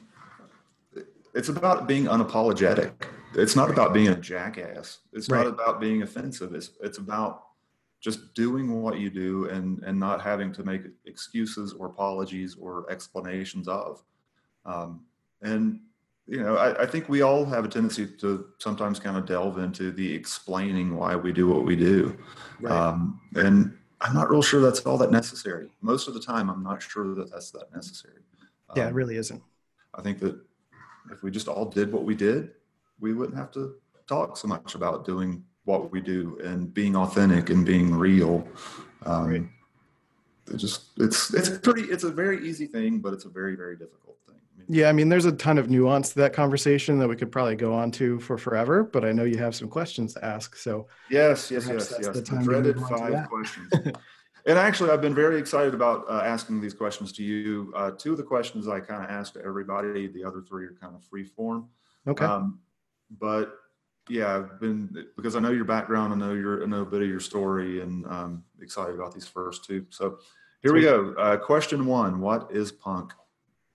it's 1.33 1.49
about 1.49 1.87
being 1.87 2.07
unapologetic. 2.07 2.93
It's 3.35 3.55
not 3.55 3.71
about 3.71 3.95
being 3.95 4.09
a 4.09 4.17
jackass. 4.17 4.99
It's 5.13 5.29
Right. 5.29 5.45
not 5.45 5.47
about 5.47 5.81
being 5.81 6.03
offensive. 6.03 6.53
It's 6.55 6.71
it's 6.83 6.99
about 6.99 7.50
just 8.01 8.35
doing 8.35 8.81
what 8.83 8.99
you 8.99 9.11
do 9.11 9.49
and 9.51 9.83
and 9.85 9.99
not 9.99 10.21
having 10.23 10.53
to 10.55 10.65
make 10.65 10.83
excuses 11.07 11.73
or 11.75 11.87
apologies 11.87 12.57
or 12.61 12.91
explanations 12.91 13.69
of. 13.69 14.03
Um, 14.65 15.05
and 15.43 15.81
you 16.27 16.43
know, 16.43 16.57
I, 16.57 16.83
I 16.83 16.87
think 16.87 17.09
we 17.09 17.23
all 17.23 17.45
have 17.45 17.65
a 17.65 17.69
tendency 17.69 18.07
to 18.07 18.47
sometimes 18.59 19.01
kind 19.01 19.17
of 19.17 19.27
delve 19.27 19.59
into 19.59 19.91
the 19.91 20.15
explaining 20.15 20.97
why 20.97 21.17
we 21.17 21.33
do 21.33 21.49
what 21.49 21.65
we 21.65 21.75
do. 21.77 22.17
Um, 22.69 23.21
and 23.35 23.77
I'm 24.01 24.15
not 24.15 24.31
real 24.31 24.43
sure 24.43 24.61
that's 24.61 24.81
all 24.81 24.97
that 24.99 25.11
necessary. 25.11 25.71
Most 25.81 26.09
of 26.09 26.15
the 26.15 26.21
time, 26.21 26.49
I'm 26.49 26.63
not 26.63 26.83
sure 26.83 27.15
that 27.17 27.31
that's 27.33 27.51
that 27.53 27.75
necessary. 27.75 28.21
yeah 28.77 28.85
it 28.85 28.89
Um, 28.89 28.95
really 28.95 29.17
isn't 29.17 29.43
I 29.95 30.03
think 30.03 30.21
that 30.21 30.39
if 31.11 31.23
we 31.23 31.31
just 31.31 31.49
all 31.49 31.67
did 31.67 31.93
what 31.93 32.05
we 32.05 32.15
did, 32.15 32.53
we 33.01 33.13
wouldn't 33.13 33.37
have 33.37 33.51
to 33.53 33.75
talk 34.07 34.37
so 34.37 34.47
much 34.49 34.75
about 34.77 35.05
doing 35.05 35.45
what 35.65 35.93
we 35.93 36.01
do 36.01 36.39
and 36.43 36.73
being 36.73 36.97
authentic 36.97 37.51
and 37.51 37.65
being 37.65 37.95
real. 37.95 38.47
Um, 39.07 39.29
Right. 39.31 39.43
It 40.53 40.57
just 40.57 40.87
it's 40.99 41.33
it's 41.33 41.49
pretty 41.59 41.83
it's 41.83 42.03
a 42.03 42.11
very 42.11 42.45
easy 42.49 42.67
thing, 42.67 42.99
but 42.99 43.13
it's 43.13 43.25
a 43.25 43.29
very 43.29 43.55
very 43.55 43.77
difficult 43.77 44.17
thing. 44.27 44.35
I 44.37 44.59
mean, 44.59 44.67
yeah 44.69 44.89
i 44.89 44.93
mean 44.93 45.09
there's 45.09 45.25
a 45.27 45.33
ton 45.33 45.59
of 45.59 45.71
nuance 45.71 46.09
to 46.11 46.17
that 46.17 46.33
conversation 46.33 46.99
that 46.99 47.07
we 47.09 47.15
could 47.15 47.31
probably 47.31 47.55
go 47.55 47.73
on 47.73 47.93
to 47.93 48.19
for 48.19 48.37
forever 48.37 48.83
but 48.83 49.05
i 49.05 49.13
know 49.13 49.23
you 49.25 49.39
have 49.39 49.55
some 49.55 49.69
questions 49.69 50.15
to 50.15 50.25
ask 50.25 50.57
so 50.57 50.89
Yes, 51.09 51.51
yes, 51.53 51.69
yes, 51.69 51.95
yes. 51.97 52.07
the 52.09 52.21
The, 52.23 52.43
dreaded 52.43 52.77
move 52.77 52.85
on 52.91 52.91
to 52.91 53.17
five 53.17 53.29
questions. 53.29 53.71
and 54.47 54.59
actually, 54.59 54.91
I've 54.91 55.01
been 55.03 55.15
very 55.15 55.39
excited 55.39 55.73
about 55.75 56.05
uh, 56.09 56.23
asking 56.25 56.61
these 56.61 56.75
questions 56.75 57.13
to 57.13 57.23
you. 57.23 57.73
Uh, 57.77 57.93
two 57.93 58.11
of 58.13 58.17
the 58.17 58.25
questions 58.25 58.67
I 58.67 58.81
kind 58.81 59.05
of 59.05 59.11
asked 59.11 59.35
to 59.35 59.45
everybody. 59.45 60.09
The 60.09 60.25
other 60.25 60.41
three 60.41 60.65
are 60.65 60.75
kind 60.81 60.95
of 60.97 61.05
free 61.05 61.25
form. 61.25 61.69
okay 62.09 62.25
Um, 62.25 62.59
but 63.21 63.60
yeah, 64.11 64.37
I've 64.37 64.61
been 64.61 65.07
because 65.17 65.37
I 65.37 65.41
know 65.41 65.51
your 65.51 65.65
background. 65.65 66.13
I 66.13 66.17
know 66.17 66.35
your 66.35 66.63
I 66.63 66.67
know 66.67 66.83
a 66.83 66.87
bit 66.87 67.03
of 67.03 67.09
your 67.09 67.21
story, 67.21 67.81
and 67.81 68.05
um, 68.07 68.45
excited 68.61 68.95
about 68.95 69.15
these 69.15 69.27
first 69.27 69.65
two. 69.65 69.87
So 69.91 70.19
here 70.63 70.75
we 70.75 70.83
go. 70.83 71.15
Uh, 71.17 71.37
question 71.37 71.87
one: 71.87 72.21
What 72.21 72.51
is 72.51 72.73
punk? 72.73 73.13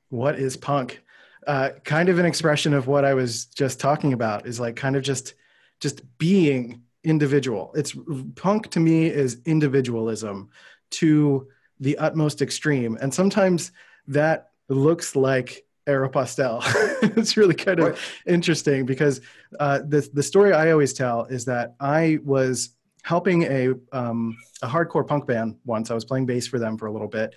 what 0.09 0.39
is 0.39 0.55
punk 0.55 1.01
uh, 1.47 1.69
kind 1.83 2.09
of 2.09 2.17
an 2.19 2.25
expression 2.25 2.73
of 2.73 2.87
what 2.87 3.05
i 3.05 3.13
was 3.13 3.45
just 3.45 3.79
talking 3.79 4.13
about 4.13 4.47
is 4.47 4.59
like 4.59 4.75
kind 4.75 4.95
of 4.95 5.03
just 5.03 5.33
just 5.79 6.01
being 6.17 6.81
individual 7.03 7.71
it's 7.75 7.95
punk 8.35 8.69
to 8.71 8.79
me 8.79 9.07
is 9.07 9.41
individualism 9.45 10.49
to 10.89 11.47
the 11.79 11.97
utmost 11.97 12.41
extreme 12.41 12.97
and 13.01 13.13
sometimes 13.13 13.71
that 14.07 14.49
looks 14.69 15.15
like 15.15 15.64
aeropostale. 15.87 16.63
It's 17.17 17.37
really 17.37 17.53
kind 17.53 17.79
of 17.79 17.85
Right. 17.89 17.97
interesting 18.25 18.85
because 18.85 19.21
uh, 19.59 19.79
the, 19.87 20.07
the 20.13 20.23
story 20.23 20.53
i 20.53 20.71
always 20.71 20.93
tell 20.93 21.25
is 21.25 21.45
that 21.45 21.75
i 21.79 22.17
was 22.23 22.75
helping 23.03 23.43
a, 23.43 23.73
um, 23.91 24.35
a 24.63 24.67
hardcore 24.67 25.05
punk 25.05 25.27
band 25.27 25.57
once. 25.63 25.91
I 25.91 25.93
was 25.93 26.03
playing 26.05 26.25
bass 26.25 26.47
for 26.47 26.57
them 26.57 26.75
for 26.75 26.87
a 26.87 26.91
little 26.91 27.07
bit. 27.07 27.35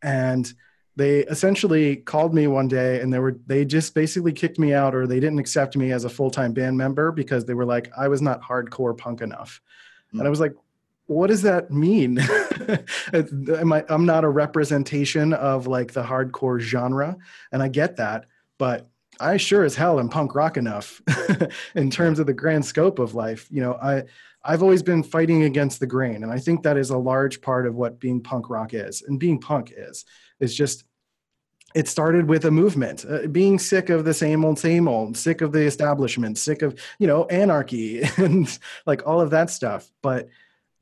And 0.00 0.50
they 0.96 1.20
essentially 1.26 1.96
called 1.96 2.32
me 2.34 2.46
one 2.46 2.68
day 2.68 3.00
and 3.02 3.12
they 3.12 3.18
were 3.18 3.36
they 3.46 3.66
just 3.66 3.94
basically 3.94 4.32
kicked 4.32 4.58
me 4.58 4.72
out 4.72 4.94
or 4.94 5.06
they 5.06 5.20
didn't 5.20 5.38
accept 5.38 5.76
me 5.76 5.92
as 5.92 6.04
a 6.04 6.08
full-time 6.08 6.54
band 6.54 6.78
member 6.78 7.12
because 7.12 7.44
they 7.44 7.52
were 7.54 7.66
like 7.66 7.90
i 7.98 8.08
was 8.08 8.22
not 8.22 8.40
hardcore 8.42 8.96
punk 8.96 9.20
enough. 9.20 9.60
And 10.12 10.22
i 10.22 10.30
was 10.30 10.40
like 10.40 10.54
what 11.10 11.26
does 11.26 11.42
that 11.42 11.72
mean? 11.72 12.20
Am 13.12 13.72
I, 13.72 13.84
i'm 13.88 14.06
not 14.06 14.22
a 14.22 14.28
representation 14.28 15.32
of 15.32 15.66
like 15.66 15.92
the 15.92 16.04
hardcore 16.04 16.60
genre 16.60 17.16
and 17.50 17.62
i 17.62 17.68
get 17.68 17.96
that 17.96 18.26
but 18.58 18.88
i 19.18 19.36
sure 19.36 19.64
as 19.64 19.74
hell 19.74 19.98
am 19.98 20.08
punk 20.08 20.36
rock 20.36 20.56
enough 20.56 21.02
in 21.74 21.90
terms 21.90 22.20
of 22.20 22.26
the 22.26 22.32
grand 22.32 22.64
scope 22.64 23.00
of 23.00 23.14
life. 23.14 23.48
You 23.50 23.62
know 23.62 23.74
i 23.82 24.04
i've 24.44 24.62
always 24.62 24.84
been 24.84 25.02
fighting 25.02 25.42
against 25.42 25.80
the 25.80 25.86
grain 25.86 26.22
and 26.22 26.32
i 26.32 26.38
think 26.38 26.62
that 26.62 26.76
is 26.76 26.90
a 26.90 26.98
large 26.98 27.40
part 27.40 27.66
of 27.66 27.74
what 27.74 27.98
being 27.98 28.22
punk 28.22 28.48
rock 28.48 28.72
is 28.72 29.02
and 29.02 29.18
being 29.18 29.40
punk 29.40 29.72
is. 29.76 30.04
It's 30.38 30.54
just 30.54 30.84
it 31.74 31.88
started 31.88 32.28
with 32.28 32.44
a 32.44 32.50
movement 32.50 33.04
uh, 33.08 33.26
being 33.26 33.58
sick 33.58 33.90
of 33.90 34.04
the 34.04 34.14
same 34.14 34.44
old 34.44 34.58
same 34.58 34.86
old 34.86 35.16
sick 35.16 35.40
of 35.40 35.50
the 35.50 35.62
establishment 35.62 36.38
sick 36.38 36.62
of 36.62 36.78
you 37.00 37.06
know 37.06 37.24
anarchy 37.26 38.02
and 38.16 38.58
like 38.86 39.06
all 39.06 39.20
of 39.20 39.30
that 39.30 39.50
stuff 39.50 39.90
but 40.02 40.28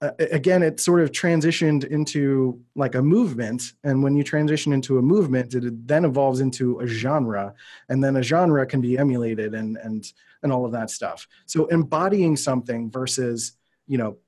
uh, 0.00 0.10
again 0.18 0.62
it 0.62 0.78
sort 0.78 1.00
of 1.00 1.10
transitioned 1.10 1.84
into 1.84 2.60
like 2.74 2.94
a 2.94 3.02
movement. 3.02 3.72
And 3.82 4.02
when 4.02 4.14
you 4.14 4.22
transition 4.22 4.72
into 4.72 4.98
a 4.98 5.02
movement 5.02 5.54
it 5.54 5.88
then 5.88 6.04
evolves 6.04 6.40
into 6.40 6.78
a 6.80 6.86
genre. 6.86 7.54
And 7.88 8.02
then 8.02 8.16
a 8.16 8.22
genre 8.22 8.64
can 8.66 8.80
be 8.80 8.96
emulated 8.98 9.54
and 9.54 9.76
and 9.76 10.10
and 10.42 10.52
all 10.52 10.64
of 10.64 10.72
that 10.72 10.90
stuff. 10.90 11.26
So 11.46 11.66
embodying 11.66 12.36
something 12.36 12.90
versus 12.90 13.52
you 13.86 13.98
know 13.98 14.18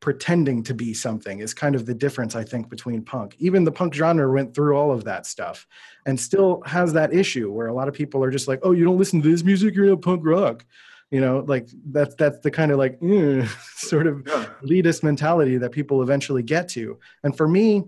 pretending 0.00 0.64
to 0.64 0.74
be 0.74 0.92
something 0.92 1.38
is 1.38 1.54
kind 1.54 1.76
of 1.76 1.86
the 1.86 1.94
difference 1.94 2.34
i 2.34 2.42
think 2.42 2.68
between 2.68 3.02
punk. 3.02 3.36
Even 3.38 3.62
the 3.62 3.70
punk 3.70 3.94
genre 3.94 4.32
went 4.32 4.52
through 4.52 4.76
all 4.76 4.90
of 4.90 5.04
that 5.04 5.26
stuff 5.26 5.66
and 6.06 6.18
still 6.18 6.60
has 6.66 6.92
that 6.94 7.14
issue 7.14 7.52
where 7.52 7.68
a 7.68 7.74
lot 7.74 7.86
of 7.86 7.94
people 7.94 8.24
are 8.24 8.30
just 8.30 8.48
like 8.48 8.60
oh 8.62 8.72
you 8.72 8.84
don't 8.84 8.98
listen 8.98 9.20
to 9.20 9.28
this 9.28 9.44
music? 9.44 9.74
You're 9.74 9.86
not 9.86 10.02
punk 10.02 10.22
rock 10.24 10.64
you 11.12 11.20
know 11.20 11.44
like 11.46 11.68
that's 11.96 12.14
that's 12.16 12.38
the 12.40 12.50
kind 12.50 12.70
of 12.72 12.78
like 12.78 12.94
eh, 13.02 13.46
sort 13.76 14.06
of 14.06 14.22
Yeah. 14.26 14.46
elitist 14.64 15.02
mentality 15.02 15.56
that 15.58 15.70
people 15.70 16.02
eventually 16.02 16.42
get 16.42 16.64
to. 16.70 16.98
And 17.22 17.36
for 17.36 17.46
me 17.46 17.84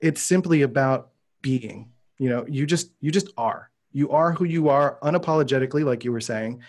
it's 0.00 0.20
simply 0.20 0.60
about 0.62 1.00
being. 1.40 1.90
You 2.18 2.28
know 2.30 2.44
you 2.56 2.66
just 2.66 2.90
you 3.00 3.10
just 3.10 3.30
are. 3.38 3.70
You 3.92 4.10
are 4.10 4.32
who 4.32 4.44
you 4.44 4.68
are 4.70 4.98
unapologetically 5.02 5.84
like 5.84 6.04
you 6.04 6.12
were 6.12 6.20
saying 6.32 6.60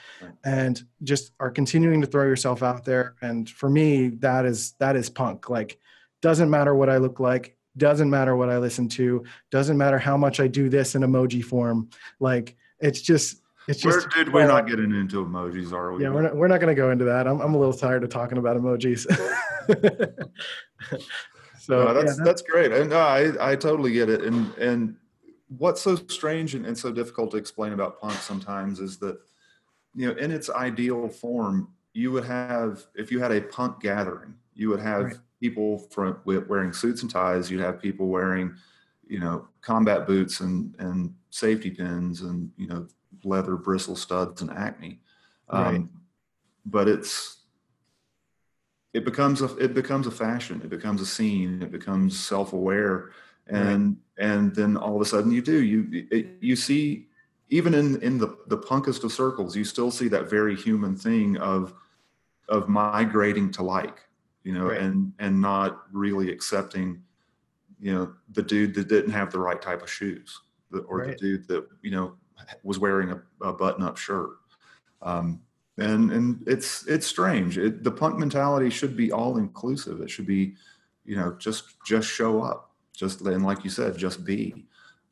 and 0.44 0.82
just 1.02 1.32
are 1.40 1.50
continuing 1.52 2.02
to 2.02 2.08
throw 2.08 2.24
yourself 2.24 2.62
out 2.64 2.86
there. 2.86 3.16
And 3.22 3.50
for 3.50 3.70
me 3.70 4.10
that 4.20 4.46
is 4.46 4.74
that 4.80 4.96
is 4.96 5.10
punk. 5.10 5.50
Like 5.50 5.80
doesn't 6.22 6.50
matter 6.50 6.74
what 6.74 6.90
i 6.90 6.98
look 6.98 7.20
like 7.20 7.56
doesn't 7.78 8.10
matter 8.10 8.36
what 8.36 8.50
i 8.50 8.58
listen 8.58 8.88
to 8.88 9.24
doesn't 9.52 9.78
matter 9.78 10.00
how 10.00 10.16
much 10.18 10.40
i 10.40 10.48
do 10.48 10.70
this 10.70 10.96
in 10.96 11.02
emoji 11.02 11.44
form. 11.44 11.90
Like 12.20 12.56
it's 12.80 13.02
just 13.02 13.42
it's 13.68 13.84
We're, 13.84 13.92
just 13.92 14.10
dude, 14.12 14.32
we're 14.34 14.48
not 14.48 14.68
getting 14.68 14.94
into 14.94 15.26
emojis, 15.26 15.72
are 15.74 15.94
we? 15.94 16.04
yeah 16.04 16.10
we're 16.10 16.22
not, 16.24 16.36
we're 16.36 16.48
not 16.48 16.60
going 16.60 16.76
to 16.76 16.80
go 16.80 16.92
into 16.92 17.06
that 17.06 17.28
I'm, 17.28 17.42
I'm 17.42 17.54
a 17.54 17.58
little 17.58 17.74
tired 17.74 18.04
of 18.04 18.10
talking 18.10 18.38
about 18.38 18.58
emojis 18.58 19.06
so 21.60 21.86
no, 21.86 21.94
that's 21.94 22.18
yeah, 22.18 22.24
that's 22.24 22.42
great. 22.42 22.72
And 22.72 22.90
no, 22.90 23.00
I 23.00 23.52
I 23.52 23.56
totally 23.56 23.92
get 23.92 24.10
it. 24.10 24.22
And 24.24 24.54
and 24.58 24.96
what's 25.58 25.82
so 25.82 25.96
strange 25.96 26.56
and, 26.56 26.66
and 26.66 26.78
so 26.78 26.92
difficult 26.92 27.32
to 27.32 27.38
explain 27.38 27.74
about 27.74 28.00
punk 28.00 28.14
sometimes 28.16 28.80
is 28.80 28.98
that 28.98 29.18
you 29.96 30.08
know 30.08 30.14
in 30.20 30.32
its 30.32 30.50
ideal 30.50 31.08
form 31.08 31.70
you 31.94 32.12
would 32.12 32.26
have 32.26 32.84
if 32.96 33.12
you 33.12 33.20
had 33.20 33.32
a 33.32 33.42
punk 33.42 33.80
gathering 33.80 34.34
you 34.54 34.70
would 34.70 34.80
have 34.80 35.04
Right. 35.06 35.16
people 35.40 35.80
from 35.80 36.20
wearing 36.26 36.74
suits 36.74 37.02
and 37.02 37.12
ties 37.12 37.50
you'd 37.50 37.62
have 37.62 37.82
people 37.82 38.08
wearing 38.08 38.54
you 39.08 39.20
know 39.20 39.48
combat 39.62 40.08
boots 40.08 40.42
and 40.42 40.76
and 40.80 41.14
safety 41.30 41.70
pins 41.70 42.22
and 42.22 42.52
you 42.58 42.68
know 42.68 42.88
leather 43.26 43.56
bristle 43.56 43.96
studs 43.96 44.42
and 44.42 44.52
acne 44.52 45.00
um, 45.50 45.64
Right. 45.64 45.86
but 46.66 46.88
it's 46.88 47.38
it 48.94 49.04
becomes 49.04 49.42
a 49.42 49.56
it 49.58 49.74
becomes 49.74 50.08
a 50.08 50.12
fashion 50.12 50.62
it 50.64 50.70
becomes 50.70 51.02
a 51.02 51.06
scene 51.06 51.62
it 51.62 51.72
becomes 51.72 52.18
self-aware 52.20 53.12
and 53.48 53.98
and 54.18 54.56
then 54.56 54.76
all 54.78 54.96
of 54.96 55.02
a 55.02 55.06
sudden 55.06 55.32
you 55.32 55.42
do 55.42 55.62
you 55.64 56.08
it, 56.12 56.28
you 56.40 56.56
see 56.56 57.08
even 57.50 57.74
in 57.74 58.02
in 58.02 58.18
the 58.18 58.38
the 58.48 58.58
punkest 58.58 59.04
of 59.04 59.12
circles 59.12 59.56
you 59.56 59.64
still 59.64 59.92
see 59.92 60.08
that 60.08 60.30
very 60.30 60.56
human 60.56 60.96
thing 60.96 61.38
of 61.38 61.74
of 62.50 62.68
migrating 62.70 63.52
to 63.52 63.62
like 63.64 64.08
you 64.44 64.54
know 64.54 64.68
Right. 64.68 64.80
and 64.82 65.14
and 65.20 65.40
not 65.40 65.84
really 65.92 66.32
accepting 66.32 67.02
you 67.80 67.94
know 67.94 68.14
the 68.32 68.42
dude 68.42 68.74
that 68.76 68.88
didn't 68.88 69.12
have 69.12 69.32
the 69.32 69.40
right 69.40 69.62
type 69.62 69.82
of 69.84 69.90
shoes 69.92 70.40
or 70.88 71.00
Right. 71.00 71.10
the 71.10 71.16
dude 71.16 71.48
that 71.50 71.68
you 71.82 71.92
know 71.92 72.16
was 72.64 72.80
wearing 72.80 73.12
a, 73.12 73.22
a 73.42 73.54
button-up 73.54 73.98
shirt. 73.98 74.32
Um, 75.02 75.42
and 75.78 76.12
and 76.12 76.44
it's 76.48 76.88
it's 76.88 77.06
strange. 77.06 77.58
It, 77.58 77.84
the 77.84 77.92
punk 77.92 78.18
mentality 78.18 78.70
should 78.70 78.96
be 78.96 79.12
all 79.12 79.38
inclusive 79.38 80.00
it 80.02 80.10
should 80.10 80.26
be 80.26 80.56
you 81.04 81.18
know 81.18 81.36
just 81.38 81.76
just 81.86 82.08
show 82.10 82.42
up. 82.42 82.72
Just 82.96 83.22
and 83.22 83.44
like 83.44 83.64
you 83.64 83.70
said 83.70 83.98
just 83.98 84.24
be. 84.24 84.66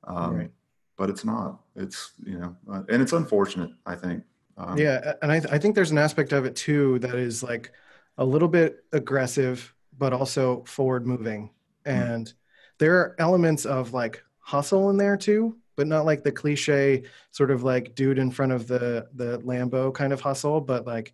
Um, 0.05 0.36
Right. 0.38 0.51
but 0.97 1.09
it's 1.09 1.25
not. 1.25 1.59
It's 1.75 2.13
you 2.25 2.38
know 2.39 2.55
uh, 2.71 2.83
and 2.89 3.01
it's 3.01 3.13
unfortunate 3.13 3.71
i 3.86 3.95
think. 3.95 4.23
Um, 4.57 4.77
yeah 4.77 5.13
and 5.21 5.31
I, 5.31 5.38
I 5.38 5.57
think 5.57 5.73
there's 5.75 5.91
an 5.91 5.97
aspect 5.97 6.31
of 6.31 6.45
it 6.45 6.55
too 6.55 6.99
that 6.99 7.15
is 7.15 7.41
like 7.43 7.71
a 8.19 8.23
little 8.25 8.47
bit 8.47 8.86
aggressive 8.93 9.73
but 9.97 10.13
also 10.13 10.63
forward 10.65 11.07
moving 11.07 11.49
and 11.86 12.31
there 12.77 12.95
are 12.97 13.15
elements 13.17 13.65
of 13.65 13.93
like 13.93 14.23
hustle 14.39 14.91
in 14.91 14.97
there 14.97 15.17
too 15.17 15.57
but 15.75 15.88
not 15.88 16.05
like 16.05 16.23
the 16.23 16.31
cliche 16.31 17.03
sort 17.31 17.51
of 17.51 17.63
like 17.63 17.95
dude 17.95 18.17
in 18.19 18.31
front 18.31 18.51
of 18.51 18.67
the 18.67 19.07
the 19.15 19.39
lambo 19.39 19.93
kind 19.93 20.13
of 20.13 20.21
hustle 20.21 20.62
but 20.62 20.86
like 20.86 21.13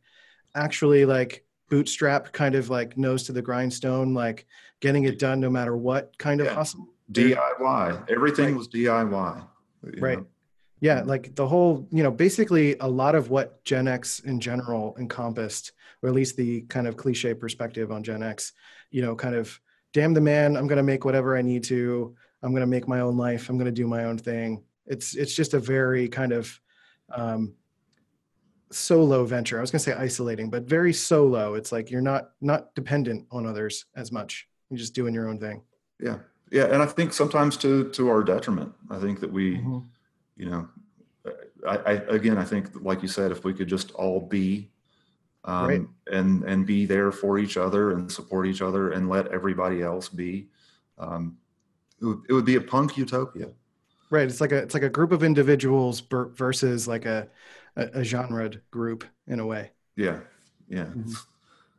actually 0.55 1.05
like 1.05 1.43
bootstrap 1.69 2.31
kind 2.31 2.55
of 2.55 2.69
like 2.69 2.97
nose 2.97 3.23
to 3.23 3.31
the 3.31 3.41
grindstone 3.41 4.13
like 4.13 4.45
getting 4.79 5.03
it 5.03 5.19
done 5.19 5.39
no 5.39 5.49
matter 5.49 5.75
what 5.77 6.17
kind 6.17 6.41
of 6.41 6.47
hustle 6.47 6.87
diy 7.11 8.05
everything 8.09 8.45
Right. 8.49 8.57
was 8.57 8.67
diy 8.67 9.47
Right. 9.83 10.17
know? 10.17 10.25
Yeah, 10.81 11.01
like 11.01 11.35
the 11.35 11.45
whole, 11.45 11.87
you 11.91 12.03
know, 12.03 12.11
basically 12.11 12.77
a 12.79 12.87
lot 12.87 13.13
of 13.13 13.29
what 13.29 13.63
Gen 13.65 13.85
X 13.87 14.19
in 14.21 14.39
general 14.39 14.95
encompassed, 14.97 15.73
or 16.01 16.07
at 16.07 16.15
least 16.15 16.37
the 16.37 16.61
kind 16.61 16.87
of 16.87 16.95
cliche 16.95 17.33
perspective 17.33 17.91
on 17.91 18.01
Gen 18.01 18.23
X, 18.23 18.53
you 18.89 19.01
know, 19.01 19.13
kind 19.13 19.35
of 19.35 19.59
damn 19.93 20.13
the 20.13 20.21
man, 20.21 20.55
I'm 20.55 20.67
going 20.67 20.77
to 20.77 20.83
make 20.83 21.03
whatever 21.03 21.35
I 21.35 21.41
need 21.41 21.65
to. 21.65 22.15
I'm 22.41 22.51
going 22.51 22.61
to 22.61 22.67
make 22.67 22.87
my 22.87 23.01
own 23.01 23.17
life. 23.17 23.49
I'm 23.49 23.57
going 23.57 23.65
to 23.65 23.71
do 23.71 23.87
my 23.87 24.05
own 24.05 24.17
thing. 24.17 24.63
It's 24.85 25.15
it's 25.15 25.33
just 25.35 25.53
a 25.53 25.59
very 25.59 26.07
kind 26.07 26.31
of 26.31 26.59
um, 27.11 27.53
solo 28.71 29.25
venture. 29.25 29.57
I 29.57 29.61
was 29.61 29.71
going 29.71 29.79
to 29.79 29.83
say 29.83 29.93
isolating, 29.93 30.49
but 30.49 30.63
very 30.63 30.93
solo. 30.93 31.55
It's 31.55 31.71
like 31.71 31.89
you're 31.91 32.01
not 32.01 32.31
not 32.41 32.73
dependent 32.75 33.27
on 33.31 33.45
others 33.45 33.85
as 33.95 34.11
much. 34.11 34.47
You're 34.69 34.77
just 34.77 34.93
doing 34.93 35.13
your 35.13 35.27
own 35.27 35.39
thing. 35.39 35.63
yeah 35.99 36.17
yeah 36.51 36.65
and 36.73 36.81
i 36.81 36.85
think 36.85 37.13
sometimes 37.13 37.55
to 37.57 37.89
to 37.91 38.09
our 38.09 38.23
detriment 38.23 38.71
i 38.89 38.97
think 38.99 39.19
that 39.19 39.31
we 39.31 39.61
you 40.35 40.49
know 40.49 40.67
I, 41.67 41.75
I 41.77 41.91
again 42.17 42.37
i 42.39 42.43
think 42.43 42.69
like 42.81 43.03
you 43.03 43.07
said 43.07 43.31
if 43.31 43.43
we 43.43 43.53
could 43.53 43.67
just 43.67 43.91
all 43.91 44.19
be 44.19 44.71
um, 45.43 45.67
Right. 45.67 45.81
and 46.11 46.43
and 46.45 46.65
be 46.65 46.85
there 46.87 47.11
for 47.11 47.37
each 47.37 47.55
other 47.57 47.91
and 47.91 48.11
support 48.11 48.47
each 48.47 48.61
other 48.63 48.91
and 48.93 49.09
let 49.09 49.27
everybody 49.27 49.81
else 49.83 50.09
be 50.09 50.47
um, 50.97 51.37
it, 52.01 52.05
would, 52.05 52.19
it 52.29 52.33
would 52.33 52.45
be 52.45 52.55
a 52.55 52.61
punk 52.61 52.97
utopia 52.97 53.47
Right. 54.11 54.27
It's 54.27 54.41
like 54.41 54.51
a 54.51 54.57
it's 54.57 54.73
like 54.73 54.81
a 54.81 54.89
group 54.89 55.11
of 55.11 55.21
individuals 55.23 56.01
ber- 56.01 56.29
versus 56.35 56.87
like 56.87 57.05
a 57.05 57.27
a, 57.75 57.99
a 57.99 58.03
genre 58.03 58.49
group 58.71 59.03
in 59.27 59.39
a 59.39 59.45
way. 59.45 59.71
yeah 59.95 60.19
yeah 60.67 60.85
Mhm. 60.85 61.15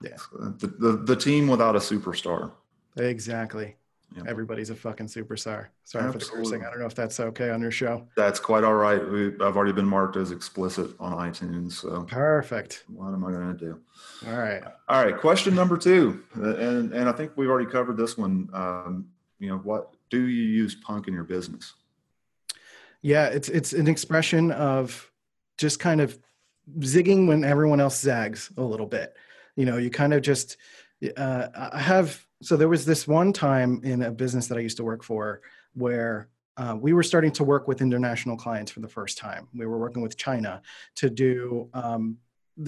Yeah. 0.03 0.11
uh, 0.41 0.51
the, 0.59 0.69
the 0.69 0.93
the 1.11 1.17
team 1.17 1.49
without 1.49 1.75
a 1.77 1.81
superstar 1.81 2.53
Exactly. 2.97 3.77
Yeah. 4.17 4.25
Everybody's 4.27 4.71
a 4.71 4.75
fucking 4.75 5.07
superstar. 5.07 5.69
Sorry 5.85 6.11
for 6.11 6.19
the 6.19 6.25
cursing. 6.25 6.65
I 6.65 6.71
don't 6.71 6.81
know 6.81 6.87
if 6.87 6.97
that's 6.97 7.21
okay 7.21 7.51
on 7.51 7.61
your 7.61 7.71
show. 7.71 8.09
that's 8.17 8.41
quite 8.41 8.65
all 8.65 8.75
right 8.75 9.03
we, 9.09 9.27
i've 9.41 9.57
already 9.57 9.73
been 9.73 9.87
marked 9.87 10.17
as 10.17 10.31
explicit 10.33 10.91
on 10.99 11.13
itunes 11.31 11.73
so 11.73 12.03
Perfect. 12.05 12.85
what 12.89 13.13
am 13.13 13.25
i 13.25 13.31
going 13.31 13.57
to 13.57 13.65
do 13.67 13.81
All 14.29 14.37
right. 14.39 14.63
All 14.89 15.05
right, 15.05 15.17
question 15.17 15.55
number 15.55 15.77
two, 15.77 16.23
uh, 16.37 16.57
and 16.57 16.93
and 16.93 17.09
I 17.09 17.13
think 17.13 17.33
we've 17.37 17.49
already 17.51 17.71
covered 17.71 17.97
this 17.97 18.17
one. 18.19 18.49
Um, 18.53 19.07
you 19.39 19.49
know, 19.49 19.59
what 19.59 19.91
do 20.11 20.27
you 20.27 20.43
use 20.43 20.75
punk 20.75 21.09
in 21.09 21.15
your 21.15 21.25
business? 21.25 21.75
Yeah, 23.03 23.27
it's 23.27 23.49
it's 23.49 23.73
an 23.73 23.89
expression 23.89 24.51
of 24.51 25.11
just 25.57 25.79
kind 25.79 26.01
of 26.01 26.19
zigging 26.81 27.27
when 27.27 27.45
everyone 27.45 27.81
else 27.81 28.01
zags 28.01 28.53
a 28.57 28.63
little 28.63 28.87
bit. 28.87 29.17
You 29.57 29.65
know, 29.65 29.79
you 29.79 29.91
kind 29.91 30.13
of 30.13 30.23
just 30.23 30.57
uh, 31.17 31.49
I 31.73 31.81
have 31.81 32.25
so 32.43 32.57
there 32.57 32.69
was 32.69 32.85
this 32.85 33.07
one 33.07 33.33
time 33.33 33.81
in 33.85 34.03
a 34.03 34.11
business 34.11 34.49
that 34.49 34.59
I 34.59 34.61
used 34.61 34.77
to 34.79 34.85
work 34.85 35.03
for 35.03 35.41
where 35.75 36.29
uh, 36.57 36.77
we 36.79 36.93
were 36.93 37.03
starting 37.03 37.33
to 37.33 37.45
work 37.45 37.69
with 37.69 37.81
international 37.81 38.37
clients 38.37 38.71
for 38.71 38.81
the 38.81 38.89
first 38.89 39.17
time. 39.17 39.49
We 39.55 39.67
were 39.67 39.79
working 39.79 40.03
with 40.03 40.17
China 40.17 40.63
to 40.97 41.09
do 41.09 41.71
um, 41.73 42.19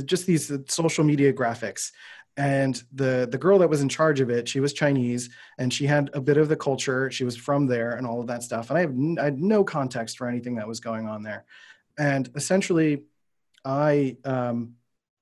just 0.05 0.27
these 0.27 0.51
social 0.69 1.05
media 1.05 1.33
graphics, 1.33 1.93
and 2.37 2.83
the 2.92 3.29
the 3.31 3.38
girl 3.38 3.59
that 3.59 3.68
was 3.68 3.83
in 3.83 3.88
charge 3.88 4.21
of 4.21 4.31
it 4.31 4.49
she 4.49 4.59
was 4.59 4.73
chinese 4.73 5.29
and 5.59 5.73
she 5.73 5.87
had 5.87 6.11
a 6.14 6.21
bit 6.21 6.37
of 6.37 6.49
the 6.49 6.57
culture. 6.57 7.11
She 7.11 7.25
was 7.25 7.37
from 7.37 7.66
there 7.66 7.92
and 7.92 8.07
all 8.07 8.21
of 8.21 8.27
that 8.29 8.42
stuff. 8.42 8.71
And 8.71 8.79
i 8.79 8.81
have 8.81 8.90
n- 8.90 9.18
I 9.21 9.25
had 9.25 9.38
no 9.38 9.64
context 9.64 10.16
for 10.16 10.27
anything 10.27 10.57
that 10.57 10.66
was 10.66 10.81
going 10.81 11.07
on 11.07 11.23
there. 11.23 11.45
And 11.99 12.31
essentially 12.35 13.05
i 13.64 14.16
um, 14.25 14.75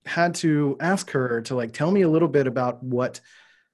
had 0.07 0.35
to 0.37 0.77
ask 0.81 1.11
her 1.11 1.42
to 1.42 1.55
like 1.55 1.73
tell 1.73 1.90
me 1.90 2.03
a 2.03 2.09
little 2.09 2.29
bit 2.29 2.46
about 2.46 2.83
what 2.83 3.20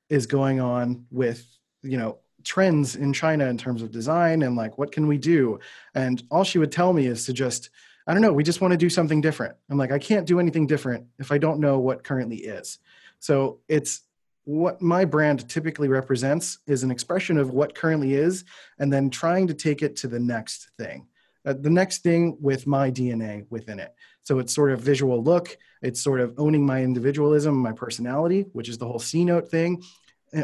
is 0.08 0.26
going 0.26 0.60
on 0.60 1.06
with 1.10 1.46
you 1.82 1.98
know 1.98 2.18
trends 2.42 2.96
in 2.96 3.12
china 3.12 3.46
in 3.46 3.58
terms 3.58 3.82
of 3.82 3.90
design 3.90 4.42
and 4.42 4.56
like 4.56 4.78
what 4.78 4.92
can 4.92 5.06
we 5.06 5.18
do? 5.18 5.58
And 5.94 6.22
all 6.30 6.44
she 6.44 6.58
would 6.58 6.72
tell 6.72 6.92
me 6.92 7.06
is 7.06 7.26
to 7.26 7.32
just 7.32 7.70
i 8.06 8.12
don't 8.12 8.22
know 8.22 8.32
we 8.32 8.44
just 8.44 8.60
want 8.60 8.72
to 8.72 8.78
do 8.78 8.88
something 8.88 9.20
different. 9.20 9.54
I'm 9.68 9.78
like 9.78 9.92
i 9.92 9.98
can't 9.98 10.26
do 10.26 10.40
anything 10.40 10.66
different 10.66 11.06
if 11.18 11.30
i 11.30 11.38
don't 11.38 11.60
know 11.60 11.78
what 11.78 12.02
currently 12.02 12.38
is 12.38 12.78
so 13.20 13.60
it's 13.68 14.02
what 14.44 14.80
my 14.80 15.04
brand 15.04 15.48
typically 15.48 15.88
represents 15.88 16.58
is 16.68 16.84
an 16.84 16.90
expression 16.90 17.36
of 17.36 17.50
what 17.50 17.74
currently 17.74 18.14
is, 18.14 18.44
and 18.78 18.92
then 18.92 19.10
trying 19.10 19.48
to 19.48 19.54
take 19.54 19.82
it 19.82 19.96
to 19.96 20.08
the 20.08 20.20
next 20.20 20.70
thing, 20.78 21.06
uh, 21.44 21.52
the 21.52 21.70
next 21.70 22.02
thing 22.02 22.36
with 22.40 22.66
my 22.66 22.90
DNA 22.90 23.44
within 23.50 23.80
it. 23.80 23.94
So 24.22 24.38
it's 24.38 24.54
sort 24.54 24.70
of 24.70 24.80
visual 24.80 25.22
look. 25.22 25.56
It's 25.82 26.00
sort 26.00 26.20
of 26.20 26.34
owning 26.38 26.64
my 26.64 26.82
individualism, 26.82 27.56
my 27.56 27.72
personality, 27.72 28.46
which 28.52 28.68
is 28.68 28.78
the 28.78 28.86
whole 28.86 28.98
C 28.98 29.24
note 29.24 29.48
thing. 29.48 29.82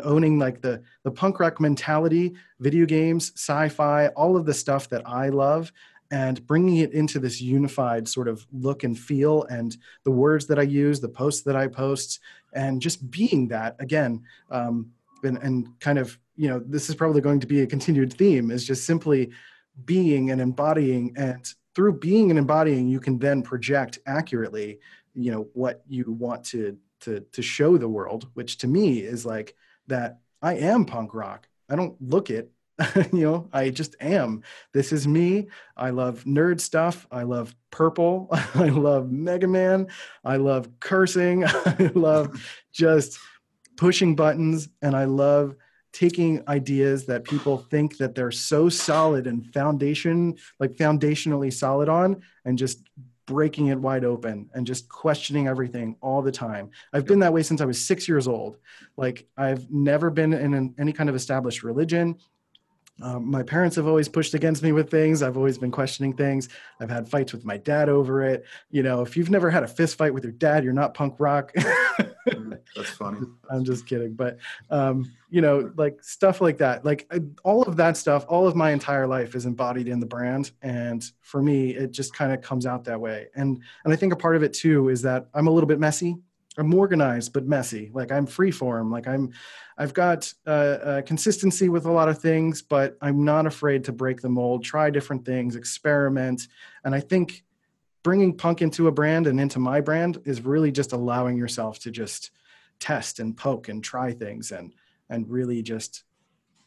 Owning 0.05 0.39
like 0.39 0.61
the 0.61 0.83
the 1.03 1.11
punk 1.11 1.39
rock 1.41 1.61
mentality, 1.61 2.35
video 2.61 2.87
games, 2.87 3.33
sci-fi, 3.35 4.09
all 4.09 4.37
of 4.37 4.47
the 4.47 4.55
stuff 4.55 4.89
that 4.89 5.07
I 5.07 5.29
love, 5.29 5.73
and 6.13 6.47
bringing 6.47 6.77
it 6.77 6.93
into 6.93 7.19
this 7.19 7.41
unified 7.41 8.07
sort 8.07 8.29
of 8.29 8.47
look 8.53 8.85
and 8.85 8.97
feel, 8.97 9.43
and 9.45 9.77
the 10.05 10.11
words 10.11 10.47
that 10.47 10.59
I 10.59 10.63
use, 10.63 11.01
the 11.01 11.09
posts 11.09 11.43
that 11.43 11.57
I 11.57 11.67
post, 11.67 12.21
and 12.53 12.81
just 12.81 13.11
being 13.11 13.49
that 13.49 13.77
again 13.79 14.23
um, 14.51 14.91
and, 15.25 15.39
and 15.39 15.69
kind 15.81 15.99
of 15.99 16.19
you 16.37 16.49
know 16.49 16.63
this 16.67 16.89
is 16.89 16.95
probably 16.95 17.21
going 17.21 17.41
to 17.41 17.47
be 17.47 17.63
a 17.63 17.67
continued 17.67 18.13
theme 18.13 18.51
is 18.51 18.67
just 18.67 18.85
simply 18.85 19.31
being 19.85 20.31
and 20.31 20.41
embodying. 20.41 21.15
And 21.17 21.47
through 21.75 21.99
being 21.99 22.31
and 22.31 22.39
embodying 22.39 22.89
you 22.89 23.01
can 23.01 23.19
then 23.19 23.43
project 23.43 23.99
accurately 24.07 24.79
you 25.15 25.33
know 25.33 25.49
what 25.55 25.83
you 25.89 26.13
want 26.13 26.45
to 26.45 26.77
to 27.01 27.21
to 27.33 27.43
show 27.43 27.77
the 27.77 27.89
world 27.89 28.29
which 28.35 28.59
to 28.59 28.67
me 28.67 29.01
is 29.01 29.27
like 29.27 29.55
that 29.87 30.19
i 30.41 30.55
am 30.55 30.85
punk 30.85 31.15
rock. 31.15 31.49
I 31.69 31.77
don't 31.77 31.97
look 32.01 32.31
it 32.31 32.51
you 33.13 33.25
know 33.25 33.49
i 33.53 33.71
just 33.71 33.97
am. 34.01 34.43
This 34.73 34.93
is 34.93 35.07
me. 35.07 35.49
I 35.77 35.91
love 35.91 36.25
nerd 36.25 36.61
stuff. 36.61 37.07
I 37.11 37.23
love 37.23 37.55
purple. 37.71 38.29
I 38.55 38.69
love 38.69 39.11
mega 39.11 39.47
man. 39.47 39.89
I 40.25 40.37
love 40.37 40.69
cursing. 40.81 41.45
I 41.47 41.91
love 41.95 42.45
just 42.73 43.19
pushing 43.77 44.15
buttons. 44.15 44.69
And 44.83 44.95
i 44.95 45.05
love 45.05 45.57
taking 45.93 46.43
ideas 46.49 47.05
that 47.07 47.25
people 47.25 47.59
think 47.59 47.99
that 47.99 48.15
they're 48.15 48.31
so 48.31 48.69
solid 48.69 49.27
and 49.27 49.53
foundation 49.53 50.35
like 50.59 50.73
foundationally 50.73 51.53
solid 51.53 51.89
on 51.89 52.23
and 52.47 52.57
just 52.57 52.83
breaking 53.27 53.69
it 53.69 53.79
wide 53.79 54.05
open 54.05 54.49
and 54.55 54.67
just 54.67 54.89
questioning 54.89 55.47
everything 55.47 55.97
all 56.01 56.23
the 56.23 56.33
time. 56.33 56.71
I've 56.93 57.07
been 57.07 57.21
that 57.21 57.33
way 57.33 57.43
since 57.43 57.61
i 57.61 57.65
was 57.65 57.85
six 57.85 58.09
years 58.09 58.27
old. 58.27 58.57
Like 58.97 59.27
i've 59.37 59.71
never 59.71 60.11
been 60.11 60.33
in 60.33 60.55
an, 60.55 60.75
any 60.79 60.93
kind 60.93 61.09
of 61.09 61.15
established 61.15 61.63
religion 61.63 62.19
um, 63.01 63.31
my 63.31 63.43
parents 63.43 63.77
have 63.77 63.87
always 63.87 64.09
pushed 64.09 64.35
against 64.35 64.63
me 64.63 64.73
with 64.73 64.91
things. 64.91 65.23
I've 65.23 65.37
always 65.37 65.59
been 65.59 65.71
questioning 65.71 66.13
things. 66.13 66.49
I've 66.81 66.91
had 66.91 67.09
fights 67.09 67.33
with 67.33 67.45
my 67.45 67.57
dad 67.57 67.89
over 67.89 68.23
it. 68.23 68.45
You 68.71 68.83
know, 68.83 69.01
if 69.03 69.17
you've 69.17 69.31
never 69.31 69.51
had 69.51 69.63
a 69.63 69.69
fist 69.69 69.97
fight 69.97 70.13
with 70.13 70.25
your 70.25 70.33
dad, 70.33 70.63
you're 70.65 70.73
not 70.73 70.95
punk 70.95 71.17
rock. 71.19 71.53
Mm, 72.29 72.59
That's 72.77 72.91
funny. 72.91 73.19
I'm 73.51 73.65
just 73.65 73.87
kidding. 73.87 74.15
But, 74.15 74.39
um, 74.71 75.11
you 75.29 75.41
know, 75.41 75.73
like 75.77 76.03
stuff 76.03 76.41
like 76.41 76.59
that, 76.59 76.85
like 76.85 77.07
I, 77.11 77.21
all 77.43 77.63
of 77.63 77.77
that 77.77 77.97
stuff, 77.97 78.25
all 78.29 78.47
of 78.47 78.55
my 78.55 78.71
entire 78.71 79.07
life 79.07 79.35
is 79.35 79.45
embodied 79.45 79.89
in 79.89 79.99
the 79.99 80.07
brand. 80.07 80.53
And 80.63 81.05
for 81.21 81.43
me, 81.43 81.71
it 81.71 81.91
just 81.91 82.15
kind 82.15 82.33
of 82.33 82.41
comes 82.41 82.65
out 82.65 82.85
that 82.85 83.01
way. 83.01 83.27
And, 83.35 83.61
and 83.85 83.93
I 83.93 83.97
think 83.97 84.13
a 84.13 84.17
part 84.17 84.37
of 84.37 84.43
it 84.43 84.53
too 84.53 84.89
is 84.89 85.03
that 85.03 85.27
I'm 85.35 85.49
a 85.49 85.51
little 85.51 85.67
bit 85.67 85.81
messy. 85.81 86.17
I'm 86.59 86.75
organized 86.75 87.33
but 87.33 87.47
messy. 87.47 87.91
Like 87.95 88.13
I'm 88.13 88.27
free 88.27 88.51
form. 88.51 88.91
Like 88.91 89.09
I'm, 89.09 89.33
I've 89.79 89.95
got 89.95 90.33
uh, 90.47 90.51
uh, 90.51 91.03
consistency 91.03 91.69
with 91.69 91.87
a 91.87 91.91
lot 91.91 92.09
of 92.09 92.19
things, 92.19 92.61
but 92.61 92.97
I'm 93.01 93.25
not 93.25 93.47
afraid 93.47 93.85
to 93.85 93.93
break 93.93 94.21
the 94.21 94.29
mold, 94.29 94.63
try 94.63 94.91
different 94.91 95.25
things, 95.25 95.57
experiment. 95.57 96.49
And 96.85 96.95
I 96.95 97.01
think 97.01 97.45
bringing 98.03 98.37
punk 98.37 98.63
into 98.63 98.89
a 98.89 98.93
brand 98.93 99.27
and 99.27 99.41
into 99.41 99.59
my 99.59 99.81
brand 99.81 100.21
is 100.25 100.43
really 100.43 100.73
just 100.73 100.93
allowing 100.93 101.37
yourself 101.37 101.79
to 101.81 101.91
just 101.91 102.31
test 102.81 103.21
and 103.21 103.37
poke 103.37 103.69
and 103.69 103.83
try 103.83 104.13
things 104.13 104.51
and 104.51 104.75
and 105.09 105.29
really 105.31 105.63
just 105.63 106.03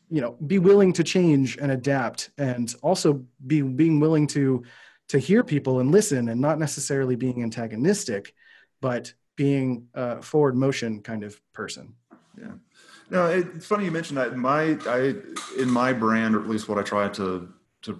you 0.10 0.22
know 0.22 0.38
be 0.48 0.60
willing 0.60 0.94
to 0.94 1.04
change 1.04 1.58
and 1.58 1.72
adapt 1.72 2.30
and 2.38 2.74
also 2.82 3.26
be 3.46 3.62
being 3.62 4.00
willing 4.00 4.26
to 4.28 4.64
to 5.10 5.20
hear 5.20 5.44
people 5.44 5.80
and 5.80 5.92
listen 5.92 6.30
and 6.30 6.40
not 6.40 6.58
necessarily 6.58 7.16
being 7.16 7.44
antagonistic 7.44 8.34
but 8.80 9.14
being 9.36 9.88
a 9.94 10.22
forward 10.22 10.56
motion 10.56 11.02
kind 11.02 11.24
of 11.24 11.40
person 11.54 11.94
Yeah. 12.38 12.54
No, 13.10 13.28
it's 13.28 13.68
funny 13.68 13.86
you 13.86 13.92
mentioned 13.92 14.18
that. 14.18 14.36
My, 14.36 14.78
I, 14.88 15.14
in 15.60 15.70
my 15.70 15.94
brand, 15.94 16.36
or 16.36 16.42
at 16.42 16.50
least 16.50 16.68
what 16.68 16.80
I 16.80 16.82
try 16.82 17.08
to 17.10 17.48
to 17.84 18.00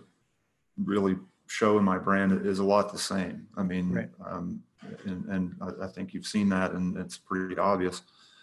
really 0.84 1.16
show 1.48 1.78
in 1.78 1.84
my 1.84 2.00
brand 2.00 2.46
is 2.46 2.58
a 2.58 2.64
lot 2.64 2.92
the 2.92 2.98
same. 2.98 3.48
I 3.56 3.62
mean, 3.62 3.92
Right. 3.92 4.10
um, 4.26 4.64
and, 5.06 5.26
and 5.26 5.56
I, 5.84 5.88
think 5.88 6.14
you've 6.16 6.26
seen 6.26 6.50
that, 6.50 6.72
and 6.72 6.98
it's 6.98 7.18
pretty 7.20 7.56
obvious. 7.58 8.02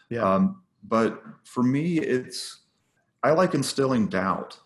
yeah 0.09 0.23
Um, 0.23 0.63
but 0.85 1.21
for 1.45 1.65
me, 1.65 1.99
it's 1.99 2.61
I 3.25 3.33
like 3.33 3.55
instilling 3.55 4.07
doubt 4.09 4.59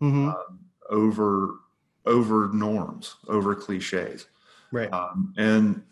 hmm 0.00 0.28
um, 0.28 0.58
over 0.90 1.60
over 2.04 2.50
norms, 2.52 3.16
over 3.28 3.54
cliches. 3.54 4.26
right 4.70 4.92
um, 4.92 5.32
and 5.38 5.82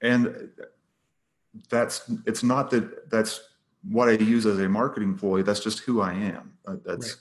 and 0.00 0.50
that's 1.70 2.10
it's 2.26 2.42
not 2.42 2.70
that 2.70 3.10
that's 3.10 3.40
what 3.88 4.08
I 4.08 4.12
use 4.12 4.46
as 4.46 4.58
a 4.58 4.68
marketing 4.68 5.16
ploy. 5.16 5.42
That's 5.42 5.60
just 5.60 5.80
who 5.80 6.00
I 6.00 6.12
am. 6.12 6.52
Uh, 6.66 6.76
that's 6.84 7.06
Right. 7.08 7.16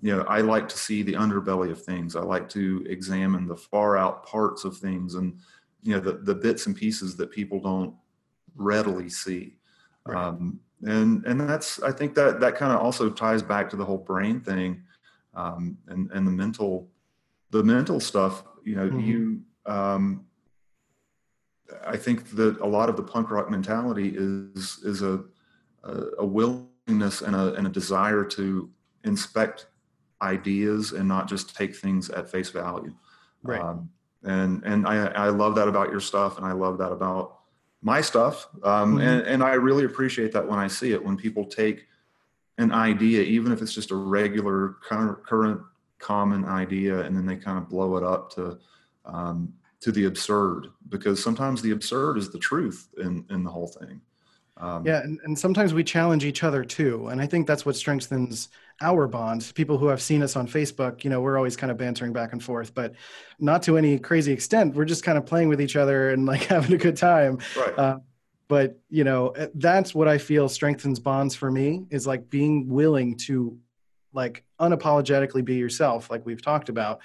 you 0.00 0.16
know 0.16 0.22
I 0.22 0.40
like 0.40 0.68
to 0.68 0.78
see 0.78 1.02
the 1.02 1.14
underbelly 1.14 1.70
of 1.70 1.82
things. 1.82 2.16
I 2.16 2.20
like 2.20 2.48
to 2.50 2.84
examine 2.88 3.46
the 3.46 3.56
far 3.56 3.96
out 3.96 4.24
parts 4.26 4.64
of 4.64 4.76
things 4.76 5.14
and 5.14 5.38
you 5.82 5.94
know 5.94 6.00
the 6.00 6.14
the 6.18 6.34
bits 6.34 6.66
and 6.66 6.76
pieces 6.76 7.16
that 7.16 7.30
people 7.30 7.60
don't 7.60 7.94
readily 8.56 9.08
see. 9.08 9.56
Right. 10.06 10.16
Um, 10.16 10.60
and 10.82 11.24
and 11.26 11.40
that's 11.40 11.82
I 11.82 11.92
think 11.92 12.14
that 12.14 12.40
that 12.40 12.54
kind 12.56 12.72
of 12.72 12.80
also 12.80 13.10
ties 13.10 13.42
back 13.42 13.68
to 13.70 13.76
the 13.76 13.84
whole 13.84 13.98
brain 13.98 14.40
thing 14.40 14.82
um, 15.34 15.76
and 15.88 16.10
and 16.12 16.26
the 16.26 16.30
mental 16.32 16.88
the 17.50 17.62
mental 17.62 18.00
stuff. 18.00 18.44
You 18.64 18.76
know 18.76 18.88
Mhm. 18.90 19.06
you. 19.06 19.42
Um, 19.66 20.24
I 21.86 21.96
think 21.96 22.30
that 22.36 22.58
a 22.60 22.66
lot 22.66 22.88
of 22.88 22.96
the 22.96 23.02
punk 23.02 23.30
rock 23.30 23.50
mentality 23.50 24.14
is 24.16 24.80
is 24.84 25.02
a 25.02 25.24
a, 25.84 26.02
a 26.18 26.26
willingness 26.26 27.22
and 27.22 27.34
a 27.36 27.54
and 27.54 27.66
a 27.66 27.70
desire 27.70 28.24
to 28.24 28.70
inspect 29.04 29.66
ideas 30.22 30.92
and 30.92 31.06
not 31.06 31.28
just 31.28 31.54
take 31.54 31.76
things 31.76 32.10
at 32.10 32.30
face 32.30 32.50
value. 32.50 32.94
Right. 33.42 33.60
Um, 33.60 33.90
and 34.24 34.62
and 34.64 34.86
I 34.86 35.06
I 35.06 35.28
love 35.28 35.54
that 35.56 35.68
about 35.68 35.90
your 35.90 36.00
stuff, 36.00 36.38
and 36.38 36.46
I 36.46 36.52
love 36.52 36.78
that 36.78 36.90
about 36.90 37.38
my 37.82 38.00
stuff. 38.00 38.48
Um, 38.64 38.96
Mhm. 38.96 39.02
and 39.02 39.26
and 39.26 39.42
I 39.42 39.54
really 39.54 39.84
appreciate 39.84 40.32
that 40.32 40.46
when 40.48 40.58
I 40.58 40.66
see 40.66 40.92
it 40.92 41.04
when 41.04 41.16
people 41.16 41.44
take 41.44 41.86
an 42.58 42.72
idea, 42.72 43.22
even 43.22 43.52
if 43.52 43.62
it's 43.62 43.72
just 43.72 43.92
a 43.92 43.96
regular 43.96 44.76
current 44.82 45.24
current 45.24 45.60
common 46.00 46.44
idea, 46.44 47.00
and 47.02 47.16
then 47.16 47.26
they 47.26 47.36
kind 47.36 47.58
of 47.58 47.68
blow 47.68 47.96
it 47.96 48.02
up 48.02 48.30
to 48.32 48.58
um, 49.04 49.54
to 49.80 49.92
the 49.92 50.06
absurd 50.06 50.68
because 50.88 51.22
sometimes 51.22 51.62
the 51.62 51.70
absurd 51.70 52.18
is 52.18 52.30
the 52.30 52.38
truth 52.38 52.88
in 52.98 53.24
in 53.30 53.44
the 53.44 53.50
whole 53.50 53.68
thing. 53.68 54.00
Um, 54.60 54.84
Yeah, 54.84 55.00
and, 55.02 55.20
and 55.24 55.38
sometimes 55.38 55.72
we 55.72 55.84
challenge 55.84 56.24
each 56.24 56.42
other 56.42 56.64
too. 56.64 57.08
And 57.08 57.20
I 57.20 57.26
think 57.26 57.46
that's 57.46 57.64
what 57.64 57.76
strengthens 57.76 58.48
our 58.80 59.06
bond. 59.06 59.52
People 59.54 59.78
who 59.78 59.86
have 59.86 60.02
seen 60.02 60.22
us 60.22 60.36
on 60.36 60.48
Facebook, 60.48 61.04
you 61.04 61.10
know, 61.10 61.20
we're 61.20 61.36
always 61.36 61.56
kind 61.56 61.70
of 61.70 61.76
bantering 61.76 62.12
back 62.12 62.32
and 62.32 62.42
forth, 62.42 62.74
but 62.74 62.94
not 63.38 63.62
to 63.64 63.76
any 63.76 63.98
crazy 63.98 64.32
extent. 64.32 64.74
We're 64.74 64.84
just 64.84 65.04
kind 65.04 65.16
of 65.16 65.26
playing 65.26 65.48
with 65.48 65.60
each 65.60 65.76
other 65.76 66.10
and 66.10 66.26
like 66.26 66.42
having 66.44 66.72
a 66.74 66.78
good 66.78 66.96
time. 66.96 67.38
Right. 67.56 67.78
Uh, 67.78 67.98
but 68.48 68.78
you 68.88 69.04
know, 69.04 69.28
eh, 69.30 69.48
that's 69.54 69.94
what 69.94 70.08
I 70.08 70.18
feel 70.18 70.48
strengthens 70.48 70.98
bonds 70.98 71.34
for 71.34 71.50
me 71.50 71.86
is 71.90 72.06
like 72.06 72.28
being 72.30 72.68
willing 72.68 73.16
to 73.18 73.58
like 74.12 74.44
unapologetically 74.60 75.44
be 75.44 75.56
yourself, 75.56 76.10
like 76.10 76.24
we've 76.24 76.42
talked 76.42 76.68
about, 76.68 77.00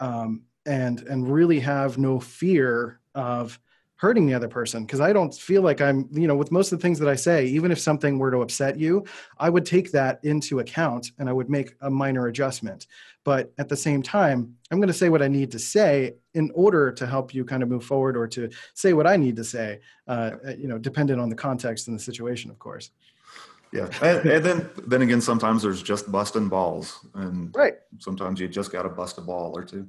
um, 0.00 0.42
and 0.64 1.00
and 1.02 1.30
really 1.30 1.60
have 1.60 1.98
no 1.98 2.18
fear 2.18 2.98
of 3.16 3.58
hurting 3.96 4.26
the 4.26 4.34
other 4.34 4.46
person 4.46 4.84
because 4.84 5.00
I 5.00 5.12
don't 5.12 5.34
feel 5.34 5.62
like 5.62 5.80
I'm, 5.80 6.06
you 6.12 6.28
know, 6.28 6.36
with 6.36 6.52
most 6.52 6.70
of 6.70 6.78
the 6.78 6.82
things 6.82 6.98
that 6.98 7.08
I 7.08 7.14
say, 7.14 7.46
even 7.46 7.72
if 7.72 7.78
something 7.78 8.18
were 8.18 8.30
to 8.30 8.42
upset 8.42 8.78
you, 8.78 9.04
I 9.38 9.48
would 9.48 9.64
take 9.64 9.90
that 9.92 10.20
into 10.22 10.58
account 10.58 11.12
and 11.18 11.30
I 11.30 11.32
would 11.32 11.48
make 11.48 11.74
a 11.80 11.90
minor 11.90 12.26
adjustment. 12.26 12.86
But 13.24 13.52
at 13.56 13.70
the 13.70 13.76
same 13.76 14.02
time, 14.02 14.54
I'm 14.70 14.78
going 14.78 14.88
to 14.88 14.94
say 14.94 15.08
what 15.08 15.22
I 15.22 15.28
need 15.28 15.50
to 15.52 15.58
say 15.58 16.16
in 16.34 16.50
order 16.54 16.92
to 16.92 17.06
help 17.06 17.32
you 17.34 17.44
kind 17.44 17.62
of 17.62 17.70
move 17.70 17.84
forward 17.84 18.18
or 18.18 18.28
to 18.28 18.50
say 18.74 18.92
what 18.92 19.06
I 19.06 19.16
need 19.16 19.34
to 19.36 19.44
say, 19.44 19.80
uh, 20.06 20.32
you 20.58 20.68
know, 20.68 20.76
dependent 20.76 21.18
on 21.18 21.30
the 21.30 21.34
context 21.34 21.88
and 21.88 21.98
the 21.98 22.02
situation, 22.02 22.50
of 22.50 22.58
course. 22.58 22.90
Yeah, 23.72 23.88
and, 24.00 24.28
and 24.30 24.44
then 24.44 24.70
then 24.86 25.02
again, 25.02 25.20
sometimes 25.20 25.62
there's 25.62 25.82
just 25.82 26.10
busting 26.12 26.48
balls, 26.48 27.04
and 27.14 27.54
Right. 27.54 27.74
sometimes 27.98 28.40
you 28.40 28.46
just 28.46 28.70
got 28.70 28.82
to 28.82 28.88
bust 28.88 29.18
a 29.18 29.20
ball 29.20 29.56
or 29.56 29.64
two. 29.64 29.88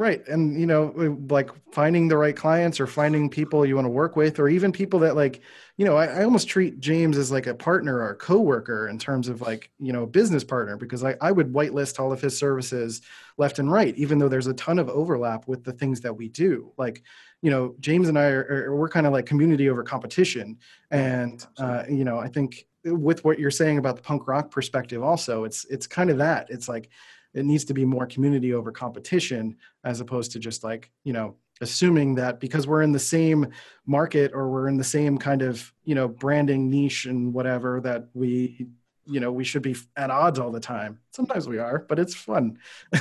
Right. 0.00 0.26
And, 0.28 0.58
you 0.58 0.64
know, 0.64 0.94
like 1.28 1.50
finding 1.72 2.08
the 2.08 2.16
right 2.16 2.34
clients 2.34 2.80
or 2.80 2.86
finding 2.86 3.28
people 3.28 3.66
you 3.66 3.74
want 3.74 3.84
to 3.84 3.90
work 3.90 4.16
with, 4.16 4.38
or 4.38 4.48
even 4.48 4.72
people 4.72 4.98
that 5.00 5.14
like, 5.14 5.42
you 5.76 5.84
know, 5.84 5.94
I, 5.94 6.06
I 6.06 6.24
almost 6.24 6.48
treat 6.48 6.80
James 6.80 7.18
as 7.18 7.30
like 7.30 7.46
a 7.46 7.54
partner 7.54 7.98
or 7.98 8.12
a 8.12 8.16
coworker 8.16 8.88
in 8.88 8.98
terms 8.98 9.28
of 9.28 9.42
like, 9.42 9.70
you 9.78 9.92
know, 9.92 10.04
a 10.04 10.06
business 10.06 10.42
partner, 10.42 10.78
because 10.78 11.04
I, 11.04 11.16
I 11.20 11.32
would 11.32 11.52
whitelist 11.52 12.00
all 12.00 12.12
of 12.12 12.20
his 12.22 12.38
services 12.38 13.02
left 13.36 13.58
and 13.58 13.70
right, 13.70 13.94
even 13.98 14.18
though 14.18 14.30
there's 14.30 14.46
a 14.46 14.54
ton 14.54 14.78
of 14.78 14.88
overlap 14.88 15.46
with 15.46 15.64
the 15.64 15.72
things 15.74 16.00
that 16.00 16.16
we 16.16 16.30
do. 16.30 16.72
Like, 16.78 17.02
you 17.42 17.50
know, 17.50 17.74
James 17.78 18.08
and 18.08 18.18
I 18.18 18.28
are, 18.28 18.68
are 18.68 18.76
we're 18.76 18.88
kind 18.88 19.06
of 19.06 19.12
like 19.12 19.26
community 19.26 19.68
over 19.68 19.82
competition. 19.82 20.56
And, 20.90 21.46
uh, 21.58 21.82
you 21.90 22.04
know, 22.06 22.18
I 22.18 22.28
think 22.28 22.66
with 22.86 23.22
what 23.22 23.38
you're 23.38 23.50
saying 23.50 23.76
about 23.76 23.96
the 23.96 24.02
punk 24.02 24.26
rock 24.26 24.50
perspective 24.50 25.02
also, 25.02 25.44
it's, 25.44 25.66
it's 25.66 25.86
kind 25.86 26.08
of 26.08 26.16
that. 26.16 26.48
It's 26.48 26.70
like, 26.70 26.88
it 27.34 27.44
needs 27.44 27.64
to 27.64 27.74
be 27.74 27.84
more 27.84 28.06
community 28.06 28.54
over 28.54 28.72
competition 28.72 29.56
as 29.84 30.00
opposed 30.00 30.32
to 30.32 30.38
just 30.38 30.64
like 30.64 30.90
you 31.04 31.12
know 31.12 31.36
assuming 31.60 32.14
that 32.14 32.40
because 32.40 32.66
we're 32.66 32.82
in 32.82 32.92
the 32.92 32.98
same 32.98 33.46
market 33.86 34.32
or 34.34 34.48
we're 34.48 34.68
in 34.68 34.76
the 34.76 34.84
same 34.84 35.18
kind 35.18 35.42
of 35.42 35.72
you 35.84 35.94
know 35.94 36.08
branding 36.08 36.70
niche 36.70 37.06
and 37.06 37.32
whatever 37.32 37.80
that 37.80 38.08
we 38.14 38.66
you 39.06 39.20
know 39.20 39.32
we 39.32 39.44
should 39.44 39.62
be 39.62 39.76
at 39.96 40.10
odds 40.10 40.38
all 40.38 40.50
the 40.50 40.60
time. 40.60 40.98
Sometimes 41.10 41.48
we 41.48 41.58
are 41.58 41.84
but 41.88 41.98
it's 41.98 42.14
fun. 42.14 42.58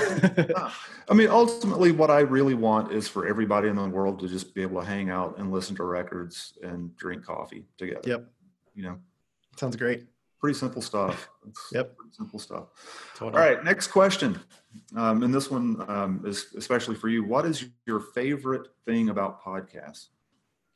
Ah, 0.56 0.76
I 1.10 1.14
mean, 1.14 1.30
ultimately, 1.30 1.92
what 1.92 2.10
I 2.10 2.20
really 2.20 2.54
want 2.54 2.92
is 2.92 3.08
for 3.08 3.28
everybody 3.28 3.68
in 3.68 3.76
the 3.76 3.88
world 3.88 4.20
to 4.20 4.28
just 4.28 4.54
be 4.54 4.62
able 4.62 4.82
to 4.82 4.88
hang 4.88 5.10
out 5.10 5.38
and 5.38 5.52
listen 5.52 5.76
to 5.78 5.84
records 5.84 6.54
and 6.64 6.96
drink 6.98 7.24
coffee 7.24 7.66
together. 7.78 8.02
yep. 8.06 8.26
You 8.74 8.84
know, 8.84 8.98
sounds 9.58 9.76
great 9.76 10.08
pretty 10.40 10.58
simple 10.58 10.82
stuff. 10.82 11.30
It's 11.48 11.70
Yep. 11.74 11.98
Pretty 11.98 12.14
simple 12.14 12.40
stuff. 12.40 12.66
totally. 13.16 13.42
All 13.42 13.50
right, 13.50 13.64
next 13.64 13.88
question. 13.88 14.40
Um, 14.96 15.24
and 15.24 15.34
this 15.34 15.50
one 15.50 15.84
um, 15.88 16.24
is 16.26 16.48
especially 16.58 16.96
for 16.96 17.10
you. 17.10 17.24
What 17.24 17.46
is 17.46 17.66
your 17.86 18.00
favorite 18.00 18.68
thing 18.86 19.10
about 19.10 19.44
podcasts? 19.44 20.08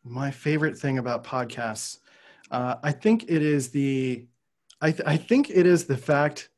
My 0.04 0.32
favorite 0.32 0.78
thing 0.78 0.98
about 0.98 1.24
podcasts, 1.24 2.00
uh, 2.52 2.76
I 2.84 2.92
think 2.92 3.24
it 3.30 3.42
is 3.42 3.70
the, 3.70 4.26
I, 4.82 4.92
th- 4.92 5.08
I 5.08 5.16
think 5.16 5.50
it 5.50 5.66
is 5.66 5.86
the 5.86 5.96
fact 5.96 6.50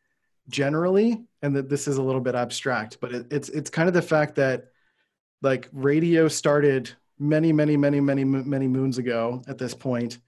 generally, 0.47 1.23
and 1.41 1.55
that 1.55 1.69
this 1.69 1.87
is 1.87 1.97
a 1.97 2.01
little 2.01 2.21
bit 2.21 2.35
abstract, 2.35 2.99
but 3.01 3.11
it, 3.13 3.27
it's 3.31 3.49
it's 3.49 3.69
kind 3.69 3.87
of 3.87 3.93
the 3.93 4.01
fact 4.01 4.35
that 4.35 4.69
like 5.41 5.69
radio 5.73 6.27
started 6.27 6.89
many 7.19 7.51
many 7.51 7.77
many 7.77 7.99
many 7.99 8.23
many 8.23 8.67
moons 8.67 8.97
ago 8.97 9.43
at 9.47 9.57
this 9.57 9.73
point, 9.75 10.19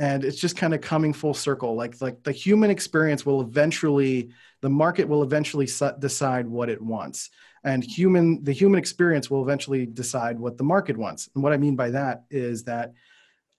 and 0.00 0.24
it's 0.24 0.40
just 0.40 0.56
kind 0.56 0.72
of 0.72 0.80
coming 0.80 1.12
full 1.12 1.34
circle. 1.34 1.76
Like 1.76 2.00
like 2.00 2.24
the 2.24 2.32
human 2.32 2.70
experience 2.70 3.26
will 3.26 3.42
eventually, 3.42 4.30
the 4.62 4.70
market 4.70 5.06
will 5.06 5.22
eventually 5.22 5.68
decide 5.98 6.48
what 6.48 6.70
it 6.70 6.80
wants. 6.80 7.28
And 7.64 7.84
human 7.84 8.42
the 8.42 8.52
human 8.52 8.78
experience 8.78 9.30
will 9.30 9.42
eventually 9.42 9.84
decide 9.84 10.40
what 10.40 10.56
the 10.56 10.64
market 10.64 10.96
wants. 10.96 11.28
And 11.34 11.44
what 11.44 11.52
i 11.52 11.58
mean 11.58 11.76
by 11.76 11.90
that 11.90 12.24
is 12.30 12.64
that 12.64 12.94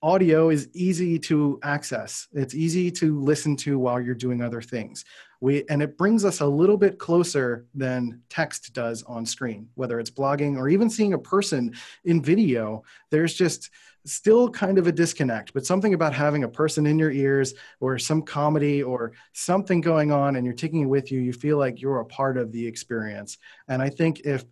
audio 0.01 0.49
is 0.49 0.67
easy 0.73 1.19
to 1.19 1.59
access. 1.61 2.27
It's 2.33 2.55
easy 2.55 2.89
to 2.93 3.21
listen 3.21 3.55
to 3.57 3.77
while 3.77 4.01
you're 4.01 4.15
doing 4.15 4.41
other 4.41 4.63
things 4.63 5.05
we 5.41 5.65
and 5.69 5.81
it 5.81 5.97
brings 5.97 6.23
us 6.23 6.39
a 6.39 6.45
little 6.45 6.77
bit 6.77 6.97
closer 6.97 7.65
than 7.75 8.21
text 8.29 8.71
does 8.73 9.03
on 9.03 9.25
screen 9.25 9.67
whether 9.75 9.99
it's 9.99 10.09
blogging 10.09 10.55
or 10.55 10.69
even 10.69 10.89
seeing 10.89 11.13
a 11.13 11.19
person 11.19 11.73
in 12.05 12.21
video 12.21 12.83
there's 13.09 13.33
just 13.33 13.69
still 14.05 14.49
kind 14.49 14.77
of 14.77 14.87
a 14.87 14.91
disconnect 14.91 15.53
but 15.53 15.65
something 15.65 15.93
about 15.93 16.13
having 16.13 16.43
a 16.43 16.49
person 16.49 16.87
in 16.87 16.97
your 16.97 17.11
ears 17.11 17.53
or 17.79 17.99
some 17.99 18.21
comedy 18.21 18.81
or 18.81 19.11
something 19.33 19.81
going 19.81 20.11
on 20.11 20.35
and 20.35 20.45
you're 20.45 20.55
taking 20.55 20.83
it 20.83 20.85
with 20.85 21.11
you 21.11 21.19
you 21.19 21.33
feel 21.33 21.57
like 21.57 21.81
you're 21.81 21.99
a 21.99 22.05
part 22.05 22.37
of 22.37 22.51
the 22.51 22.65
experience. 22.65 23.37
And 23.67 23.81
i 23.81 23.89
think 23.89 24.21
if 24.21 24.45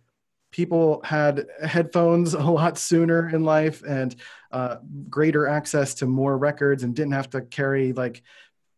people 0.50 1.00
had 1.04 1.46
headphones 1.64 2.34
a 2.34 2.42
lot 2.42 2.76
sooner 2.76 3.28
in 3.28 3.44
life 3.44 3.82
and 3.82 4.16
uh, 4.50 4.76
greater 5.08 5.46
access 5.46 5.94
to 5.94 6.06
more 6.06 6.36
records 6.36 6.82
and 6.82 6.94
didn't 6.94 7.12
have 7.12 7.30
to 7.30 7.40
carry 7.40 7.92
like 7.92 8.22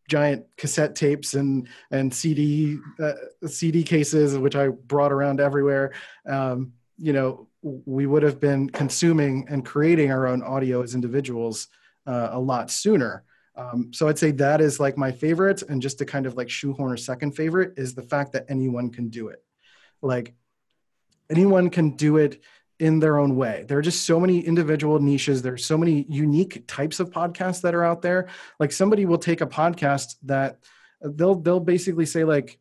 giant 0.08 0.44
cassette 0.56 0.94
tapes 0.94 1.34
and 1.34 1.68
and 1.90 2.12
CD 2.12 2.78
uh, 3.00 3.12
CD 3.46 3.82
cases, 3.82 4.36
which 4.36 4.56
I 4.56 4.68
brought 4.68 5.12
around 5.12 5.40
everywhere. 5.40 5.92
Um, 6.26 6.72
you 6.98 7.12
know, 7.12 7.48
we 7.62 8.06
would 8.06 8.22
have 8.22 8.40
been 8.40 8.68
consuming 8.70 9.46
and 9.48 9.64
creating 9.64 10.10
our 10.10 10.26
own 10.26 10.42
audio 10.42 10.82
as 10.82 10.94
individuals 10.94 11.68
uh, 12.06 12.30
a 12.32 12.40
lot 12.40 12.70
sooner. 12.70 13.24
Um, 13.54 13.92
so 13.92 14.08
I'd 14.08 14.18
say 14.18 14.30
that 14.32 14.60
is 14.60 14.80
like 14.80 14.96
my 14.96 15.12
favorite, 15.12 15.62
and 15.62 15.82
just 15.82 15.98
to 15.98 16.04
kind 16.04 16.26
of 16.26 16.36
like 16.36 16.48
shoehorn 16.48 16.94
a 16.94 16.98
second 16.98 17.32
favorite 17.32 17.74
is 17.76 17.94
the 17.94 18.02
fact 18.02 18.32
that 18.32 18.46
anyone 18.48 18.90
can 18.90 19.08
do 19.08 19.28
it. 19.28 19.42
Like 20.00 20.34
anyone 21.30 21.70
can 21.70 21.96
do 21.96 22.16
it 22.16 22.42
in 22.82 22.98
their 22.98 23.16
own 23.16 23.36
way. 23.36 23.64
There 23.68 23.78
are 23.78 23.82
just 23.82 24.04
so 24.04 24.18
many 24.18 24.40
individual 24.40 24.98
niches. 24.98 25.40
There's 25.40 25.64
so 25.64 25.78
many 25.78 26.04
unique 26.08 26.64
types 26.66 26.98
of 26.98 27.10
podcasts 27.10 27.60
that 27.60 27.76
are 27.76 27.84
out 27.84 28.02
there. 28.02 28.26
Like 28.58 28.72
somebody 28.72 29.06
will 29.06 29.18
take 29.18 29.40
a 29.40 29.46
podcast 29.46 30.16
that 30.24 30.58
they'll 31.00 31.36
they'll 31.36 31.60
basically 31.60 32.06
say 32.06 32.24
like 32.24 32.58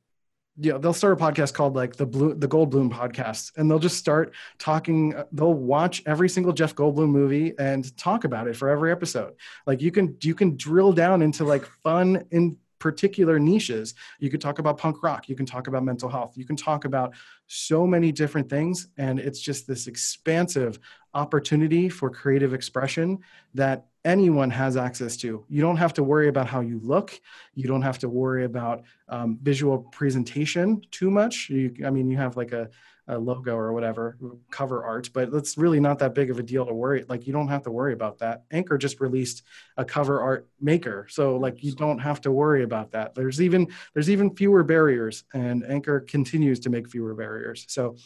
you 0.60 0.74
know 0.74 0.78
they'll 0.78 0.94
start 0.94 1.20
a 1.20 1.24
podcast 1.24 1.56
called 1.56 1.76
like 1.76 1.96
the 1.96 2.06
blue 2.06 2.36
the 2.36 2.48
Goldblum 2.48 2.92
podcast 2.92 3.54
and 3.58 3.70
they'll 3.70 3.80
just 3.80 3.98
start 3.98 4.36
talking 4.60 5.16
they'll 5.32 5.56
watch 5.56 6.04
every 6.06 6.30
single 6.30 6.54
Jeff 6.54 6.76
Goldblum 6.76 7.10
movie 7.10 7.54
and 7.58 7.98
talk 7.98 8.24
about 8.24 8.48
it 8.48 8.56
for 8.56 8.70
every 8.70 8.92
episode. 8.92 9.34
Like 9.66 9.82
you 9.82 9.90
can 9.90 10.18
you 10.22 10.36
can 10.36 10.56
drill 10.56 10.94
down 10.94 11.24
into 11.24 11.46
like 11.46 11.66
fun 11.84 12.26
in 12.30 12.58
particular 12.82 13.40
niches. 13.40 13.94
You 14.20 14.30
could 14.30 14.42
talk 14.42 14.60
about 14.60 14.78
punk 14.78 15.04
rock, 15.04 15.30
you 15.30 15.36
can 15.36 15.46
talk 15.46 15.68
about 15.68 15.84
mental 15.86 16.10
health, 16.10 16.34
you 16.36 16.46
can 16.46 16.58
talk 16.58 16.84
about 16.84 17.14
so 17.48 17.88
many 17.88 18.12
different 18.12 18.50
things 18.50 18.88
and 18.98 19.20
it's 19.20 19.40
just 19.40 19.68
this 19.68 19.88
expansive 19.88 20.80
opportunity 21.14 21.88
for 21.88 22.10
creative 22.10 22.54
expression 22.54 23.20
that 23.54 23.86
anyone 24.04 24.50
has 24.50 24.76
access 24.76 25.16
to. 25.18 25.46
You 25.48 25.62
don't 25.62 25.78
have 25.78 25.94
to 25.94 26.04
worry 26.04 26.28
about 26.28 26.48
how 26.48 26.62
you 26.62 26.80
look. 26.84 27.20
You 27.54 27.68
don't 27.68 27.84
have 27.84 28.00
to 28.00 28.10
worry 28.10 28.46
about 28.46 28.84
um, 29.10 29.38
visual 29.42 29.80
presentation 29.92 30.82
too 30.90 31.12
much. 31.12 31.50
You, 31.50 31.74
i 31.86 31.90
mean 31.90 32.10
you 32.10 32.18
have 32.18 32.36
like 32.36 32.52
a, 32.52 32.70
a 33.12 33.18
logo 33.20 33.56
or 33.56 33.74
whatever 33.74 34.18
mm-hmm. 34.22 34.38
cover 34.50 34.84
art 34.84 35.10
but 35.14 35.32
it's 35.34 35.58
really 35.58 35.80
not 35.80 36.00
that 36.00 36.16
big 36.16 36.32
of 36.32 36.40
a 36.40 36.44
deal 36.44 36.66
to 36.66 36.74
worry 36.74 37.06
like 37.10 37.28
you 37.28 37.34
don't 37.34 37.50
have 37.50 37.64
to 37.64 37.72
worry 37.72 37.94
about 37.94 38.18
that. 38.20 38.44
Anchor 38.52 38.78
just 38.78 39.02
released 39.02 39.44
a 39.78 39.86
cover 39.86 40.22
art 40.22 40.48
maker 40.60 41.06
so 41.10 41.36
like 41.36 41.64
you 41.64 41.74
don't 41.74 42.00
have 42.00 42.22
to 42.22 42.32
worry 42.32 42.64
about 42.64 42.92
that. 42.92 43.14
There's 43.14 43.42
even 43.42 43.68
there's 43.94 44.10
even 44.10 44.36
fewer 44.36 44.64
barriers 44.64 45.26
and 45.34 45.64
anchor 45.66 46.00
continues 46.00 46.60
to 46.62 46.70
make 46.70 46.90
fewer 46.90 47.14
barriers. 47.14 47.66
So 47.68 47.98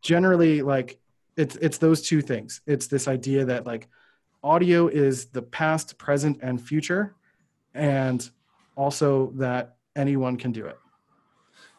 generally 0.00 0.62
like 0.62 0.98
it's 1.36 1.56
it's 1.56 1.78
those 1.78 2.02
two 2.02 2.22
things. 2.22 2.62
It's 2.66 2.86
this 2.86 3.06
idea 3.06 3.44
that 3.44 3.66
like 3.66 3.88
audio 4.42 4.88
is 4.88 5.26
the 5.26 5.42
past 5.42 5.98
present 5.98 6.38
and 6.42 6.60
future 6.60 7.14
and 7.74 8.28
also 8.76 9.32
that 9.36 9.76
anyone 9.94 10.36
can 10.36 10.52
do 10.52 10.66
it. 10.66 10.78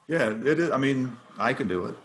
Yeah, 0.08 0.29
it 0.29 0.60
is. 0.60 0.71
I 0.71 0.77
mean, 0.77 1.15
I 1.38 1.53
can 1.53 1.67
do 1.67 1.86
it. 1.86 1.95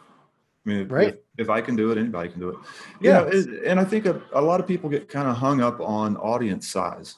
I 0.64 0.68
mean, 0.68 0.79
if- 0.81 0.90
Right. 0.90 1.09
if, 1.09 1.16
if 1.38 1.50
I 1.50 1.61
can 1.61 1.77
do 1.77 1.90
it, 1.90 1.98
anybody 1.98 2.29
can 2.31 2.40
do 2.40 2.50
it. 2.50 2.57
You 3.00 3.11
Yeah. 3.11 3.20
know, 3.20 3.61
and 3.66 3.79
I 3.81 3.85
think 3.85 4.07
a, 4.07 4.20
a 4.33 4.40
lot 4.40 4.61
of 4.61 4.66
people 4.66 4.88
get 4.88 5.09
kind 5.09 5.29
of 5.29 5.37
hung 5.37 5.61
up 5.61 5.81
on 5.81 6.16
audience 6.16 6.68
size. 6.68 7.16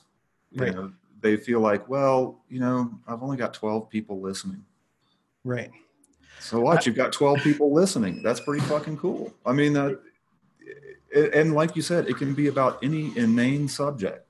You 0.50 0.62
Right. 0.62 0.74
know, 0.74 0.92
they 1.20 1.36
feel 1.36 1.60
like, 1.60 1.88
well, 1.88 2.40
you 2.48 2.60
know, 2.60 2.90
I've 3.06 3.22
only 3.22 3.36
got 3.36 3.54
12 3.54 3.88
people 3.88 4.20
listening. 4.20 4.64
right 5.44 5.70
So 6.40 6.60
what? 6.60 6.84
You've 6.86 6.96
got 6.96 7.12
12 7.12 7.38
people 7.38 7.72
listening. 7.72 8.22
That's 8.22 8.40
pretty 8.40 8.64
fucking 8.66 8.98
cool. 8.98 9.32
I 9.44 9.52
mean, 9.52 9.76
uh, 9.76 9.94
and- 11.14 11.54
like 11.54 11.76
you 11.76 11.82
said, 11.82 12.08
it 12.08 12.16
can 12.16 12.34
be 12.34 12.48
about 12.48 12.82
any 12.82 13.16
inane 13.16 13.68
subject. 13.68 14.26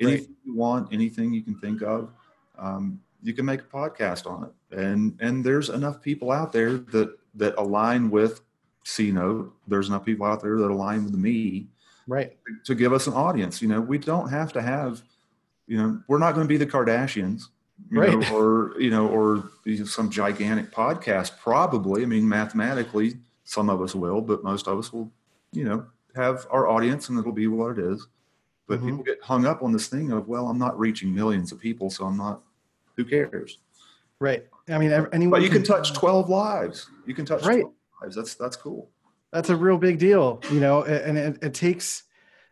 Anything 0.00 0.36
you 0.44 0.54
want, 0.54 0.92
anything 0.92 1.32
you 1.32 1.42
can 1.42 1.58
think 1.58 1.82
of, 1.82 2.10
um, 2.58 3.00
you 3.22 3.32
can 3.32 3.44
make 3.44 3.60
a 3.62 3.64
podcast 3.64 4.30
on 4.30 4.44
it. 4.44 4.52
And 4.78 5.16
and 5.20 5.42
there's 5.44 5.70
enough 5.70 6.00
people 6.00 6.30
out 6.30 6.52
there 6.52 6.74
that 6.94 7.18
that 7.34 7.54
align 7.58 8.08
with 8.10 8.42
C 8.88 9.10
Note. 9.12 9.52
There's 9.66 9.88
enough 9.88 10.04
people 10.04 10.24
out 10.26 10.40
there 10.42 10.56
that 10.56 10.70
align 10.70 11.04
with 11.04 11.14
me 11.14 11.68
right 12.06 12.32
to 12.64 12.74
give 12.74 12.92
us 12.94 13.06
an 13.06 13.12
audience. 13.12 13.60
You 13.60 13.68
know, 13.68 13.80
we 13.82 13.98
don't 13.98 14.28
have 14.30 14.50
to 14.54 14.62
have, 14.62 15.02
you 15.66 15.76
know, 15.76 16.00
we're 16.08 16.18
not 16.18 16.34
going 16.34 16.46
to 16.46 16.48
be 16.48 16.56
the 16.56 16.66
Kardashians, 16.66 17.48
you 17.90 18.00
Right. 18.00 18.18
know, 18.18 18.34
or 18.34 18.80
you 18.80 18.90
know, 18.90 19.06
or 19.08 19.44
you 19.64 19.78
know, 19.80 19.84
some 19.84 20.08
gigantic 20.10 20.70
podcast. 20.72 21.38
Probably, 21.38 22.02
I 22.02 22.06
mean, 22.06 22.26
mathematically, 22.26 23.18
some 23.44 23.68
of 23.68 23.82
us 23.82 23.94
will, 23.94 24.22
but 24.22 24.42
most 24.42 24.66
of 24.66 24.78
us 24.78 24.90
will, 24.90 25.12
you 25.52 25.64
know, 25.64 25.84
have 26.16 26.46
our 26.50 26.66
audience, 26.66 27.10
and 27.10 27.18
it'll 27.18 27.30
be 27.32 27.46
what 27.46 27.78
it 27.78 27.84
is. 27.84 28.06
But 28.66 28.80
Mhm. 28.80 28.84
people 28.86 29.04
get 29.04 29.22
hung 29.22 29.44
up 29.44 29.62
on 29.62 29.72
this 29.72 29.86
thing 29.88 30.12
of, 30.12 30.28
well, 30.28 30.48
I'm 30.48 30.58
not 30.58 30.78
reaching 30.78 31.14
millions 31.14 31.52
of 31.52 31.58
people, 31.60 31.90
so 31.90 32.06
I'm 32.06 32.16
not. 32.16 32.40
Who 32.96 33.04
cares? 33.04 33.58
Right. 34.18 34.46
I 34.68 34.78
mean, 34.78 34.90
anyone. 35.12 35.30
But 35.30 35.42
you 35.42 35.50
can 35.50 35.62
touch 35.62 35.92
12 35.94 36.28
lives. 36.28 36.90
You 37.06 37.14
can 37.14 37.24
touch 37.26 37.44
Right. 37.44 37.64
12 37.98 38.02
lives. 38.02 38.16
That's 38.16 38.34
that's 38.34 38.56
cool. 38.56 38.90
That's 39.32 39.50
a 39.50 39.56
real 39.56 39.76
big 39.76 39.98
deal, 39.98 40.40
you 40.50 40.60
know, 40.60 40.84
and 40.84 41.18
it, 41.18 41.38
it 41.42 41.54
takes 41.54 42.04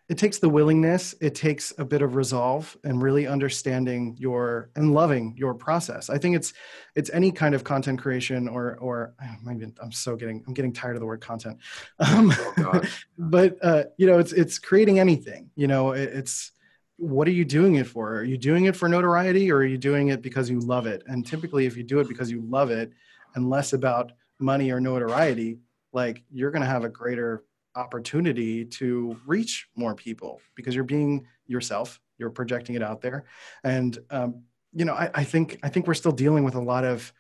it 0.09 0.19
takes 0.19 0.39
the 0.39 0.49
willingness, 0.49 1.17
it 1.21 1.35
takes 1.35 1.73
a 1.79 1.85
bit 1.85 2.01
of 2.01 2.15
resolve 2.15 2.77
and 2.85 3.03
really 3.03 3.27
understanding 3.27 4.15
your 4.19 4.71
and 4.77 4.95
loving 4.95 5.35
your 5.37 5.53
process. 5.55 6.11
I 6.11 6.19
think 6.19 6.37
it's 6.37 6.53
it's 6.95 7.11
any 7.11 7.33
kind 7.33 7.55
of 7.55 7.65
content 7.65 8.01
creation 8.01 8.47
or 8.47 8.77
or 8.77 9.15
maybe 9.43 9.67
I'm 9.83 9.91
so 9.91 10.15
getting 10.15 10.45
I'm 10.47 10.55
getting 10.55 10.73
tired 10.73 10.97
of 10.97 11.01
the 11.01 11.07
word 11.07 11.21
content. 11.21 11.59
Um, 11.99 12.33
Oh, 12.39 12.53
God. 12.57 12.89
but 13.19 13.57
uh, 13.63 13.85
you 13.97 14.07
know, 14.07 14.19
it's 14.19 14.33
it's 14.33 14.59
creating 14.59 15.01
anything. 15.01 15.51
You 15.57 15.67
know, 15.67 15.93
it, 15.93 16.11
it's 16.13 16.53
what 16.99 17.27
are 17.27 17.33
you 17.33 17.45
doing 17.45 17.75
it 17.75 17.87
for? 17.87 18.15
Are 18.15 18.25
you 18.25 18.39
doing 18.39 18.67
it 18.67 18.77
for 18.77 18.89
notoriety 18.89 19.51
or 19.51 19.57
are 19.57 19.67
you 19.67 19.77
doing 19.79 20.09
it 20.09 20.23
because 20.23 20.49
you 20.49 20.61
love 20.61 20.87
it? 20.87 21.03
And 21.07 21.27
typically, 21.27 21.67
if 21.67 21.77
you 21.77 21.83
do 21.83 21.99
it 21.99 22.09
because 22.09 22.31
you 22.31 22.43
love 22.43 22.71
it 22.71 22.93
and 23.35 23.51
less 23.51 23.73
about 23.73 24.13
money 24.39 24.71
or 24.71 24.81
notoriety, 24.81 25.59
like 25.93 26.23
you're 26.31 26.51
going 26.51 26.63
to 26.63 26.69
have 26.69 26.85
a 26.85 26.89
greater 26.89 27.45
opportunity 27.75 28.65
to 28.65 29.17
reach 29.27 29.69
more 29.77 29.95
people 29.95 30.41
because 30.55 30.75
you're 30.75 30.85
being 30.85 31.27
yourself 31.47 32.01
you're 32.19 32.31
projecting 32.31 32.75
it 32.75 32.83
out 32.83 33.03
there. 33.03 33.27
And 33.63 33.99
um, 34.11 34.43
you 34.77 34.85
know 34.85 34.95
I, 34.95 35.11
I 35.15 35.25
think 35.25 35.59
i 35.63 35.69
think 35.69 35.87
we're 35.87 35.95
still 35.95 36.13
dealing 36.13 36.45
with 36.45 36.55
a 36.55 36.61
lot 36.61 36.85
of 36.85 37.13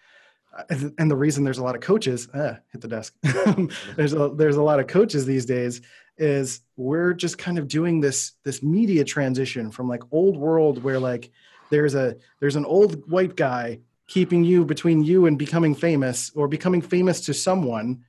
uh, 0.57 0.65
and 0.99 1.11
the 1.11 1.17
reason 1.17 1.43
there's 1.43 1.59
a 1.59 1.65
lot 1.65 1.75
of 1.75 1.81
coaches 1.81 2.29
uh, 2.31 2.57
hit 2.73 2.81
the 2.81 2.89
desk. 2.89 3.13
There's 3.97 4.15
a 4.15 4.31
there's 4.35 4.57
a 4.57 4.63
lot 4.63 4.81
of 4.81 4.87
coaches 4.87 5.27
these 5.27 5.45
days 5.45 5.83
is 6.17 6.61
we're 6.77 7.13
just 7.13 7.37
kind 7.37 7.59
of 7.59 7.69
doing 7.69 8.01
this 8.01 8.33
this 8.43 8.63
media 8.63 9.05
transition 9.05 9.71
from 9.71 9.87
like 9.87 10.03
old 10.13 10.35
world 10.39 10.83
where 10.83 10.99
like 10.99 11.31
there's 11.69 11.95
a 11.95 12.17
there's 12.41 12.57
an 12.57 12.65
old 12.65 13.11
white 13.11 13.37
guy 13.37 13.81
keeping 14.07 14.45
you 14.45 14.65
between 14.65 15.03
you 15.03 15.27
and 15.27 15.39
becoming 15.39 15.75
famous 15.75 16.31
or 16.35 16.49
becoming 16.49 16.81
famous 16.81 17.21
to 17.23 17.35
someone 17.35 18.05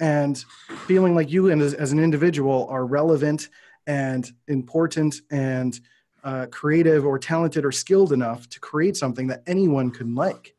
and 0.00 0.44
feeling 0.86 1.14
like 1.14 1.30
you 1.30 1.50
and 1.50 1.62
as, 1.62 1.74
as 1.74 1.92
an 1.92 1.98
individual 1.98 2.66
are 2.68 2.84
relevant 2.84 3.48
and 3.86 4.32
important 4.48 5.20
and 5.30 5.80
uh, 6.24 6.46
creative 6.50 7.06
or 7.06 7.18
talented 7.18 7.64
or 7.64 7.70
skilled 7.70 8.12
enough 8.12 8.48
to 8.48 8.58
create 8.58 8.96
something 8.96 9.28
that 9.28 9.42
anyone 9.46 9.90
can 9.90 10.14
like. 10.14 10.54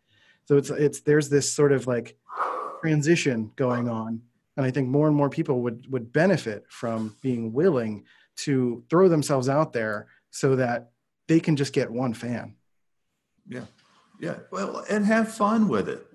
So 0.46 0.56
it's 0.56 0.70
it's 0.70 1.02
there's 1.02 1.28
this 1.28 1.52
sort 1.52 1.74
of 1.74 1.88
like 1.88 2.18
transition 2.82 3.52
going 3.58 3.90
on. 3.90 4.22
And 4.56 4.66
i 4.66 4.72
think 4.72 4.88
more 4.88 5.08
and 5.08 5.16
more 5.16 5.30
people 5.30 5.62
would 5.62 5.92
would 5.92 6.12
benefit 6.14 6.66
from 6.70 7.16
being 7.22 7.54
willing 7.54 8.06
to 8.38 8.84
throw 8.90 9.10
themselves 9.10 9.50
out 9.50 9.74
there 9.74 10.08
so 10.32 10.56
that 10.56 10.92
they 11.28 11.40
can 11.40 11.56
just 11.56 11.74
get 11.74 11.92
one 11.92 12.14
fan. 12.14 12.56
Yeah. 13.48 13.66
Yeah. 14.20 14.38
Well, 14.52 14.84
and 14.90 15.06
have 15.06 15.32
fun 15.34 15.68
with 15.68 15.88
it. 15.90 16.06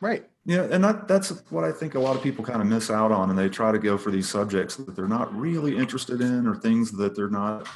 right 0.00 0.24
Yeah, 0.44 0.64
and 0.70 0.84
that, 0.84 1.08
that's 1.08 1.30
what 1.50 1.64
I 1.64 1.72
think 1.72 1.94
a 1.94 2.00
lot 2.00 2.16
of 2.16 2.22
people 2.22 2.44
kind 2.44 2.60
of 2.60 2.66
miss 2.66 2.90
out 2.90 3.12
on, 3.12 3.30
and 3.30 3.38
they 3.38 3.48
try 3.48 3.72
to 3.72 3.78
go 3.78 3.96
for 3.96 4.10
these 4.10 4.28
subjects 4.28 4.76
that 4.76 4.94
they're 4.96 5.08
not 5.08 5.34
really 5.34 5.76
interested 5.76 6.20
in, 6.20 6.46
or 6.46 6.54
things 6.56 6.92
that 6.92 7.14
they're 7.16 7.30
not, 7.30 7.66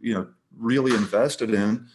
you 0.00 0.14
know, 0.14 0.28
really 0.56 0.94
invested 0.94 1.52
in, 1.52 1.86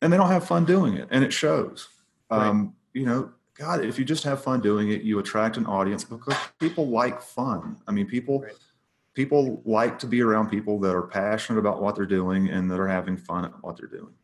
and 0.00 0.12
they 0.12 0.16
don't 0.16 0.28
have 0.28 0.46
fun 0.46 0.64
doing 0.64 0.94
it, 0.94 1.08
and 1.10 1.24
it 1.24 1.32
shows. 1.32 1.88
Um, 2.30 2.74
you 2.92 3.06
know, 3.06 3.32
God, 3.54 3.84
if 3.84 3.98
you 3.98 4.04
just 4.04 4.24
have 4.24 4.42
fun 4.42 4.60
doing 4.60 4.90
it, 4.90 5.02
you 5.02 5.18
attract 5.18 5.56
an 5.56 5.66
audience 5.66 6.04
because 6.04 6.36
people 6.58 6.88
like 6.88 7.20
fun. 7.20 7.76
I 7.88 7.92
mean, 7.92 8.06
people 8.06 8.40
Right. 8.40 8.52
people 9.14 9.62
like 9.64 9.98
to 9.98 10.06
be 10.06 10.22
around 10.22 10.48
people 10.48 10.78
that 10.80 10.94
are 10.94 11.02
passionate 11.02 11.58
about 11.58 11.82
what 11.82 11.94
they're 11.96 12.06
doing 12.06 12.48
and 12.48 12.70
that 12.70 12.80
are 12.80 12.88
having 12.88 13.16
fun 13.16 13.44
at 13.44 13.52
what 13.62 13.76
they're 13.76 13.86
doing. 13.88 14.14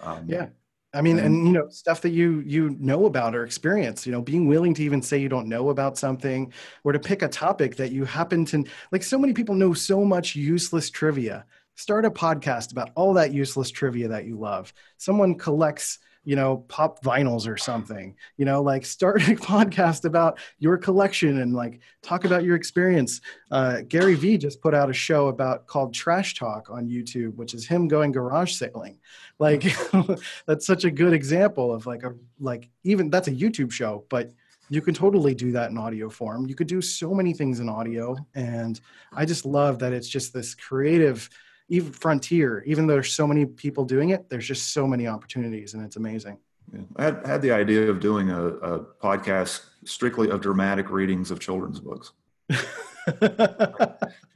Um, 0.00 0.24
Yeah. 0.26 0.48
I 0.94 1.00
mean, 1.00 1.18
And- 1.18 1.46
you 1.46 1.52
know, 1.52 1.68
stuff 1.70 2.02
that 2.02 2.10
you 2.10 2.42
you 2.46 2.76
know 2.78 3.06
about 3.06 3.34
or 3.34 3.44
experience. 3.44 4.06
You 4.06 4.12
know, 4.12 4.20
being 4.22 4.46
willing 4.46 4.74
to 4.74 4.82
even 4.82 5.00
say 5.02 5.18
you 5.18 5.28
don't 5.28 5.48
know 5.48 5.70
about 5.70 5.96
something, 5.98 6.52
or 6.84 6.92
to 6.92 6.98
pick 6.98 7.22
a 7.22 7.28
topic 7.28 7.76
that 7.76 7.92
you 7.92 8.04
happen 8.04 8.44
to 8.46 8.64
like. 8.90 9.02
So 9.02 9.18
many 9.18 9.32
people 9.32 9.54
know 9.54 9.72
so 9.72 10.04
much 10.04 10.36
useless 10.36 10.90
trivia. 10.90 11.44
Start 11.76 12.04
a 12.04 12.10
podcast 12.10 12.72
about 12.72 12.90
all 12.94 13.14
that 13.14 13.32
useless 13.32 13.70
trivia 13.70 14.08
that 14.08 14.26
you 14.26 14.38
love. 14.38 14.74
Someone 14.98 15.36
collects, 15.36 15.98
you 16.24 16.36
know, 16.36 16.58
pop 16.68 17.02
vinyls 17.02 17.48
or 17.48 17.56
something. 17.56 18.14
You 18.36 18.44
know, 18.44 18.62
like 18.62 18.84
start 18.84 19.22
a 19.22 19.32
podcast 19.34 20.04
about 20.04 20.38
your 20.58 20.76
collection 20.76 21.40
and 21.40 21.54
like 21.54 21.80
talk 22.02 22.24
about 22.24 22.44
your 22.44 22.56
experience. 22.56 23.20
Uh, 23.50 23.82
Gary 23.88 24.14
Vee 24.14 24.38
just 24.38 24.60
put 24.60 24.74
out 24.74 24.90
a 24.90 24.94
show 24.94 25.28
about 25.28 25.66
called 25.66 25.92
Trash 25.92 26.34
Talk 26.34 26.70
on 26.70 26.88
YouTube, 26.88 27.34
which 27.36 27.54
is 27.54 27.66
him 27.66 27.88
going 27.88 28.12
garage 28.12 28.54
sailing. 28.54 28.98
Like 29.38 29.64
that's 30.46 30.66
such 30.66 30.84
a 30.84 30.90
good 30.90 31.12
example 31.12 31.72
of 31.72 31.86
like 31.86 32.04
a 32.04 32.14
like 32.38 32.68
even 32.84 33.10
that's 33.10 33.28
a 33.28 33.32
YouTube 33.32 33.72
show, 33.72 34.04
but 34.08 34.30
you 34.68 34.80
can 34.80 34.94
totally 34.94 35.34
do 35.34 35.52
that 35.52 35.70
in 35.70 35.76
audio 35.76 36.08
form. 36.08 36.46
You 36.46 36.54
could 36.54 36.66
do 36.66 36.80
so 36.80 37.12
many 37.12 37.34
things 37.34 37.60
in 37.60 37.68
audio, 37.68 38.16
and 38.34 38.80
I 39.12 39.26
just 39.26 39.44
love 39.44 39.78
that 39.80 39.92
it's 39.92 40.08
just 40.08 40.32
this 40.32 40.54
creative 40.54 41.28
even 41.72 41.92
frontier. 41.92 42.62
Even 42.66 42.86
though 42.86 42.92
there's 42.94 43.14
so 43.14 43.26
many 43.26 43.46
people 43.46 43.84
doing 43.84 44.10
it, 44.10 44.28
there's 44.28 44.46
just 44.46 44.72
so 44.72 44.86
many 44.86 45.06
opportunities, 45.06 45.74
and 45.74 45.84
it's 45.84 45.96
amazing. 45.96 46.38
Yeah. 46.72 46.82
I 46.96 47.04
had, 47.04 47.26
had 47.26 47.42
the 47.42 47.50
idea 47.50 47.90
of 47.90 47.98
doing 47.98 48.30
a, 48.30 48.46
a 48.46 48.78
podcast 49.02 49.62
strictly 49.84 50.30
of 50.30 50.40
dramatic 50.40 50.90
readings 50.90 51.30
of 51.30 51.40
children's 51.40 51.80
books. 51.80 52.12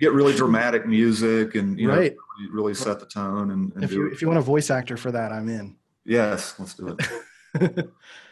Get 0.00 0.12
really 0.12 0.34
dramatic 0.34 0.86
music 0.86 1.54
and 1.54 1.78
you 1.78 1.86
know 1.86 1.96
right. 1.96 2.16
really, 2.38 2.52
really 2.52 2.74
set 2.74 2.98
the 2.98 3.06
tone 3.06 3.50
and, 3.52 3.72
and 3.74 3.84
If 3.84 3.92
you 3.92 4.06
it. 4.06 4.12
if 4.12 4.22
you 4.22 4.28
want 4.28 4.38
a 4.38 4.42
voice 4.42 4.70
actor 4.70 4.96
for 4.96 5.12
that, 5.12 5.30
I'm 5.30 5.48
in. 5.48 5.76
yes, 6.04 6.58
let's 6.58 6.74
do 6.74 6.96
it. 6.98 7.90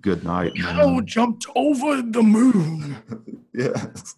Good 0.00 0.24
night. 0.24 0.54
Cow 0.56 0.88
man. 0.88 1.06
jumped 1.06 1.46
over 1.54 2.02
the 2.02 2.22
moon. 2.22 2.96
yes, 3.54 4.14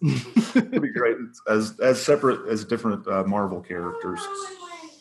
it'd 0.55 0.81
be 0.81 0.89
great 0.89 1.17
as 1.47 1.79
as 1.79 2.01
separate 2.01 2.47
as 2.47 2.65
different 2.65 3.07
uh, 3.07 3.23
Marvel 3.23 3.61
characters. 3.61 4.19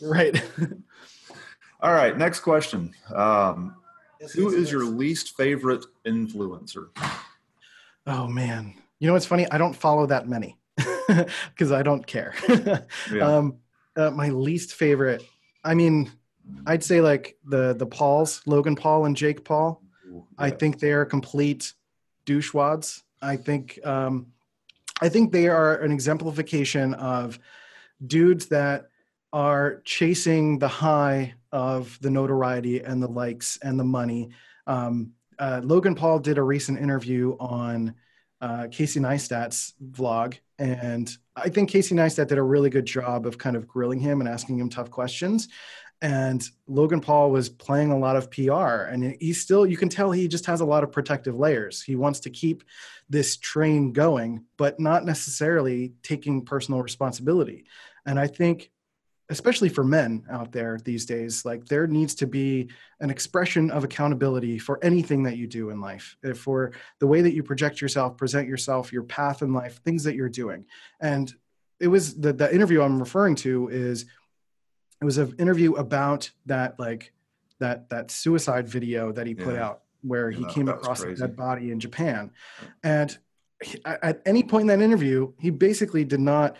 right. 0.03 0.43
All 1.81 1.93
right, 1.93 2.17
next 2.19 2.41
question. 2.41 2.93
Um, 3.15 3.77
who 4.35 4.53
is 4.53 4.73
your 4.73 4.85
least 4.85 5.37
favorite 5.37 5.85
influencer? 6.05 6.89
Oh 8.07 8.27
man. 8.27 8.75
You 8.99 9.07
know 9.07 9.13
what's 9.13 9.27
funny? 9.27 9.49
I 9.51 9.59
don't 9.59 9.77
follow 9.77 10.07
that 10.07 10.27
many 10.29 10.57
because 11.07 11.71
I 11.71 11.83
don't 11.83 12.05
care. 12.05 12.35
Yeah. 13.13 13.37
um, 13.37 13.59
uh, 13.97 14.11
my 14.11 14.31
least 14.31 14.75
favorite. 14.75 15.23
I 15.65 15.75
mean, 15.75 16.11
I'd 16.67 16.83
say 16.83 17.01
like 17.01 17.37
the 17.45 17.75
the 17.75 17.87
Pauls, 17.87 18.43
Logan 18.47 18.77
Paul 18.77 19.05
and 19.05 19.17
Jake 19.17 19.45
Paul. 19.45 19.83
I 20.37 20.49
Yeah. 20.49 20.55
think 20.57 20.79
they 20.79 20.93
are 20.93 21.05
complete 21.05 21.75
douchewads. 22.27 23.03
I 23.21 23.37
think 23.37 23.79
um, 23.85 24.27
I 25.01 25.09
think 25.09 25.33
they 25.33 25.49
are 25.49 25.77
an 25.77 25.93
exemplification 25.93 26.95
of 26.95 27.39
dudes 28.07 28.47
that 28.47 28.89
are 29.33 29.83
chasing 29.85 30.59
the 30.59 30.69
high 30.69 31.35
of 31.53 31.99
the 32.01 32.11
notoriety 32.11 32.81
and 32.83 33.03
the 33.03 33.09
likes 33.09 33.59
and 33.63 33.79
the 33.79 33.85
money. 33.85 34.31
Um, 34.67 35.13
uh, 35.39 35.61
Logan 35.63 35.95
Paul 35.95 36.19
did 36.19 36.39
a 36.39 36.43
recent 36.43 36.79
interview 36.79 37.37
on 37.39 37.95
uh, 38.41 38.69
Casey 38.71 39.01
Neistat's 39.01 39.75
vlog, 39.91 40.37
and 40.59 41.11
I 41.37 41.49
think 41.49 41.71
Casey 41.71 41.95
Neistat 41.95 42.29
did 42.29 42.39
a 42.39 42.43
really 42.43 42.71
good 42.71 42.87
job 42.87 43.27
of 43.27 43.39
kind 43.39 43.57
of 43.57 43.67
grilling 43.67 44.01
him 44.01 44.21
and 44.21 44.29
asking 44.29 44.59
him 44.59 44.69
tough 44.69 44.91
questions. 44.91 45.49
And 46.01 46.49
Logan 46.69 47.01
Paul 47.01 47.31
was 47.33 47.49
playing 47.49 47.91
a 47.91 47.99
lot 47.99 48.15
of 48.15 48.31
PR, 48.31 48.87
and 48.87 49.17
he 49.21 49.33
still, 49.33 49.67
you 49.67 49.77
can 49.77 49.89
tell 49.89 50.13
he 50.13 50.29
just 50.29 50.47
has 50.47 50.61
a 50.61 50.65
lot 50.65 50.85
of 50.85 50.93
protective 50.93 51.37
layers. 51.37 51.83
He 51.83 51.97
wants 51.97 52.21
to 52.21 52.31
keep 52.31 52.63
this 53.11 53.37
train 53.37 53.93
going, 53.93 54.45
but 54.57 54.79
not 54.79 55.05
necessarily 55.05 55.95
taking 56.05 56.45
personal 56.45 56.83
responsibility. 56.83 57.65
And 58.07 58.19
I 58.19 58.29
think, 58.29 58.71
especially 59.29 59.69
for 59.69 59.83
men 59.83 60.25
out 60.31 60.53
there 60.53 60.79
these 60.85 61.05
days, 61.05 61.45
like 61.45 61.67
there 61.67 61.89
needs 61.89 62.15
to 62.17 62.27
be 62.27 62.71
an 63.01 63.11
expression 63.11 63.71
of 63.71 63.83
accountability 63.83 64.59
for 64.59 64.83
anything 64.85 65.25
that 65.25 65.37
you 65.37 65.49
do 65.49 65.71
in 65.71 65.81
life, 65.81 66.17
eh, 66.25 66.33
for 66.33 66.73
the 67.01 67.07
way 67.09 67.23
that 67.23 67.35
you 67.35 67.43
project 67.43 67.81
yourself, 67.81 68.17
present 68.17 68.49
yourself, 68.49 68.93
your 68.93 69.03
path 69.03 69.43
in 69.43 69.53
life, 69.53 69.83
things 69.83 70.05
that 70.05 70.15
you're 70.15 70.29
doing. 70.29 70.65
And 71.01 71.33
it 71.81 71.89
was 71.89 72.15
the, 72.15 72.33
the 72.33 72.53
interview 72.53 72.83
I'm 72.83 72.99
referring 72.99 73.35
to 73.37 73.69
is 73.69 74.07
it 75.01 75.05
was 75.05 75.19
an 75.19 75.35
interview 75.39 75.75
about 75.75 76.31
that 76.47 76.79
like 76.79 77.13
that 77.61 77.89
that 77.91 78.11
suicide 78.11 78.69
video 78.69 79.13
that 79.13 79.27
he 79.27 79.35
put 79.35 79.55
Yeah. 79.55 79.67
out 79.67 79.83
where 80.03 80.31
he 80.31 80.45
came 80.47 80.67
that 80.67 80.77
across 80.77 81.03
a 81.03 81.15
dead 81.15 81.37
body 81.37 81.71
in 81.73 81.81
Japan. 81.81 82.31
And 82.85 83.17
he- 83.63 83.81
at 83.85 84.23
any 84.25 84.43
point 84.45 84.63
in 84.71 84.79
that 84.79 84.85
interview, 84.85 85.33
he 85.39 85.51
basically 85.51 86.05
did 86.05 86.21
not 86.21 86.57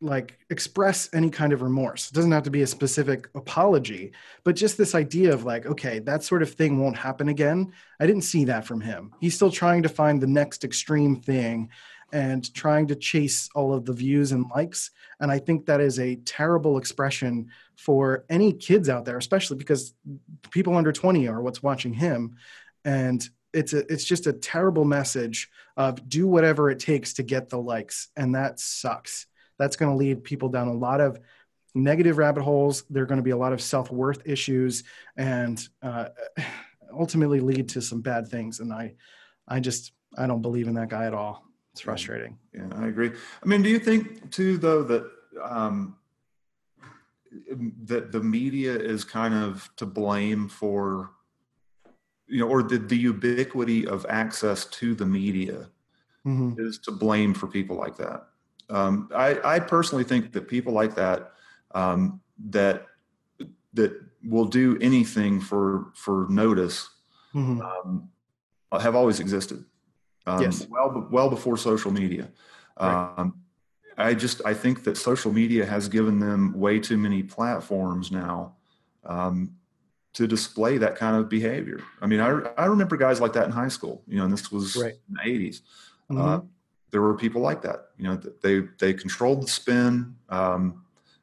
like 0.00 0.38
express 0.50 1.08
any 1.14 1.30
kind 1.30 1.52
of 1.54 1.62
remorse. 1.62 2.08
It 2.10 2.14
doesn't 2.14 2.32
have 2.32 2.42
to 2.44 2.50
be 2.50 2.60
a 2.62 2.66
specific 2.66 3.28
apology, 3.34 4.12
but 4.44 4.54
just 4.54 4.76
this 4.76 4.94
idea 4.94 5.32
of 5.32 5.44
like, 5.44 5.64
okay, 5.66 5.98
that 6.00 6.22
sort 6.22 6.42
of 6.42 6.52
thing 6.52 6.78
won't 6.78 6.96
happen 6.98 7.28
again. 7.28 7.72
I 7.98 8.06
didn't 8.06 8.22
see 8.24 8.44
that 8.46 8.66
from 8.66 8.80
him. 8.82 9.12
He's 9.20 9.34
still 9.34 9.50
trying 9.50 9.82
to 9.84 9.88
find 9.88 10.20
the 10.20 10.26
next 10.26 10.64
extreme 10.64 11.16
thing. 11.16 11.70
And 12.12 12.52
trying 12.54 12.86
to 12.86 12.96
chase 12.96 13.48
all 13.54 13.74
of 13.74 13.84
the 13.84 13.92
views 13.92 14.32
and 14.32 14.46
likes. 14.54 14.90
And 15.20 15.30
I 15.30 15.38
think 15.38 15.66
that 15.66 15.80
is 15.80 15.98
a 15.98 16.16
terrible 16.16 16.78
expression 16.78 17.50
for 17.76 18.24
any 18.28 18.52
kids 18.52 18.88
out 18.88 19.04
there, 19.04 19.18
especially 19.18 19.56
because 19.56 19.94
people 20.50 20.76
under 20.76 20.92
20 20.92 21.28
are 21.28 21.42
what's 21.42 21.62
watching 21.62 21.92
him. 21.92 22.36
And 22.84 23.28
it's 23.52 23.72
a, 23.72 23.90
it's 23.92 24.04
just 24.04 24.26
a 24.26 24.32
terrible 24.32 24.84
message 24.84 25.50
of 25.76 26.08
do 26.08 26.26
whatever 26.28 26.70
it 26.70 26.78
takes 26.78 27.14
to 27.14 27.22
get 27.22 27.48
the 27.48 27.58
likes. 27.58 28.08
And 28.16 28.34
that 28.34 28.60
sucks. 28.60 29.26
That's 29.58 29.76
going 29.76 29.90
to 29.90 29.96
lead 29.96 30.24
people 30.24 30.48
down 30.48 30.68
a 30.68 30.74
lot 30.74 31.00
of 31.00 31.18
negative 31.74 32.18
rabbit 32.18 32.42
holes. 32.42 32.84
There 32.90 33.02
are 33.02 33.06
going 33.06 33.18
to 33.18 33.24
be 33.24 33.30
a 33.30 33.36
lot 33.36 33.52
of 33.52 33.60
self 33.60 33.90
worth 33.90 34.22
issues 34.26 34.84
and 35.16 35.66
uh, 35.82 36.08
ultimately 36.92 37.40
lead 37.40 37.70
to 37.70 37.82
some 37.82 38.00
bad 38.00 38.28
things. 38.28 38.60
And 38.60 38.72
I, 38.72 38.94
I 39.48 39.60
just, 39.60 39.92
I 40.16 40.26
don't 40.26 40.42
believe 40.42 40.68
in 40.68 40.74
that 40.74 40.88
guy 40.88 41.06
at 41.06 41.14
all. 41.14 41.44
It's 41.76 41.82
frustrating. 41.82 42.38
Yeah, 42.54 42.68
I 42.74 42.86
agree. 42.86 43.12
I 43.42 43.46
mean, 43.46 43.60
do 43.60 43.68
you 43.68 43.78
think 43.78 44.30
too, 44.32 44.56
though, 44.56 44.82
that 44.84 45.10
um, 45.42 45.94
that 47.84 48.12
the 48.12 48.20
media 48.20 48.74
is 48.74 49.04
kind 49.04 49.34
of 49.34 49.68
to 49.76 49.84
blame 49.84 50.48
for, 50.48 51.10
you 52.28 52.40
know, 52.40 52.48
or 52.48 52.62
the, 52.62 52.78
the 52.78 52.96
ubiquity 52.96 53.86
of 53.86 54.06
access 54.08 54.64
to 54.64 54.94
the 54.94 55.04
media 55.04 55.68
Mhm. 56.24 56.58
is 56.58 56.78
to 56.78 56.90
blame 56.92 57.34
for 57.34 57.46
people 57.46 57.76
like 57.76 57.98
that? 57.98 58.28
Um, 58.70 59.10
I, 59.14 59.38
I 59.56 59.60
personally 59.60 60.04
think 60.04 60.32
that 60.32 60.48
people 60.48 60.72
like 60.72 60.94
that 60.94 61.34
um, 61.74 62.22
that 62.48 62.86
that 63.74 63.92
will 64.24 64.46
do 64.46 64.78
anything 64.80 65.42
for 65.42 65.92
for 65.94 66.26
notice 66.30 66.88
Mhm. 67.34 67.60
um, 67.60 68.08
have 68.80 68.96
always 68.96 69.20
existed. 69.20 69.62
Um, 70.26 70.42
Yes. 70.42 70.66
Well, 70.68 71.06
well 71.10 71.30
before 71.30 71.56
social 71.56 71.90
media. 71.90 72.28
Right. 72.80 73.12
Um, 73.18 73.40
I 73.98 74.12
just 74.14 74.42
I 74.44 74.52
think 74.52 74.84
that 74.84 74.96
social 74.96 75.32
media 75.32 75.64
has 75.64 75.88
given 75.88 76.18
them 76.18 76.52
way 76.58 76.78
too 76.78 76.98
many 76.98 77.22
platforms 77.22 78.10
now 78.12 78.54
um, 79.04 79.54
to 80.12 80.26
display 80.26 80.76
that 80.78 80.96
kind 80.96 81.16
of 81.16 81.28
behavior. 81.30 81.80
I 82.02 82.06
mean, 82.06 82.20
I 82.20 82.28
I 82.58 82.66
remember 82.66 82.96
guys 82.96 83.20
like 83.20 83.32
that 83.34 83.46
in 83.46 83.52
high 83.52 83.68
school. 83.68 84.02
You 84.06 84.18
know, 84.18 84.24
and 84.24 84.32
this 84.32 84.52
was 84.52 84.76
Right. 84.76 84.94
in 85.08 85.14
the 85.14 85.22
'80s. 85.24 85.62
Uh, 86.10 86.14
Mhm. 86.40 86.48
there 86.90 87.00
were 87.00 87.14
people 87.14 87.40
like 87.40 87.62
that. 87.62 87.90
You 87.96 88.04
know, 88.04 88.16
they 88.42 88.60
they 88.78 88.92
controlled 88.92 89.42
the 89.42 89.48
spin. 89.48 90.14
Um, 90.28 90.82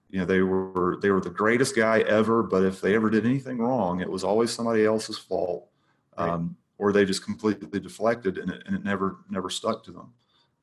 you 0.09 0.19
know, 0.19 0.25
they 0.25 0.41
were 0.41 0.97
they 1.01 1.11
were 1.11 1.21
the 1.21 1.29
greatest 1.29 1.75
guy 1.75 1.99
ever. 2.01 2.41
But 2.41 2.63
if 2.63 2.81
they 2.81 2.95
ever 2.95 3.09
did 3.11 3.25
anything 3.25 3.59
wrong, 3.59 4.01
it 4.01 4.09
was 4.09 4.23
always 4.23 4.49
somebody 4.51 4.83
else's 4.85 5.17
fault, 5.19 5.69
Right. 6.17 6.29
um, 6.31 6.55
or 6.83 6.91
they 6.91 7.05
just 7.05 7.23
completely 7.23 7.79
deflected, 7.79 8.37
and 8.37 8.51
it, 8.51 8.61
and 8.65 8.75
it 8.75 8.83
never 8.83 9.19
never 9.29 9.49
stuck 9.49 9.85
to 9.85 9.91
them. 9.93 10.13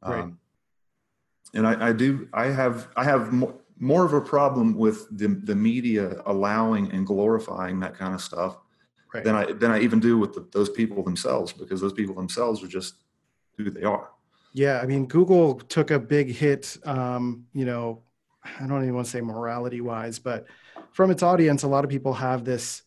Right. 0.06 0.24
Um, 0.24 0.38
and 1.54 1.66
I, 1.66 1.88
I 1.88 1.92
do 1.94 2.28
I 2.34 2.48
have 2.48 2.88
I 2.94 3.04
have 3.04 3.32
more, 3.32 3.54
more 3.78 4.04
of 4.04 4.12
a 4.12 4.20
problem 4.20 4.74
with 4.74 5.08
the 5.16 5.28
the 5.28 5.56
media 5.56 6.20
allowing 6.26 6.92
and 6.92 7.06
glorifying 7.06 7.80
that 7.80 7.94
kind 7.94 8.14
of 8.14 8.20
stuff 8.20 8.58
Right. 9.14 9.24
than 9.24 9.34
I 9.34 9.52
than 9.52 9.70
I 9.70 9.80
even 9.80 9.98
do 9.98 10.18
with 10.18 10.34
the, 10.34 10.46
those 10.52 10.68
people 10.68 11.02
themselves 11.02 11.54
because 11.54 11.80
those 11.80 11.94
people 11.94 12.14
themselves 12.14 12.62
are 12.62 12.68
just 12.68 12.96
who 13.56 13.70
they 13.70 13.82
are. 13.82 14.10
Yeah, 14.52 14.80
I 14.82 14.86
mean, 14.86 15.06
Google 15.06 15.54
took 15.54 15.90
a 15.90 15.98
big 15.98 16.28
hit. 16.28 16.76
Um, 16.84 17.46
you 17.54 17.64
know, 17.64 18.02
I 18.44 18.66
don't 18.66 18.82
even 18.82 18.94
want 18.94 19.06
to 19.06 19.10
say 19.10 19.22
morality 19.22 19.80
wise, 19.80 20.18
but 20.18 20.46
from 20.92 21.10
its 21.10 21.22
audience, 21.22 21.62
a 21.62 21.68
lot 21.68 21.82
of 21.84 21.90
people 21.90 22.12
have 22.12 22.44
this, 22.44 22.82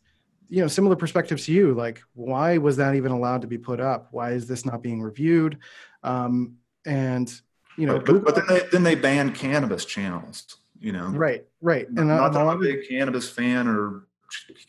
you 0.53 0.61
know, 0.61 0.67
similar 0.67 0.95
perspectives 0.95 1.47
to 1.47 1.51
you. 1.51 1.73
Like, 1.73 2.03
why 2.13 2.59
was 2.59 2.77
that 2.77 2.93
even 2.93 3.11
allowed 3.11 3.41
to 3.41 3.47
be 3.47 3.57
put 3.57 3.79
up? 3.79 4.09
Why 4.11 4.33
is 4.33 4.45
this 4.45 4.67
not 4.67 4.83
being 4.83 5.01
reviewed? 5.01 5.57
Um, 6.03 6.57
and 6.85 7.33
you 7.75 7.87
know, 7.87 7.97
but, 7.97 8.23
but, 8.23 8.35
then 8.35 8.45
they 8.47 8.67
then 8.71 8.83
they 8.83 8.93
banned 8.93 9.33
cannabis 9.33 9.83
channels. 9.83 10.57
You 10.79 10.91
know, 10.91 11.07
right, 11.07 11.43
right, 11.59 11.87
and, 11.87 11.95
Not, 11.95 12.03
uh, 12.03 12.15
not 12.17 12.33
that 12.33 12.41
I'm 12.41 12.49
a 12.49 12.57
big 12.59 12.87
cannabis 12.87 13.27
fan 13.27 13.67
or 13.67 14.03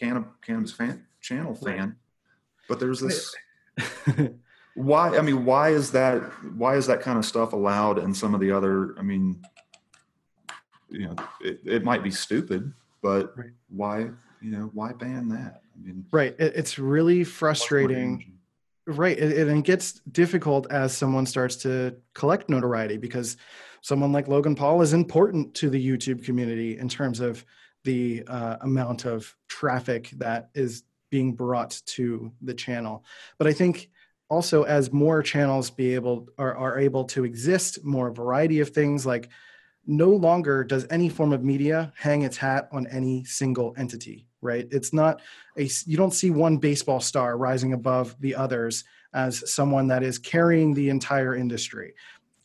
cannabis, 0.00 0.30
cannabis 0.40 0.72
fan 0.72 1.04
channel 1.20 1.52
Right. 1.60 1.76
fan, 1.76 1.96
but 2.66 2.80
there's 2.80 3.00
this. 3.00 3.34
Why? 4.74 5.18
I 5.18 5.20
mean, 5.20 5.44
why 5.44 5.68
is 5.68 5.92
that? 5.92 6.22
Why 6.56 6.76
is 6.76 6.86
that 6.86 7.02
kind 7.02 7.18
of 7.18 7.26
stuff 7.26 7.52
allowed 7.52 7.98
and 7.98 8.16
some 8.16 8.34
of 8.34 8.40
the 8.40 8.50
other? 8.50 8.98
I 8.98 9.02
mean, 9.02 9.44
you 10.88 11.08
know, 11.08 11.16
it, 11.42 11.60
it 11.66 11.84
might 11.84 12.02
be 12.02 12.10
stupid, 12.10 12.72
but 13.02 13.36
Right. 13.36 13.50
why? 13.68 13.98
You 14.40 14.50
know, 14.50 14.70
why 14.72 14.92
ban 14.92 15.28
that? 15.28 15.63
I 15.74 15.86
mean, 15.86 16.06
right. 16.10 16.34
It, 16.38 16.54
it's 16.56 16.78
really 16.78 17.24
frustrating. 17.24 18.38
Right. 18.86 19.18
It, 19.18 19.48
and 19.48 19.58
it 19.58 19.64
gets 19.64 20.00
difficult 20.12 20.70
as 20.70 20.96
someone 20.96 21.26
starts 21.26 21.56
to 21.56 21.96
collect 22.14 22.50
notoriety 22.50 22.96
because 22.96 23.36
someone 23.80 24.12
like 24.12 24.28
Logan 24.28 24.54
Paul 24.54 24.82
is 24.82 24.92
important 24.92 25.54
to 25.54 25.70
the 25.70 25.84
YouTube 25.84 26.24
community 26.24 26.78
in 26.78 26.88
terms 26.88 27.20
of 27.20 27.44
the 27.84 28.24
uh, 28.26 28.56
amount 28.62 29.04
of 29.04 29.34
traffic 29.48 30.10
that 30.16 30.50
is 30.54 30.84
being 31.10 31.32
brought 31.32 31.80
to 31.86 32.32
the 32.42 32.54
channel. 32.54 33.04
But 33.38 33.46
I 33.46 33.52
think 33.52 33.90
also 34.28 34.62
as 34.64 34.92
more 34.92 35.22
channels 35.22 35.70
be 35.70 35.94
able 35.94 36.28
are, 36.38 36.56
are 36.56 36.78
able 36.78 37.04
to 37.04 37.24
exist, 37.24 37.84
more 37.84 38.10
variety 38.10 38.60
of 38.60 38.70
things 38.70 39.06
like 39.06 39.28
no 39.86 40.10
longer 40.10 40.64
does 40.64 40.86
any 40.90 41.08
form 41.08 41.32
of 41.32 41.44
media 41.44 41.92
hang 41.96 42.22
its 42.22 42.36
hat 42.36 42.68
on 42.72 42.86
any 42.86 43.24
single 43.24 43.74
entity 43.76 44.26
right? 44.44 44.68
It's 44.70 44.92
not 44.92 45.22
a 45.58 45.68
you 45.86 45.96
don't 45.96 46.12
see 46.12 46.30
one 46.30 46.58
baseball 46.58 47.00
star 47.00 47.36
rising 47.36 47.72
above 47.72 48.14
the 48.20 48.36
others 48.36 48.84
as 49.12 49.52
someone 49.52 49.88
that 49.88 50.02
is 50.02 50.18
carrying 50.18 50.74
the 50.74 50.90
entire 50.90 51.34
industry. 51.34 51.94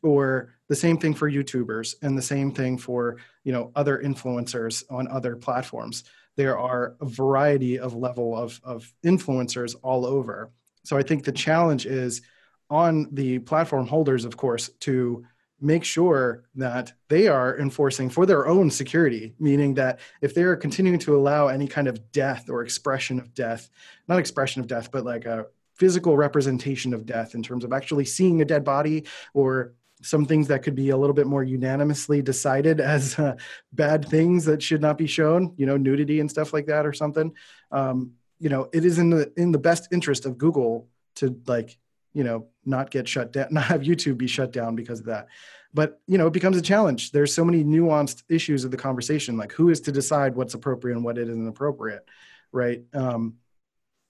Or 0.01 0.53
the 0.69 0.75
same 0.75 0.97
thing 0.97 1.13
for 1.13 1.29
youtubers 1.29 1.95
and 2.01 2.17
the 2.17 2.21
same 2.21 2.51
thing 2.51 2.77
for 2.77 3.17
you 3.43 3.51
know 3.51 3.71
other 3.75 4.01
influencers 4.03 4.83
on 4.89 5.07
other 5.09 5.35
platforms. 5.35 6.05
There 6.37 6.57
are 6.57 6.95
a 7.01 7.05
variety 7.05 7.77
of 7.77 7.95
level 7.95 8.35
of, 8.35 8.61
of 8.63 8.91
influencers 9.03 9.75
all 9.83 10.05
over. 10.05 10.51
So 10.83 10.97
i 10.97 11.03
think 11.03 11.25
the 11.25 11.33
challenge 11.33 11.85
is 11.85 12.21
on 12.69 13.09
the 13.11 13.39
platform 13.39 13.85
holders 13.85 14.23
of 14.23 14.37
course 14.37 14.69
to 14.79 15.25
make 15.61 15.83
sure 15.83 16.43
that 16.55 16.93
they 17.07 17.27
are 17.27 17.57
enforcing 17.59 18.09
for 18.09 18.25
their 18.25 18.47
own 18.47 18.69
security, 18.71 19.33
meaning 19.39 19.73
that 19.75 19.99
if 20.21 20.33
they 20.33 20.43
are 20.43 20.55
continuing 20.55 20.99
to 20.99 21.15
allow 21.15 21.47
any 21.47 21.67
kind 21.67 21.87
of 21.87 22.11
death 22.11 22.49
or 22.49 22.61
expression 22.61 23.19
of 23.19 23.33
death, 23.33 23.69
not 24.07 24.19
expression 24.19 24.61
of 24.61 24.67
death, 24.67 24.91
but 24.91 25.05
like 25.05 25.25
a 25.25 25.45
physical 25.75 26.17
representation 26.17 26.93
of 26.93 27.05
death 27.05 27.35
in 27.35 27.43
terms 27.43 27.63
of 27.63 27.73
actually 27.73 28.05
seeing 28.05 28.41
a 28.41 28.45
dead 28.45 28.63
body 28.63 29.05
or 29.33 29.73
some 30.01 30.25
things 30.25 30.47
that 30.47 30.63
could 30.63 30.75
be 30.75 30.89
a 30.89 30.97
little 30.97 31.13
bit 31.13 31.27
more 31.27 31.43
unanimously 31.43 32.21
decided 32.21 32.79
as 32.79 33.17
uh, 33.19 33.35
bad 33.73 34.07
things 34.07 34.45
that 34.45 34.63
should 34.63 34.81
not 34.81 34.97
be 34.97 35.07
shown, 35.07 35.53
you 35.57 35.65
know, 35.65 35.77
nudity 35.77 36.19
and 36.19 36.29
stuff 36.29 36.53
like 36.53 36.67
that 36.67 36.85
or 36.85 36.93
something. 36.93 37.33
Um, 37.71 38.13
you 38.39 38.49
know, 38.49 38.69
it 38.71 38.85
is 38.85 38.97
in 38.97 39.09
the 39.09 39.31
in 39.35 39.51
the 39.51 39.59
best 39.59 39.89
interest 39.91 40.25
of 40.25 40.37
Google 40.37 40.87
to 41.15 41.37
like 41.47 41.77
you 42.13 42.23
know 42.23 42.47
not 42.65 42.91
get 42.91 43.07
shut 43.07 43.31
down 43.31 43.47
not 43.51 43.65
have 43.65 43.81
youtube 43.81 44.17
be 44.17 44.27
shut 44.27 44.51
down 44.51 44.75
because 44.75 44.99
of 44.99 45.05
that. 45.07 45.27
But 45.73 46.01
you 46.07 46.17
know 46.17 46.27
it 46.27 46.33
becomes 46.33 46.57
a 46.57 46.61
challenge. 46.61 47.11
There's 47.11 47.33
so 47.33 47.45
many 47.45 47.63
nuanced 47.63 48.23
issues 48.29 48.63
of 48.63 48.71
the 48.71 48.77
conversation 48.77 49.37
like 49.37 49.51
who 49.51 49.69
is 49.69 49.81
to 49.81 49.91
decide 49.91 50.35
what's 50.35 50.53
appropriate 50.53 50.95
and 50.95 51.03
what 51.03 51.17
isn't 51.17 51.47
appropriate 51.47 52.05
right? 52.51 52.81
Um, 52.95 53.35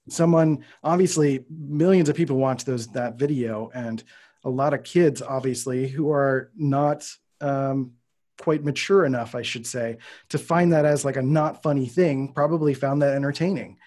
someone 0.07 0.63
obviously 0.83 1.45
millions 1.49 2.09
of 2.09 2.15
people 2.15 2.37
watch 2.37 2.65
those 2.65 2.87
that 2.87 3.15
video 3.15 3.69
and 3.73 4.03
a 4.43 4.49
lot 4.49 4.73
of 4.73 4.83
kids 4.83 5.21
obviously 5.21 5.87
who 5.87 6.11
are 6.11 6.49
not 6.55 7.07
um, 7.41 7.91
quite 8.37 8.63
mature 8.63 9.05
enough 9.05 9.35
i 9.35 9.41
should 9.41 9.67
say 9.67 9.97
to 10.29 10.37
find 10.37 10.71
that 10.73 10.85
as 10.85 11.05
like 11.05 11.17
a 11.17 11.21
not 11.21 11.61
funny 11.61 11.85
thing 11.85 12.33
probably 12.33 12.73
found 12.73 13.01
that 13.01 13.15
entertaining. 13.15 13.77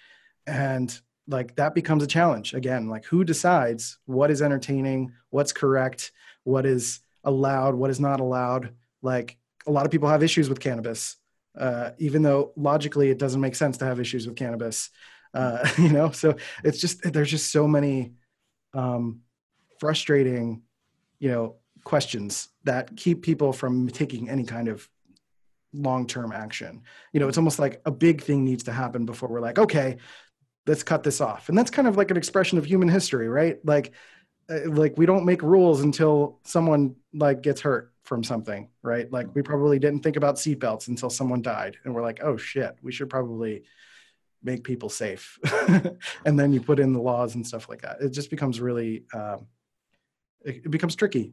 And 0.47 0.97
like 1.29 1.55
that 1.57 1.75
becomes 1.75 2.03
a 2.03 2.07
challenge 2.07 2.53
again 2.53 2.89
like 2.89 3.05
who 3.05 3.23
decides 3.23 3.99
what 4.07 4.31
is 4.31 4.43
entertaining 4.43 5.13
what's 5.31 5.53
correct 5.53 6.11
what 6.45 6.67
is 6.67 7.01
allowed 7.25 7.75
what 7.75 7.91
is 7.91 8.01
not 8.01 8.21
allowed? 8.21 8.75
Like 9.03 9.37
a 9.67 9.71
lot 9.71 9.85
of 9.85 9.93
people 9.93 10.09
have 10.09 10.23
issues 10.23 10.49
with 10.49 10.61
cannabis 10.61 11.17
uh, 11.59 11.91
even 11.99 12.23
though 12.23 12.53
logically 12.57 13.11
it 13.11 13.19
doesn't 13.19 13.41
make 13.41 13.55
sense 13.55 13.77
to 13.79 13.85
have 13.85 14.01
issues 14.01 14.27
with 14.27 14.37
cannabis 14.37 14.91
uh, 15.35 15.67
you 15.79 15.89
know? 15.89 16.11
So 16.11 16.37
it's 16.65 16.81
just 16.81 17.03
there's 17.03 17.31
just 17.31 17.53
so 17.53 17.67
many 17.67 18.13
um, 18.75 19.21
frustrating 19.79 20.63
you 21.19 21.31
know 21.31 21.57
questions 21.85 22.49
that 22.65 22.97
keep 22.97 23.23
people 23.23 23.53
from 23.53 23.89
taking 23.89 24.29
any 24.29 24.45
kind 24.45 24.69
of 24.69 24.89
long-term 25.73 26.33
action. 26.33 26.83
You 27.13 27.21
know 27.21 27.29
it's 27.29 27.39
almost 27.39 27.59
like 27.59 27.81
a 27.85 27.91
big 27.91 28.23
thing 28.23 28.45
needs 28.45 28.65
to 28.65 28.73
happen 28.73 29.07
before 29.07 29.29
we're 29.29 29.41
like 29.41 29.59
okay 29.59 29.99
let's 30.67 30.83
cut 30.83 31.03
this 31.03 31.21
off. 31.21 31.49
And 31.49 31.59
that's 31.59 31.71
kind 31.71 31.89
of 31.89 31.97
like 31.97 32.11
an 32.11 32.17
expression 32.17 32.59
of 32.59 32.65
human 32.65 32.89
history 32.89 33.29
right? 33.29 33.59
Like 33.65 33.93
uh, 34.51 34.71
like 34.71 34.97
we 34.97 35.07
don't 35.07 35.25
make 35.25 35.43
rules 35.43 35.83
until 35.83 36.41
someone 36.45 36.97
like 37.15 37.43
gets 37.43 37.61
hurt 37.61 37.93
from 38.03 38.25
something 38.25 38.69
right? 38.83 39.11
Like 39.13 39.35
we 39.35 39.43
probably 39.43 39.79
didn't 39.79 40.03
think 40.03 40.17
about 40.17 40.37
seatbelts 40.37 40.89
until 40.89 41.11
someone 41.11 41.43
died. 41.43 41.77
And 41.85 41.95
we're 41.95 42.03
like 42.03 42.21
oh 42.23 42.37
shit 42.37 42.77
we 42.83 42.93
should 42.93 43.11
probably 43.11 43.65
make 44.43 44.65
people 44.65 44.89
safe. 44.89 45.39
And 46.25 46.39
then 46.39 46.53
you 46.53 46.61
put 46.61 46.81
in 46.81 46.93
the 46.93 47.01
laws 47.01 47.35
and 47.35 47.47
stuff 47.47 47.69
like 47.69 47.83
that. 47.83 48.01
It 48.01 48.11
just 48.11 48.31
becomes 48.31 48.61
really 48.61 49.05
um, 49.15 49.47
it, 50.45 50.63
it 50.65 50.71
becomes 50.71 50.97
tricky. 50.97 51.33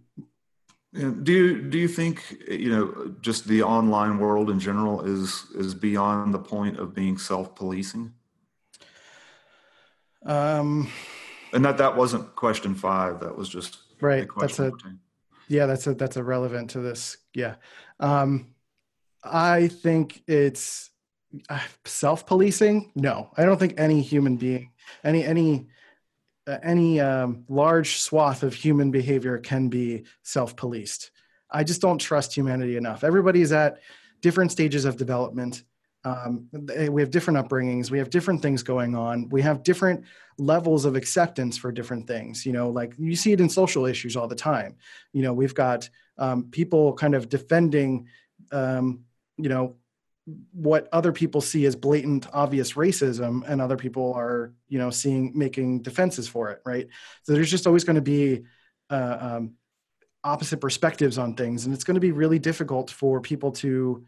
And 0.94 1.24
do 1.24 1.32
you 1.32 1.62
do 1.70 1.78
you 1.78 1.88
think 1.88 2.38
you 2.48 2.70
know 2.70 3.16
just 3.22 3.48
the 3.48 3.62
online 3.62 4.18
world 4.18 4.50
in 4.50 4.60
general 4.60 5.02
is 5.02 5.46
is 5.56 5.76
beyond 5.76 6.34
the 6.34 6.40
point 6.40 6.80
of 6.80 6.96
being 6.96 7.18
self 7.18 7.56
policing? 7.56 8.12
Um, 10.26 10.90
And 11.54 11.66
that 11.66 11.78
that 11.78 11.96
wasn't 11.96 12.36
question 12.36 12.76
five. 12.76 13.20
That 13.22 13.38
was 13.38 13.50
just 13.50 13.80
Right, 14.02 14.28
question 14.28 14.66
that's 14.66 14.76
a- 14.76 14.80
14. 14.80 15.00
yeah, 15.48 15.66
that's 15.66 15.88
a 15.88 15.94
that's 15.94 16.18
a 16.18 16.24
relevant 16.24 16.70
to 16.72 16.80
this. 16.80 17.18
Yeah, 17.34 17.56
um, 18.00 18.54
I 19.24 19.68
think 19.68 20.24
it's 20.28 20.92
uh, 21.50 21.60
self-policing. 21.86 22.92
No, 22.96 23.30
I 23.38 23.46
don't 23.46 23.58
think 23.60 23.76
any 23.78 24.02
human 24.02 24.38
being, 24.38 24.72
any 25.04 25.24
any 25.24 25.68
uh, 26.48 26.58
any 26.64 27.00
um, 27.00 27.46
large 27.50 27.98
swath 28.00 28.44
of 28.44 28.54
human 28.54 28.92
behavior 28.92 29.38
can 29.40 29.70
be 29.70 30.06
self-policed. 30.24 31.12
I 31.52 31.64
just 31.64 31.82
don't 31.82 32.00
trust 32.00 32.36
humanity 32.36 32.78
enough. 32.78 33.04
Everybody's 33.04 33.52
at 33.52 33.80
different 34.22 34.52
stages 34.52 34.86
of 34.86 34.98
development. 34.98 35.64
Um, 36.06 36.48
we 36.90 37.02
have 37.02 37.12
different 37.12 37.40
upbringings. 37.40 37.92
We 37.92 37.98
have 37.98 38.10
different 38.10 38.42
things 38.42 38.64
going 38.64 38.96
on. 38.96 39.28
We 39.30 39.42
have 39.42 39.64
different 39.64 40.06
levels 40.38 40.86
of 40.86 40.96
acceptance 40.96 41.58
for 41.58 41.72
different 41.72 42.08
things. 42.08 42.46
You 42.46 42.54
know, 42.54 42.70
like 42.70 42.94
you 42.98 43.16
see 43.16 43.34
it 43.34 43.42
in 43.42 43.50
social 43.50 43.86
issues 43.86 44.16
all 44.16 44.28
the 44.28 44.36
time. 44.36 44.78
You 45.12 45.24
know, 45.24 45.34
we've 45.34 45.56
got 45.56 45.90
um, 46.18 46.46
people 46.52 46.94
kind 46.94 47.16
of 47.16 47.28
defending, 47.28 48.08
um, 48.52 49.02
you 49.38 49.50
know, 49.50 49.76
what 50.54 50.88
other 50.92 51.12
people 51.12 51.42
see 51.42 51.66
as 51.66 51.76
blatant, 51.76 52.28
obvious 52.34 52.74
racism, 52.74 53.44
and 53.48 53.62
other 53.62 53.78
people 53.78 54.14
are, 54.14 54.54
you 54.68 54.78
know, 54.78 54.90
seeing 54.90 55.32
making 55.36 55.82
defenses 55.82 56.28
for 56.28 56.52
it. 56.52 56.62
Right. 56.66 56.88
So 57.24 57.34
there's 57.34 57.52
just 57.52 57.68
always 57.68 57.84
going 57.84 57.96
to 57.96 58.02
be 58.02 58.44
uh, 58.90 59.18
um, 59.20 59.54
opposite 60.24 60.62
perspectives 60.62 61.18
on 61.18 61.36
things, 61.36 61.66
and 61.66 61.74
it's 61.74 61.84
going 61.84 61.96
to 61.96 62.02
be 62.02 62.12
really 62.12 62.40
difficult 62.40 62.90
for 62.90 63.20
people 63.20 63.52
to 63.54 64.06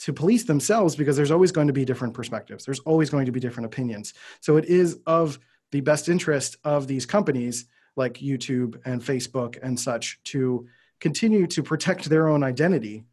to 0.00 0.12
police 0.12 0.44
themselves 0.44 0.96
because 0.96 1.16
there's 1.16 1.30
always 1.30 1.52
going 1.52 1.68
to 1.68 1.72
be 1.72 1.84
different 1.84 2.14
perspectives. 2.14 2.64
There's 2.64 2.80
always 2.80 3.10
going 3.10 3.26
to 3.26 3.32
be 3.32 3.40
different 3.40 3.66
opinions. 3.66 4.14
So 4.40 4.56
it 4.56 4.66
is 4.66 4.98
of 5.06 5.38
the 5.70 5.80
best 5.80 6.08
interest 6.08 6.56
of 6.64 6.86
these 6.86 7.06
companies 7.06 7.66
like 7.96 8.14
YouTube 8.14 8.80
and 8.84 9.02
Facebook 9.02 9.58
and 9.62 9.78
such 9.78 10.22
to 10.24 10.66
continue 11.00 11.46
to 11.48 11.62
protect 11.62 12.06
their 12.06 12.28
own 12.28 12.42
identity 12.42 13.04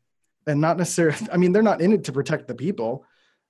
and 0.47 0.59
not 0.59 0.77
necessarily 0.77 1.17
I 1.31 1.37
mean 1.37 1.51
they're 1.51 1.61
not 1.61 1.81
in 1.81 1.93
it 1.93 2.05
to 2.05 2.11
protect 2.11 2.47
the 2.47 2.55
people 2.55 3.05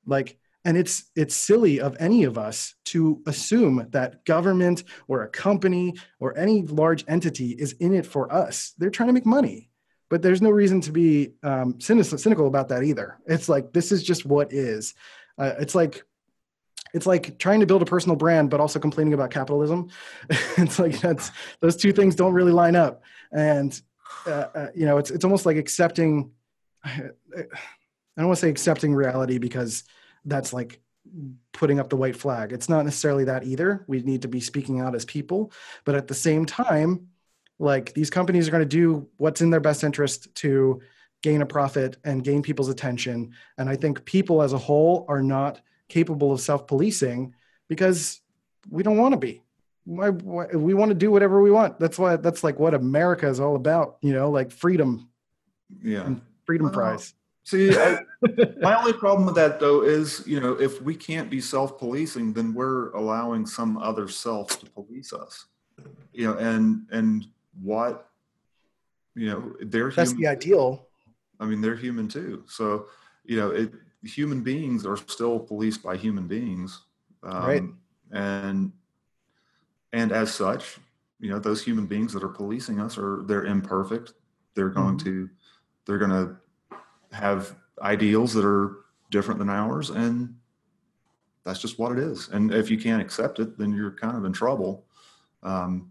like 0.06 0.38
and 0.64 0.78
it's 0.78 1.06
it's 1.16 1.36
silly 1.36 1.80
of 1.80 1.96
any 2.00 2.24
of 2.24 2.38
us 2.38 2.76
to 2.86 3.22
assume 3.26 3.88
that 3.92 4.26
government 4.26 4.84
or 5.08 5.24
a 5.24 5.30
company 5.30 5.96
or 6.20 6.38
any 6.38 6.62
large 6.64 7.04
entity 7.08 7.50
is 7.50 7.74
in 7.74 7.94
it 7.94 8.06
for 8.06 8.32
us. 8.32 8.74
They're 8.78 8.92
trying 8.92 9.08
to 9.08 9.14
make 9.14 9.26
money 9.26 9.71
but 10.12 10.22
there's 10.22 10.42
no 10.42 10.50
reason 10.50 10.82
to 10.82 10.92
be 10.92 11.32
um, 11.42 11.80
cynical, 11.80 12.18
cynical 12.18 12.46
about 12.46 12.68
that 12.68 12.84
either. 12.84 13.18
It's 13.26 13.48
like 13.48 13.72
this 13.72 13.94
is 13.94 14.04
just 14.04 14.26
what 14.26 14.52
is. 14.52 14.94
Uh, 15.38 15.54
it's 15.58 15.74
like 15.74 16.04
it's 16.94 17.06
like 17.06 17.40
trying 17.40 17.62
to 17.62 17.66
build 17.66 17.82
a 17.82 17.86
personal 17.86 18.18
brand, 18.18 18.50
but 18.50 18.60
also 18.60 18.78
complaining 18.78 19.14
about 19.14 19.32
capitalism. 19.32 19.88
it's 20.58 20.80
like 20.80 21.00
that's 21.00 21.32
those 21.62 21.78
two 21.78 21.94
things 21.94 22.14
don't 22.14 22.34
really 22.34 22.52
line 22.52 22.76
up, 22.76 23.04
and 23.32 23.82
uh, 24.28 24.48
uh, 24.54 24.68
you 24.76 24.86
know 24.86 24.98
it's 24.98 25.12
it's 25.12 25.24
almost 25.24 25.46
like 25.46 25.56
accepting. 25.56 26.32
I 26.84 28.20
don't 28.20 28.28
want 28.28 28.38
to 28.38 28.42
say 28.42 28.50
accepting 28.50 28.94
reality 28.94 29.38
because 29.38 29.86
that's 30.26 30.52
like 30.52 30.82
putting 31.54 31.80
up 31.80 31.90
the 31.90 31.96
white 31.96 32.18
flag. 32.18 32.52
It's 32.52 32.68
not 32.68 32.84
necessarily 32.84 33.24
that 33.24 33.46
either. 33.46 33.86
We 33.88 34.02
need 34.02 34.24
to 34.24 34.28
be 34.28 34.42
speaking 34.42 34.82
out 34.82 34.94
as 34.94 35.06
people, 35.06 35.54
but 35.86 35.96
at 35.96 36.10
the 36.10 36.14
same 36.14 36.46
time, 36.46 37.08
like 37.62 37.94
these 37.94 38.10
companies 38.10 38.48
are 38.48 38.52
going 38.52 38.64
to 38.64 38.66
do 38.66 39.08
what's 39.18 39.42
in 39.42 39.50
their 39.50 39.60
best 39.60 39.84
interest 39.84 40.34
to 40.36 40.82
gain 41.22 41.42
a 41.42 41.46
profit 41.46 41.98
and 42.04 42.24
gain 42.24 42.42
people's 42.42 42.70
attention. 42.70 43.32
And 43.58 43.70
i 43.70 43.76
think 43.76 44.06
people 44.06 44.42
as 44.42 44.54
a 44.54 44.58
whole 44.58 45.06
are 45.08 45.22
not 45.22 45.62
capable 45.88 46.32
of 46.32 46.42
self-policing 46.42 47.34
because 47.68 48.22
we 48.70 48.84
don't 48.84 48.98
want 48.98 49.14
to 49.14 49.18
be. 49.18 49.42
Why, 49.84 50.10
why, 50.10 50.46
we 50.54 50.74
want 50.74 50.90
to 50.90 50.96
do 50.96 51.12
whatever 51.12 51.42
we 51.42 51.52
want. 51.52 51.80
That's 51.80 51.98
why 51.98 52.16
that's 52.16 52.44
like 52.44 52.60
what 52.60 52.74
america 52.74 53.28
is 53.28 53.40
all 53.40 53.56
about 53.56 53.98
you 54.02 54.14
know 54.14 54.30
like 54.30 54.52
freedom. 54.52 55.10
Yeah. 55.82 56.16
freedom 56.46 56.68
Well, 56.68 56.74
prize 56.74 57.14
See, 57.44 57.76
I, 57.76 58.00
my 58.62 58.78
only 58.78 58.94
problem 58.94 59.26
with 59.26 59.36
that 59.36 59.60
though 59.60 59.82
is, 59.82 60.24
you 60.28 60.40
know, 60.40 60.54
if 60.54 60.82
we 60.82 60.96
can't 60.96 61.30
be 61.30 61.42
self-policing, 61.42 62.34
then 62.34 62.54
we're 62.54 62.92
allowing 62.92 63.46
some 63.46 63.78
other 63.78 64.08
self 64.08 64.60
to 64.60 64.70
police 64.70 65.12
us. 65.12 65.46
You 66.14 66.28
know, 66.28 66.38
and 66.38 66.86
and 66.92 67.26
what, 67.60 68.10
you 69.16 69.28
know, 69.28 69.56
they're 69.62 69.92
that's 69.92 70.12
human. 70.12 70.22
the 70.22 70.28
ideal 70.28 70.88
I 71.40 71.46
mean, 71.46 71.60
they're 71.62 71.76
human 71.76 72.08
too. 72.08 72.44
So, 72.48 72.88
you 73.26 73.36
know, 73.38 73.50
it, 73.50 73.74
human 74.04 74.42
beings 74.44 74.86
are 74.86 74.98
still 74.98 75.40
policed 75.40 75.82
by 75.84 75.98
human 75.98 76.28
beings, 76.28 76.86
um, 77.24 77.44
Right. 77.44 77.64
And 78.12 78.72
and 79.94 80.12
as 80.12 80.34
such, 80.34 80.78
you 81.20 81.30
know, 81.30 81.40
those 81.40 81.64
human 81.64 81.86
beings 81.86 82.14
that 82.14 82.24
are 82.24 82.30
policing 82.30 82.80
us 82.80 82.98
are 82.98 83.24
they're 83.24 83.46
imperfect. 83.46 84.14
They're 84.54 84.70
going 84.70 84.98
Mhm. 84.98 85.04
to 85.04 85.30
they're 85.86 85.98
going 85.98 86.12
to 86.12 86.38
have 87.12 87.56
ideals 87.82 88.34
that 88.34 88.46
are 88.46 88.86
different 89.10 89.40
than 89.40 89.50
ours, 89.50 89.90
and 89.90 90.38
that's 91.44 91.60
just 91.60 91.80
what 91.80 91.92
it 91.92 92.00
is. 92.00 92.30
And 92.30 92.54
if 92.54 92.70
you 92.70 92.78
can't 92.78 93.02
accept 93.02 93.40
it, 93.40 93.58
then 93.58 93.74
you're 93.74 93.92
kind 93.92 94.16
of 94.16 94.26
in 94.26 94.32
trouble. 94.34 94.86
Um, 95.44 95.91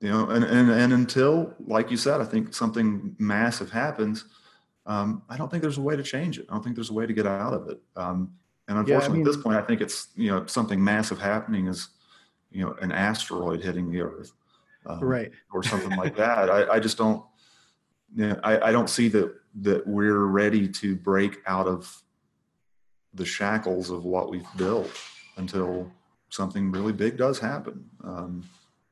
you 0.00 0.10
know, 0.10 0.28
and, 0.28 0.44
and 0.44 0.70
and 0.70 0.92
until, 0.92 1.54
like 1.66 1.90
you 1.90 1.96
said, 1.96 2.20
I 2.20 2.24
think 2.24 2.54
something 2.54 3.16
massive 3.18 3.70
happens. 3.70 4.26
Um, 4.84 5.22
I 5.28 5.36
don't 5.36 5.50
think 5.50 5.62
there's 5.62 5.78
a 5.78 5.82
way 5.82 5.96
to 5.96 6.02
change 6.02 6.38
it. 6.38 6.46
I 6.48 6.54
don't 6.54 6.62
think 6.62 6.76
there's 6.76 6.90
a 6.90 6.94
way 6.94 7.06
to 7.06 7.12
get 7.12 7.26
out 7.26 7.54
of 7.54 7.68
it. 7.68 7.80
Um, 7.96 8.32
and 8.68 8.76
Yeah, 8.86 8.94
I 8.94 8.98
unfortunately, 8.98 9.20
at 9.20 9.26
this 9.26 9.42
point, 9.42 9.56
I 9.56 9.62
think 9.62 9.80
it's 9.80 10.08
you 10.14 10.30
know 10.30 10.46
something 10.46 10.82
massive 10.82 11.18
happening 11.18 11.66
is 11.66 11.88
you 12.50 12.64
know 12.64 12.74
an 12.80 12.92
asteroid 12.92 13.62
hitting 13.62 13.90
the 13.90 14.02
Earth, 14.02 14.32
um, 14.84 15.00
right 15.00 15.32
or 15.52 15.62
something 15.72 15.96
like 15.96 16.16
that. 16.16 16.50
I, 16.50 16.74
I 16.74 16.80
just 16.80 16.98
don't. 16.98 17.24
You 18.14 18.28
know, 18.28 18.40
I, 18.44 18.68
I 18.68 18.72
don't 18.72 18.90
see 18.90 19.08
that 19.08 19.34
that 19.62 19.86
we're 19.86 20.26
ready 20.26 20.68
to 20.68 20.94
break 20.94 21.38
out 21.46 21.66
of 21.66 22.02
the 23.14 23.24
shackles 23.24 23.90
of 23.90 24.04
what 24.04 24.30
we've 24.30 24.46
built 24.56 24.90
until 25.38 25.90
something 26.28 26.70
really 26.70 26.92
big 26.92 27.16
does 27.16 27.38
happen. 27.38 27.88
Um, 28.04 28.44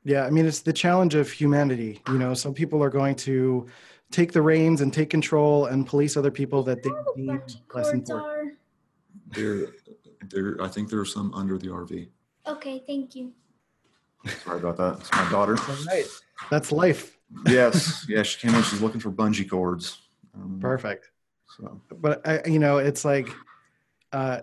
Yeah, 0.05 0.27
I 0.27 0.31
mean, 0.31 0.45
it's 0.47 0.61
the 0.61 0.73
challenge 0.73 1.15
of 1.15 1.31
humanity. 1.31 2.01
You 2.09 2.19
know, 2.19 2.35
some 2.35 2.53
people 2.53 2.83
are 2.83 2.91
going 2.91 3.15
to 3.17 3.67
take 4.11 4.33
the 4.33 4.43
reins 4.43 4.83
and 4.83 4.93
take 4.93 5.09
control 5.09 5.67
and 5.67 5.87
police 5.87 6.17
other 6.17 6.31
people 6.31 6.63
that 6.65 6.83
they 6.83 6.91
deem 7.17 7.31
Electric 7.31 7.75
less 7.75 7.87
cords 7.91 8.11
important. 8.11 8.27
are. 8.27 8.53
there, 9.35 9.67
there. 10.29 10.63
I 10.63 10.69
think 10.69 10.91
there 10.91 11.01
are 11.01 11.07
some 11.07 11.33
under 11.33 11.57
the 11.57 11.69
RV. 11.69 12.09
Okay, 12.47 12.83
thank 12.87 13.17
you. 13.17 13.33
Sorry 14.45 14.59
about 14.59 14.77
that. 14.77 14.99
It's 15.01 15.13
my 15.13 15.31
daughter. 15.31 15.57
All 15.59 15.77
right, 15.87 16.07
that's 16.51 16.71
life. 16.71 17.19
yes, 17.47 18.05
yeah. 18.09 18.23
She 18.23 18.39
came 18.47 18.55
in. 18.55 18.63
She's 18.63 18.83
looking 18.83 19.01
for 19.01 19.11
bungee 19.11 19.49
cords. 19.49 20.03
Um, 20.35 20.59
Perfect. 20.61 21.11
So 21.57 21.81
But 21.91 22.27
I, 22.27 22.43
you 22.47 22.59
know, 22.59 22.79
it's 22.79 23.05
like, 23.05 23.29
uh, 24.13 24.41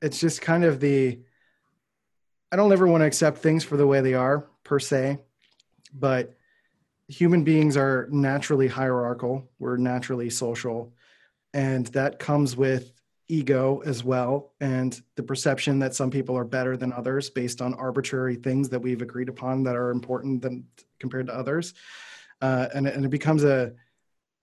it's 0.00 0.20
just 0.20 0.42
kind 0.42 0.64
of 0.64 0.78
the. 0.78 1.18
I 2.52 2.56
don't 2.56 2.72
ever 2.72 2.86
want 2.86 3.00
to 3.02 3.06
accept 3.06 3.38
things 3.38 3.64
for 3.64 3.76
the 3.76 3.86
way 3.86 4.00
they 4.00 4.14
are 4.14 4.46
per 4.66 4.78
se, 4.78 5.18
but 5.94 6.34
human 7.08 7.44
beings 7.44 7.76
are 7.76 8.08
naturally 8.10 8.68
hierarchical. 8.68 9.48
We're 9.58 9.76
naturally 9.76 10.28
social, 10.28 10.92
and 11.54 11.86
that 11.88 12.18
comes 12.18 12.56
with 12.56 12.92
ego 13.28 13.82
as 13.84 14.04
well 14.04 14.52
and 14.60 15.02
the 15.16 15.22
perception 15.22 15.80
that 15.80 15.94
some 15.94 16.10
people 16.10 16.38
are 16.38 16.44
better 16.44 16.76
than 16.76 16.92
others 16.92 17.28
based 17.28 17.60
on 17.60 17.74
arbitrary 17.74 18.36
things 18.36 18.68
that 18.68 18.78
we've 18.78 19.02
agreed 19.02 19.28
upon 19.28 19.64
that 19.64 19.74
are 19.74 19.90
important 19.90 20.40
than 20.40 20.64
compared 21.00 21.26
to 21.26 21.34
others 21.34 21.74
uh, 22.40 22.68
and, 22.74 22.86
and 22.86 23.04
it 23.04 23.08
becomes 23.08 23.42
a 23.42 23.72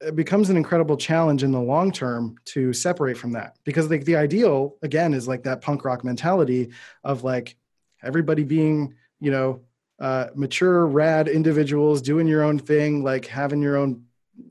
it 0.01 0.17
becomes 0.17 0.49
an 0.49 0.57
incredible 0.57 0.97
challenge 0.97 1.43
in 1.43 1.53
the 1.53 1.61
long 1.61 1.93
term 1.93 2.36
to 2.43 2.74
separate 2.74 3.17
from 3.17 3.32
that 3.32 3.55
because 3.63 3.89
like 3.89 4.03
the 4.03 4.17
ideal 4.17 4.76
again 4.82 5.13
is 5.13 5.30
like 5.30 5.43
that 5.43 5.61
punk 5.61 5.86
rock 5.86 6.03
mentality 6.03 6.71
of 7.05 7.24
like 7.24 7.55
everybody 8.03 8.43
being 8.43 8.93
you 9.21 9.32
know 9.32 9.61
uh, 10.03 10.27
mature 10.35 10.85
rad 10.85 11.27
individuals 11.27 12.01
doing 12.01 12.27
your 12.27 12.43
own 12.43 12.59
thing 12.59 13.03
like 13.03 13.25
having 13.25 13.61
your 13.61 13.77
own 13.77 14.03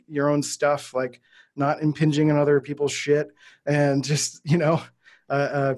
your 0.09 0.29
own 0.31 0.43
stuff 0.43 0.95
like 0.95 1.21
not 1.57 1.83
impinging 1.83 2.31
on 2.31 2.39
other 2.39 2.59
people's 2.61 2.93
shit 2.93 3.27
and 3.67 4.03
just 4.11 4.41
you 4.45 4.57
know 4.57 4.81
uh, 5.29 5.51
uh, 5.61 5.75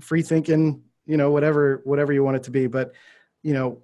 free 0.00 0.22
thinking 0.22 0.82
you 1.06 1.16
know 1.16 1.30
whatever 1.30 1.80
whatever 1.84 2.12
you 2.12 2.24
want 2.24 2.36
it 2.36 2.42
to 2.42 2.50
be 2.50 2.66
but 2.66 2.92
you 3.42 3.54
know 3.54 3.80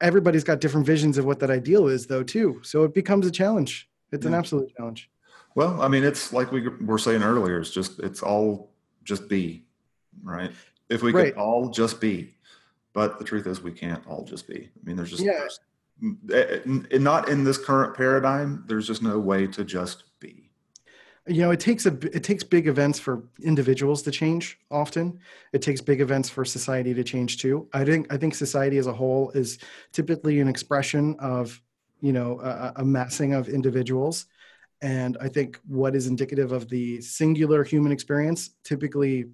everybody's 0.00 0.44
got 0.44 0.60
different 0.60 0.86
visions 0.86 1.16
of 1.18 1.24
what 1.24 1.38
that 1.38 1.50
ideal 1.50 1.86
is 1.86 2.06
though 2.08 2.24
too 2.24 2.60
so 2.62 2.82
it 2.82 2.92
becomes 2.92 3.26
a 3.26 3.30
challenge 3.30 3.88
it's 4.10 4.26
an 4.26 4.34
absolute 4.34 4.68
challenge 4.76 5.08
Well, 5.54 5.80
I 5.80 5.86
mean, 5.88 6.02
it's 6.02 6.32
like 6.32 6.50
we 6.50 6.66
were 6.80 6.98
saying 6.98 7.22
earlier. 7.22 7.60
It's 7.60 7.70
just 7.70 8.00
it's 8.00 8.22
all 8.22 8.72
just 9.04 9.28
be, 9.28 9.62
right? 10.24 10.50
If 10.88 11.02
we 11.02 11.12
Right. 11.12 11.32
could 11.32 11.40
all 11.40 11.70
just 11.70 12.00
be, 12.00 12.33
but 12.94 13.18
the 13.18 13.24
truth 13.24 13.46
is 13.46 13.60
we 13.60 13.72
can't 13.72 14.06
all 14.06 14.24
just 14.24 14.48
be. 14.48 14.70
I 14.74 14.80
mean, 14.86 14.96
there's 14.96 15.10
just 15.10 15.22
Yeah. 15.22 15.40
there's 15.40 15.60
eh, 16.32 16.60
eh, 16.90 16.98
not 16.98 17.28
in 17.28 17.44
this 17.44 17.58
current 17.58 17.94
paradigm. 17.96 18.64
There's 18.66 18.86
just 18.86 19.02
no 19.02 19.18
way 19.18 19.46
to 19.48 19.64
just 19.64 20.04
be. 20.20 20.50
you 21.26 21.40
know 21.42 21.50
it 21.50 21.60
takes 21.60 21.86
a 21.86 21.92
it 22.18 22.22
takes 22.22 22.44
big 22.44 22.66
events 22.68 22.98
for 22.98 23.14
individuals 23.42 24.02
to 24.02 24.10
change 24.10 24.58
often 24.70 25.18
it 25.54 25.62
takes 25.62 25.80
big 25.80 26.00
events 26.02 26.28
for 26.28 26.44
society 26.44 26.92
to 26.94 27.02
change 27.02 27.38
too 27.38 27.66
i 27.72 27.82
think 27.82 28.02
i 28.12 28.16
think 28.18 28.34
society 28.34 28.76
as 28.82 28.86
a 28.86 28.92
whole 28.92 29.30
is 29.30 29.58
typically 29.92 30.40
an 30.40 30.48
expression 30.48 31.16
of 31.20 31.62
you 32.02 32.12
know 32.12 32.30
a, 32.40 32.74
a 32.82 32.84
massing 32.84 33.32
of 33.32 33.48
individuals 33.48 34.26
and 34.82 35.16
i 35.26 35.28
think 35.36 35.58
what 35.66 35.94
is 35.96 36.06
indicative 36.08 36.52
of 36.52 36.68
the 36.68 37.00
singular 37.00 37.64
human 37.64 37.90
experience 37.90 38.40
typically 38.62 39.24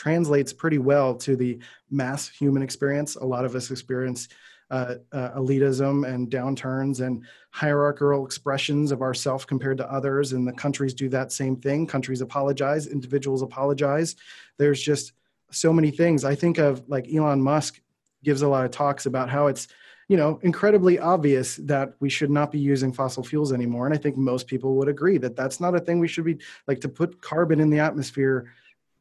translates 0.00 0.50
pretty 0.50 0.78
well 0.78 1.14
to 1.14 1.36
the 1.36 1.58
mass 1.90 2.26
human 2.26 2.62
experience. 2.62 3.16
A 3.16 3.24
lot 3.24 3.44
of 3.44 3.54
us 3.54 3.70
experience 3.70 4.28
uh, 4.70 4.94
uh, 5.12 5.32
elitism 5.32 6.08
and 6.08 6.30
downturns 6.30 7.06
and 7.06 7.22
hierarchical 7.50 8.24
expressions 8.24 8.92
of 8.92 9.02
ourself 9.02 9.46
compared 9.46 9.76
to 9.76 9.92
others 9.92 10.32
and 10.32 10.48
the 10.48 10.52
countries 10.54 10.94
do 10.94 11.10
that 11.10 11.32
same 11.32 11.54
thing. 11.54 11.86
Countries 11.86 12.22
apologize 12.22 12.86
individuals 12.86 13.42
apologize. 13.42 14.16
There's 14.56 14.80
just 14.80 15.12
so 15.50 15.70
many 15.70 15.90
things. 15.90 16.24
I 16.24 16.34
think 16.34 16.56
of 16.56 16.82
like 16.88 17.06
elon 17.12 17.42
musk 17.42 17.78
gives 18.24 18.40
a 18.40 18.48
lot 18.48 18.64
of 18.64 18.70
talks 18.70 19.04
about 19.04 19.28
how 19.28 19.48
it's 19.48 19.68
you 20.08 20.16
know 20.16 20.40
incredibly 20.42 20.98
obvious 20.98 21.56
that 21.56 21.92
we 22.00 22.08
should 22.08 22.30
not 22.30 22.50
be 22.50 22.58
using 22.58 22.90
fossil 22.90 23.22
fuels 23.22 23.52
anymore 23.52 23.86
and 23.86 23.94
i 23.94 23.96
think 23.96 24.16
most 24.16 24.48
people 24.48 24.74
would 24.74 24.88
agree 24.88 25.18
that 25.18 25.36
that's 25.36 25.60
not 25.60 25.76
a 25.76 25.80
thing 25.80 26.00
we 26.00 26.08
should 26.08 26.24
be 26.24 26.36
like 26.66 26.80
to 26.80 26.88
put 26.88 27.22
carbon 27.22 27.60
in 27.60 27.70
the 27.70 27.78
atmosphere 27.78 28.52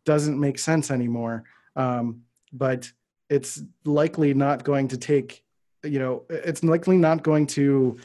doesn't 0.10 0.40
make 0.40 0.58
sense 0.58 0.90
anymore. 0.90 1.44
Um, 1.76 2.24
but 2.52 2.92
it's 3.30 3.62
likely 3.86 4.34
not 4.34 4.64
going 4.64 4.88
to 4.88 4.98
take 4.98 5.44
you 5.84 6.00
know 6.00 6.24
it's 6.30 6.64
likely 6.64 6.98
not 6.98 7.22
going 7.22 7.46
to 7.46 7.96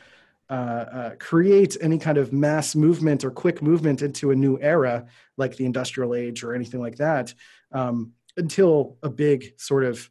uh, 0.50 0.84
uh, 0.98 1.10
create 1.18 1.78
any 1.80 1.98
kind 1.98 2.18
of 2.18 2.30
mass 2.30 2.74
movement 2.74 3.24
or 3.24 3.30
quick 3.30 3.62
movement 3.62 4.02
into 4.02 4.30
a 4.32 4.36
new 4.36 4.58
era 4.60 5.06
like 5.38 5.56
the 5.56 5.64
industrial 5.64 6.14
age 6.14 6.44
or 6.44 6.54
anything 6.54 6.80
like 6.86 6.96
that 6.96 7.32
um, 7.72 8.12
until 8.36 8.98
a 9.02 9.08
big 9.08 9.58
sort 9.58 9.84
of 9.84 10.10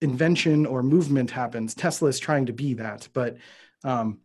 invention 0.00 0.66
or 0.66 0.82
movement 0.82 1.30
happens. 1.30 1.74
Tesla 1.74 2.08
is 2.08 2.18
trying 2.18 2.46
to 2.46 2.52
be 2.52 2.74
that 2.74 3.08
but 3.12 3.36
um, 3.84 4.18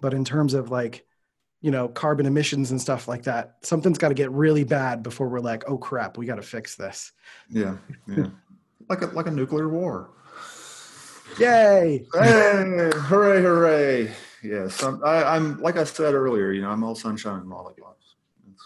but 0.00 0.14
in 0.14 0.24
terms 0.24 0.52
of 0.52 0.72
like 0.72 1.06
you 1.62 1.70
know 1.70 1.88
carbon 1.88 2.26
emissions 2.26 2.72
and 2.72 2.80
stuff 2.80 3.08
like 3.08 3.22
that 3.22 3.56
something's 3.62 3.96
got 3.96 4.08
to 4.08 4.14
get 4.14 4.30
really 4.32 4.64
bad 4.64 5.02
before 5.02 5.28
we're 5.28 5.40
like 5.40 5.64
oh 5.68 5.78
crap 5.78 6.18
we 6.18 6.26
got 6.26 6.34
to 6.34 6.42
fix 6.42 6.74
this 6.76 7.12
Yeah, 7.48 7.76
yeah. 8.06 8.26
like 8.90 9.00
a 9.00 9.06
like 9.06 9.26
a 9.26 9.30
nuclear 9.30 9.68
war. 9.68 10.10
yay 11.38 12.04
Hey, 12.12 12.90
hooray, 12.94 13.40
hooray! 13.40 14.12
Yes, 14.42 14.82
I'm, 14.82 15.02
I, 15.04 15.22
I'm 15.36 15.62
like 15.62 15.76
I 15.76 15.84
said 15.84 16.14
earlier. 16.14 16.50
You 16.50 16.62
know, 16.62 16.70
I'm 16.70 16.82
all 16.82 16.96
sunshine 16.96 17.40
and 17.40 17.48
lollipops. 17.48 18.16
It's, 18.50 18.62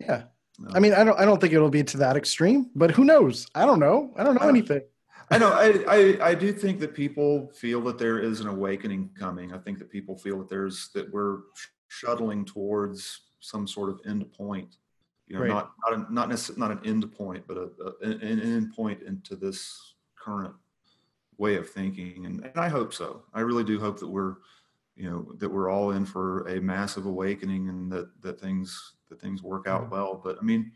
yeah 0.00 0.22
no. 0.58 0.70
i 0.72 0.80
mean 0.80 0.94
i 0.94 1.04
don't 1.04 1.18
i 1.20 1.24
don't 1.24 1.40
think 1.40 1.52
it'll 1.52 1.70
be 1.70 1.84
to 1.84 1.98
that 1.98 2.16
extreme 2.16 2.70
but 2.74 2.90
who 2.90 3.04
knows 3.04 3.46
i 3.54 3.66
don't 3.66 3.78
know 3.78 4.12
i 4.16 4.24
don't 4.24 4.34
know 4.34 4.46
I 4.46 4.48
anything 4.48 4.82
I 5.32 5.38
know. 5.38 5.52
I, 5.52 5.84
I 5.86 6.30
I 6.30 6.34
do 6.34 6.52
think 6.52 6.80
that 6.80 6.92
people 6.92 7.52
feel 7.54 7.80
that 7.82 7.98
there 7.98 8.18
is 8.18 8.40
an 8.40 8.48
awakening 8.48 9.10
coming. 9.16 9.52
I 9.52 9.58
think 9.58 9.78
that 9.78 9.88
people 9.88 10.18
feel 10.18 10.38
that 10.38 10.48
there's 10.48 10.90
that 10.94 11.08
we're 11.12 11.42
shuttling 12.00 12.44
towards 12.44 13.22
some 13.40 13.66
sort 13.66 13.90
of 13.90 14.00
end 14.06 14.32
point. 14.32 14.76
You 15.26 15.36
know, 15.36 15.42
Right. 15.42 15.48
not 15.48 15.72
not 15.88 15.92
a, 16.08 16.12
not 16.12 16.28
necess- 16.28 16.56
not 16.56 16.70
an 16.70 16.80
end 16.84 17.10
point, 17.12 17.44
but 17.46 17.56
a, 17.56 17.70
a, 17.84 17.92
an, 18.08 18.12
an 18.20 18.40
end 18.40 18.72
point 18.74 19.02
into 19.02 19.34
this 19.36 19.94
current 20.16 20.54
way 21.36 21.56
of 21.56 21.68
thinking. 21.68 22.26
And, 22.26 22.44
and 22.44 22.56
I 22.56 22.68
hope 22.68 22.94
so. 22.94 23.22
I 23.34 23.40
really 23.40 23.64
do 23.64 23.78
hope 23.80 23.98
that 24.00 24.08
we're, 24.08 24.36
you 24.96 25.08
know, 25.10 25.32
that 25.38 25.48
we're 25.48 25.68
all 25.70 25.90
in 25.92 26.04
for 26.04 26.46
a 26.48 26.60
massive 26.60 27.06
awakening 27.06 27.68
and 27.68 27.90
that 27.92 28.08
that 28.22 28.40
things 28.40 28.94
that 29.08 29.20
things 29.20 29.42
work 29.42 29.66
out 29.66 29.82
Yeah. 29.82 29.88
well. 29.88 30.20
But 30.22 30.38
I 30.40 30.42
mean, 30.44 30.72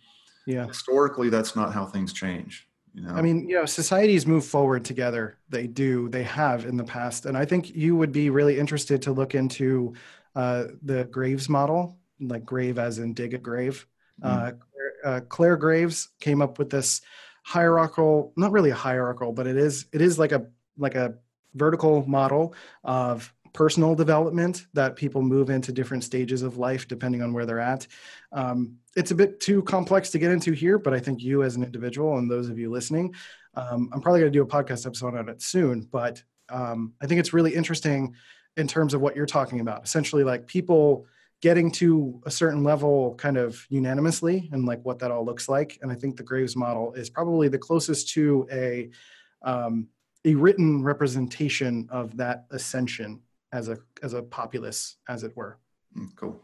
yeah 0.47 0.67
historically, 0.67 1.29
that's 1.31 1.55
not 1.55 1.73
how 1.73 1.87
things 1.87 2.13
change. 2.13 2.69
You 2.95 3.03
know. 3.03 3.11
I 3.15 3.23
mean, 3.23 3.49
you 3.49 3.57
know, 3.57 3.67
societies 3.67 4.25
move 4.25 4.45
forward 4.47 4.85
together. 4.85 5.39
They 5.49 5.67
do. 5.67 6.09
They 6.09 6.23
have 6.23 6.65
in 6.65 6.77
the 6.77 6.85
past, 6.85 7.27
and 7.27 7.37
I 7.37 7.45
think 7.45 7.75
you 7.75 7.97
would 7.97 8.13
be 8.13 8.31
really 8.31 8.57
interested 8.59 9.03
to 9.03 9.13
look 9.13 9.35
into 9.35 9.95
uh, 10.35 10.65
the 10.83 11.05
Graves 11.05 11.49
model, 11.49 11.99
like 12.21 12.45
grave 12.45 12.79
as 12.79 12.99
in 12.99 13.15
dig 13.15 13.35
a 13.35 13.39
grave. 13.39 13.87
Uh, 14.23 14.53
Clare, 14.53 14.95
uh, 15.05 15.21
Clare 15.29 15.57
Graves 15.57 16.09
came 16.21 16.41
up 16.41 16.59
with 16.59 16.71
this 16.71 17.01
hierarchical, 17.45 18.33
not 18.37 18.53
really 18.53 18.71
a 18.71 18.75
hierarchical, 18.75 19.33
but 19.33 19.47
it 19.47 19.57
is 19.57 19.87
it 19.93 20.01
is 20.01 20.19
like 20.19 20.33
a 20.33 20.47
like 20.79 20.95
a 20.95 21.15
vertical 21.55 22.05
model 22.07 22.55
of 22.83 23.33
personal 23.53 23.95
development 23.95 24.67
that 24.75 24.97
people 24.97 25.23
move 25.23 25.49
into 25.49 25.73
different 25.73 26.03
stages 26.03 26.43
of 26.43 26.59
life 26.59 26.89
depending 26.89 27.23
on 27.23 27.33
where 27.33 27.47
they're 27.47 27.61
at. 27.61 27.87
Um, 28.33 28.77
it's 28.97 29.13
a 29.13 29.15
bit 29.15 29.39
too 29.39 29.63
complex 29.63 30.11
to 30.11 30.19
get 30.19 30.33
into 30.33 30.53
here, 30.53 30.77
but 30.77 30.93
I 30.93 30.99
think 30.99 31.23
you 31.23 31.45
as 31.45 31.55
an 31.55 31.63
individual 31.63 32.19
and 32.19 32.29
those 32.29 32.49
of 32.49 32.59
you 32.59 32.69
listening, 32.69 33.15
um, 33.55 33.91
I'm 33.93 34.01
probably 34.01 34.21
going 34.21 34.33
to 34.33 34.39
do 34.39 34.43
a 34.43 34.47
podcast 34.47 34.87
episode 34.87 35.15
on 35.15 35.29
it 35.29 35.41
soon. 35.41 35.83
But 35.83 36.23
um, 36.49 36.95
I 37.01 37.07
think 37.07 37.21
it's 37.21 37.33
really 37.33 37.55
interesting 37.55 38.15
in 38.57 38.67
terms 38.69 38.95
of 38.95 39.01
what 39.01 39.17
you're 39.17 39.27
talking 39.27 39.61
about. 39.61 39.85
Essentially, 39.85 40.25
like 40.25 40.47
people 40.47 41.07
getting 41.41 41.71
to 41.71 42.21
a 42.25 42.31
certain 42.31 42.63
level 42.65 43.15
kind 43.17 43.37
of 43.37 43.67
unanimously 43.69 44.49
and 44.53 44.65
like 44.65 44.83
what 44.85 44.99
that 45.01 45.11
all 45.11 45.25
looks 45.25 45.49
like. 45.49 45.79
And 45.83 45.91
I 45.93 45.95
think 45.95 46.17
the 46.17 46.23
Graves 46.23 46.57
model 46.57 46.95
is 46.95 47.11
probably 47.11 47.49
the 47.49 47.59
closest 47.59 48.09
to 48.11 48.47
a 48.51 48.91
um, 49.43 49.89
a 50.25 50.35
written 50.35 50.83
representation 50.83 51.87
of 51.91 52.17
that 52.17 52.47
ascension 52.51 53.21
as 53.53 53.69
a 53.69 53.79
as 54.03 54.15
a 54.15 54.23
populace, 54.23 54.97
as 55.09 55.23
it 55.25 55.37
were. 55.37 55.59
Mm, 55.97 56.15
Cool. 56.17 56.41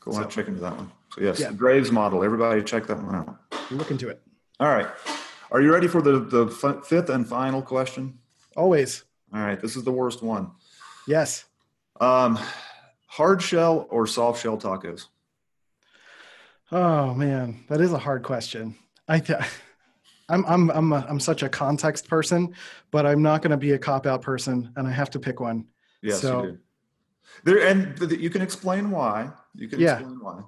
Cool. 0.00 0.12
So- 0.12 0.20
I'll 0.22 0.28
check 0.28 0.48
into 0.48 0.60
that 0.60 0.76
one. 0.76 0.90
So 1.14 1.22
yes, 1.22 1.40
Yeah. 1.40 1.48
the 1.48 1.54
Graves 1.54 1.90
model. 1.90 2.22
Everybody 2.22 2.62
check 2.62 2.86
that 2.86 3.02
one 3.02 3.14
out. 3.14 3.36
Look 3.70 3.90
into 3.90 4.08
it. 4.08 4.20
All 4.60 4.68
right. 4.68 4.86
Are 5.50 5.60
you 5.60 5.72
ready 5.72 5.88
for 5.88 6.02
the, 6.02 6.18
the 6.20 6.48
fi- 6.48 6.80
fifth 6.80 7.08
and 7.08 7.26
final 7.26 7.62
question? 7.62 8.18
Always. 8.56 9.04
All 9.32 9.40
right. 9.40 9.58
This 9.60 9.76
is 9.76 9.84
the 9.84 9.92
worst 9.92 10.22
one. 10.22 10.50
Yes. 11.06 11.44
Um, 12.00 12.38
hard 13.06 13.40
shell 13.42 13.86
or 13.90 14.06
soft 14.06 14.42
shell 14.42 14.58
tacos? 14.58 15.06
Oh 16.72 17.14
man, 17.14 17.64
that 17.68 17.80
is 17.80 17.92
a 17.92 17.98
hard 17.98 18.22
question. 18.22 18.76
I 19.06 19.20
th- 19.20 19.38
I'm 20.28 20.44
I'm 20.46 20.70
I'm 20.70 20.92
a, 20.92 21.06
I'm 21.08 21.20
such 21.20 21.42
a 21.42 21.48
context 21.48 22.08
person, 22.08 22.54
but 22.90 23.04
I'm 23.06 23.22
not 23.22 23.42
going 23.42 23.50
to 23.50 23.56
be 23.56 23.72
a 23.72 23.78
cop 23.78 24.06
out 24.06 24.22
person, 24.22 24.72
and 24.76 24.88
I 24.88 24.90
have 24.90 25.10
to 25.10 25.18
pick 25.20 25.40
one. 25.40 25.66
Yes, 26.02 26.20
So- 26.20 26.42
you 26.42 26.50
do. 26.52 26.58
There 27.42 27.66
and 27.66 27.98
you 28.12 28.30
can 28.30 28.42
explain 28.42 28.90
why. 28.90 29.30
You 29.54 29.66
can 29.68 29.80
Yeah. 29.80 29.94
explain 29.94 30.20
why. 30.20 30.42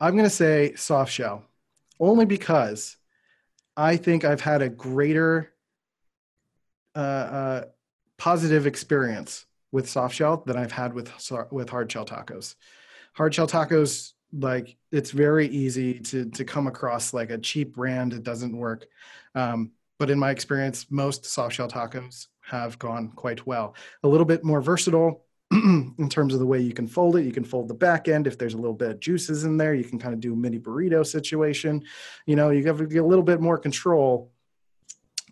I'm 0.00 0.14
going 0.14 0.24
to 0.28 0.30
say 0.30 0.74
soft 0.74 1.12
shell, 1.12 1.44
only 1.98 2.24
because 2.26 2.96
I 3.76 3.96
think 3.96 4.24
I've 4.24 4.40
had 4.40 4.60
a 4.60 4.68
greater 4.68 5.52
uh, 6.94 6.98
uh, 6.98 7.64
positive 8.18 8.66
experience 8.66 9.46
with 9.72 9.88
soft 9.88 10.14
shell 10.14 10.42
than 10.46 10.56
I've 10.56 10.72
had 10.72 10.92
with 10.92 11.12
with 11.50 11.68
hard 11.68 11.90
shell 11.90 12.04
tacos. 12.04 12.54
Hard 13.14 13.34
shell 13.34 13.46
tacos, 13.46 14.12
like 14.32 14.76
it's 14.92 15.10
very 15.10 15.48
easy 15.48 16.00
to 16.00 16.26
to 16.30 16.44
come 16.44 16.66
across 16.66 17.12
like 17.14 17.30
a 17.30 17.38
cheap 17.38 17.74
brand. 17.74 18.12
It 18.12 18.22
doesn't 18.22 18.56
work. 18.56 18.86
Um, 19.34 19.72
but 19.98 20.10
in 20.10 20.18
my 20.18 20.30
experience, 20.30 20.86
most 20.90 21.26
soft 21.26 21.54
shell 21.54 21.68
tacos 21.68 22.28
have 22.40 22.78
gone 22.78 23.10
quite 23.10 23.46
well. 23.46 23.74
A 24.02 24.08
little 24.08 24.24
bit 24.24 24.44
more 24.44 24.60
versatile 24.60 25.24
in 25.52 26.08
terms 26.08 26.32
of 26.32 26.40
the 26.40 26.46
way 26.46 26.60
you 26.60 26.72
can 26.72 26.86
fold 26.86 27.16
it. 27.16 27.24
You 27.24 27.32
can 27.32 27.44
fold 27.44 27.68
the 27.68 27.74
back 27.74 28.08
end 28.08 28.26
if 28.26 28.38
there's 28.38 28.54
a 28.54 28.58
little 28.58 28.74
bit 28.74 28.90
of 28.90 29.00
juices 29.00 29.44
in 29.44 29.56
there. 29.56 29.74
You 29.74 29.84
can 29.84 29.98
kind 29.98 30.14
of 30.14 30.20
do 30.20 30.32
a 30.32 30.36
mini 30.36 30.58
burrito 30.58 31.06
situation. 31.06 31.84
You 32.26 32.36
know, 32.36 32.50
you 32.50 32.64
have 32.66 32.80
a 32.80 32.84
little 32.84 33.22
bit 33.22 33.40
more 33.40 33.58
control 33.58 34.32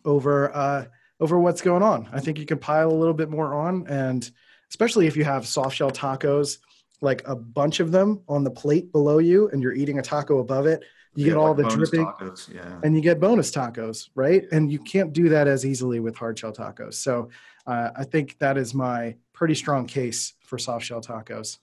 over 0.04 0.54
uh, 0.54 0.84
over 1.20 1.38
what's 1.38 1.62
going 1.62 1.82
on. 1.82 2.08
I 2.12 2.20
think 2.20 2.38
you 2.38 2.46
can 2.46 2.58
pile 2.58 2.90
a 2.90 2.94
little 2.94 3.14
bit 3.14 3.30
more 3.30 3.54
on, 3.54 3.86
and 3.88 4.28
especially 4.70 5.06
if 5.06 5.16
you 5.16 5.24
have 5.24 5.46
soft 5.46 5.76
shell 5.76 5.90
tacos, 5.90 6.58
like 7.00 7.22
a 7.26 7.34
bunch 7.36 7.80
of 7.80 7.92
them 7.92 8.22
on 8.28 8.44
the 8.44 8.50
plate 8.50 8.92
below 8.92 9.18
you, 9.18 9.48
and 9.50 9.62
you're 9.62 9.72
eating 9.74 9.98
a 9.98 10.02
taco 10.02 10.38
above 10.38 10.66
it. 10.66 10.84
You 11.14 11.24
Yeah, 11.26 11.30
get 11.30 11.36
all 11.38 11.54
like 11.54 11.68
the 11.68 11.76
dripping 11.76 12.06
tacos. 12.06 12.52
Yeah. 12.54 12.80
and 12.82 12.94
you 12.94 13.00
get 13.00 13.18
bonus 13.20 13.50
tacos, 13.50 14.08
right? 14.14 14.44
And 14.52 14.70
you 14.70 14.78
can't 14.78 15.12
do 15.12 15.28
that 15.30 15.48
as 15.48 15.64
easily 15.66 16.00
with 16.00 16.16
hard 16.16 16.38
shell 16.38 16.52
tacos. 16.52 16.94
So 16.94 17.30
uh, 17.66 17.90
I 17.96 18.04
think 18.04 18.38
that 18.38 18.56
is 18.56 18.74
my 18.74 19.16
pretty 19.32 19.54
strong 19.54 19.86
case 19.86 20.34
for 20.44 20.58
soft 20.58 20.84
shell 20.84 21.00
tacos. 21.00 21.58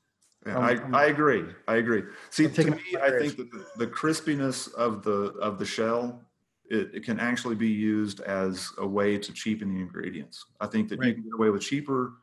Yeah, 0.45 0.57
Um, 0.57 0.93
I, 0.93 1.03
I 1.03 1.05
agree. 1.05 1.43
I 1.67 1.75
agree. 1.77 2.03
See, 2.29 2.47
to 2.47 2.71
me, 2.71 2.77
I 3.01 3.09
think 3.11 3.37
the, 3.37 3.65
the 3.77 3.87
crispiness 3.87 4.71
of 4.73 5.03
the 5.03 5.33
of 5.41 5.57
the 5.57 5.65
shell 5.65 6.21
it, 6.69 6.91
it 6.95 7.03
can 7.03 7.19
actually 7.19 7.55
be 7.55 7.67
used 7.69 8.21
as 8.21 8.71
a 8.77 8.87
way 8.87 9.17
to 9.17 9.33
cheapen 9.33 9.73
the 9.73 9.79
ingredients. 9.81 10.45
I 10.59 10.67
think 10.67 10.89
that 10.89 11.03
you 11.03 11.13
can 11.13 11.23
get 11.23 11.33
away 11.33 11.49
with 11.49 11.61
cheaper 11.61 12.13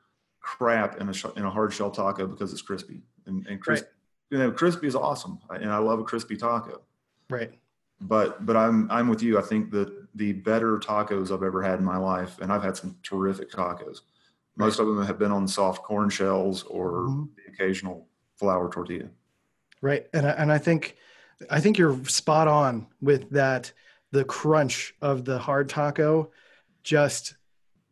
crap 0.41 1.01
in 1.01 1.09
a 1.09 1.13
sh- 1.13 1.27
in 1.37 1.45
a 1.45 1.51
hard 1.51 1.73
shell 1.73 1.91
taco 1.91 2.27
because 2.27 2.53
it's 2.53 2.63
crispy 2.63 3.03
and 3.27 3.47
and 3.47 3.61
crispy. 3.61 3.89
You 4.31 4.39
know, 4.39 4.51
crispy 4.51 4.87
is 4.87 4.95
awesome, 4.97 5.39
and 5.51 5.71
I 5.71 5.79
love 5.79 5.99
a 6.01 6.05
crispy 6.05 6.37
taco. 6.37 6.83
Right. 7.31 7.53
But 8.01 8.45
but 8.47 8.57
I'm 8.57 8.91
I'm 8.91 9.09
with 9.09 9.23
you. 9.23 9.39
I 9.39 9.43
think 9.43 9.71
that 9.73 9.93
the 10.15 10.33
better 10.33 10.79
tacos 10.79 11.31
I've 11.33 11.43
ever 11.43 11.63
had 11.63 11.79
in 11.79 11.85
my 11.85 11.97
life, 11.99 12.39
and 12.41 12.53
I've 12.53 12.63
had 12.63 12.77
some 12.77 12.97
terrific 13.03 13.51
tacos, 13.51 14.01
Most 14.57 14.79
of 14.81 14.87
them 14.87 15.05
have 15.07 15.19
been 15.19 15.31
on 15.33 15.47
soft 15.49 15.83
corn 15.83 16.11
shells 16.11 16.65
or 16.65 17.03
Mhm. 17.09 17.29
the 17.37 17.53
occasional 17.53 18.09
flour 18.37 18.69
tortilla. 18.71 19.09
Right. 19.81 20.07
And 20.13 20.27
I, 20.27 20.31
and 20.31 20.53
I 20.53 20.59
think 20.59 20.97
I 21.51 21.61
think 21.61 21.79
you're 21.79 22.05
spot 22.07 22.49
on 22.49 22.87
with 23.01 23.31
that 23.31 23.73
the 24.13 24.25
crunch 24.25 24.95
of 25.03 25.25
the 25.25 25.39
hard 25.39 25.69
taco 25.69 26.31
just 26.85 27.35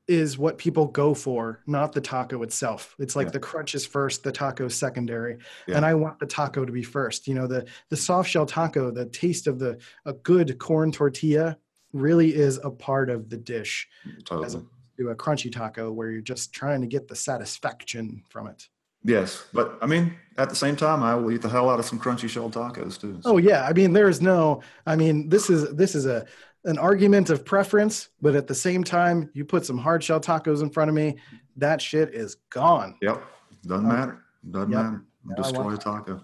is 0.07 0.37
what 0.37 0.59
people 0.59 0.87
go 0.87 1.15
for, 1.15 1.61
not 1.67 1.93
the 1.93 2.01
taco 2.01 2.43
itself. 2.43 2.97
It's 2.99 3.15
like 3.15 3.29
Yeah. 3.29 3.33
the 3.33 3.39
crunch 3.41 3.75
is 3.75 3.87
first, 3.87 4.23
the 4.25 4.33
taco 4.33 4.67
is 4.67 4.75
secondary. 4.75 5.39
Yeah. 5.69 5.77
And 5.77 5.87
I 5.87 5.95
want 5.95 6.19
the 6.19 6.27
taco 6.27 6.65
to 6.65 6.73
be 6.73 6.83
first. 6.83 7.29
You 7.29 7.35
know, 7.35 7.47
the 7.47 7.67
the 7.91 7.97
soft 7.97 8.29
shell 8.29 8.47
taco, 8.47 8.91
the 8.91 9.07
taste 9.07 9.47
of 9.47 9.59
the 9.59 9.79
a 10.05 10.13
good 10.13 10.59
corn 10.59 10.91
tortilla 10.93 11.57
really 11.93 12.35
is 12.35 12.59
a 12.63 12.71
part 12.71 13.09
of 13.11 13.29
the 13.31 13.37
dish 13.37 13.89
Totally. 14.25 14.47
as 14.47 14.55
opposed 14.55 14.71
to 14.99 15.09
a 15.11 15.17
crunchy 15.17 15.51
taco 15.51 15.91
where 15.93 16.11
you're 16.11 16.21
just 16.21 16.53
trying 16.53 16.81
to 16.83 16.87
get 16.87 17.09
the 17.09 17.17
satisfaction 17.17 18.23
from 18.29 18.47
it. 18.49 18.69
Yes, 19.05 19.45
but 19.55 19.79
I 19.81 19.87
mean, 19.87 20.15
at 20.41 20.49
the 20.49 20.57
same 20.57 20.75
time, 20.75 21.03
I 21.03 21.15
will 21.15 21.31
eat 21.33 21.43
the 21.43 21.49
hell 21.49 21.69
out 21.69 21.79
of 21.79 21.85
some 21.85 21.99
crunchy 22.01 22.29
shell 22.29 22.51
tacos 22.51 22.99
too. 22.99 23.21
Oh 23.25 23.37
yeah, 23.37 23.65
I 23.67 23.73
mean 23.73 23.93
there 23.93 24.09
is 24.09 24.21
no 24.23 24.63
I 24.87 24.97
mean 24.97 25.29
this 25.29 25.51
is 25.51 25.71
this 25.75 25.95
is 25.95 26.07
a 26.07 26.27
an 26.65 26.79
argument 26.79 27.31
of 27.31 27.45
preference, 27.45 28.09
but 28.21 28.35
at 28.35 28.47
the 28.47 28.55
same 28.55 28.83
time 28.83 29.31
you 29.35 29.45
put 29.45 29.67
some 29.67 29.79
hard 29.79 30.03
shell 30.03 30.21
tacos 30.21 30.63
in 30.63 30.71
front 30.71 30.89
of 30.89 30.95
me, 30.95 31.17
that 31.57 31.81
shit 31.83 32.15
is 32.15 32.37
gone. 32.51 32.97
Yep, 33.03 33.23
doesn't 33.67 33.87
Um, 33.87 33.93
matter. 33.93 34.25
Doesn't 34.51 34.73
yep. 34.73 34.83
matter. 34.85 35.05
Destroy 35.37 35.75
a 35.75 35.77
taco. 35.77 36.23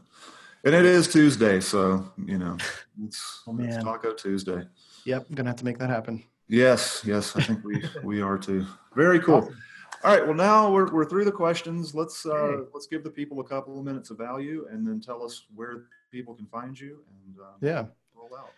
And 0.64 0.74
it 0.74 0.84
is 0.84 1.06
Tuesday, 1.08 1.60
so 1.60 2.10
you 2.26 2.38
know 2.38 2.56
it's, 3.04 3.42
Oh, 3.46 3.56
it's. 3.60 3.76
Taco 3.84 4.12
Tuesday. 4.14 4.66
Yep, 5.04 5.26
I'm 5.28 5.34
gonna 5.34 5.50
have 5.50 5.56
to 5.58 5.64
make 5.64 5.78
that 5.78 5.90
happen. 5.90 6.24
Yes, 6.48 7.02
yes, 7.04 7.36
I 7.36 7.42
think 7.42 7.62
we 7.64 7.82
we 8.02 8.22
are 8.22 8.38
too. 8.38 8.64
Very 8.94 9.20
cool. 9.20 9.36
Awesome. 9.36 9.58
All 10.07 10.12
right, 10.12 10.24
well 10.24 10.36
now 10.36 10.70
we're, 10.70 10.88
we're 10.92 11.04
through 11.04 11.24
the 11.24 11.32
questions. 11.32 11.92
Let's 11.92 12.24
uh, 12.24 12.30
Okay. 12.32 12.68
let's 12.72 12.86
give 12.86 13.02
the 13.02 13.11
people 13.11 13.40
a 13.40 13.44
couple 13.44 13.76
of 13.76 13.84
minutes 13.84 14.11
of 14.11 14.18
value, 14.18 14.68
and 14.70 14.86
then 14.86 15.00
tell 15.00 15.20
us 15.24 15.46
where 15.52 15.86
people 16.12 16.32
can 16.32 16.46
find 16.46 16.78
you 16.78 17.00
and 17.11 17.40
uh, 17.40 17.46
Yeah. 17.61 17.86
roll 18.14 18.30
out. 18.38 18.52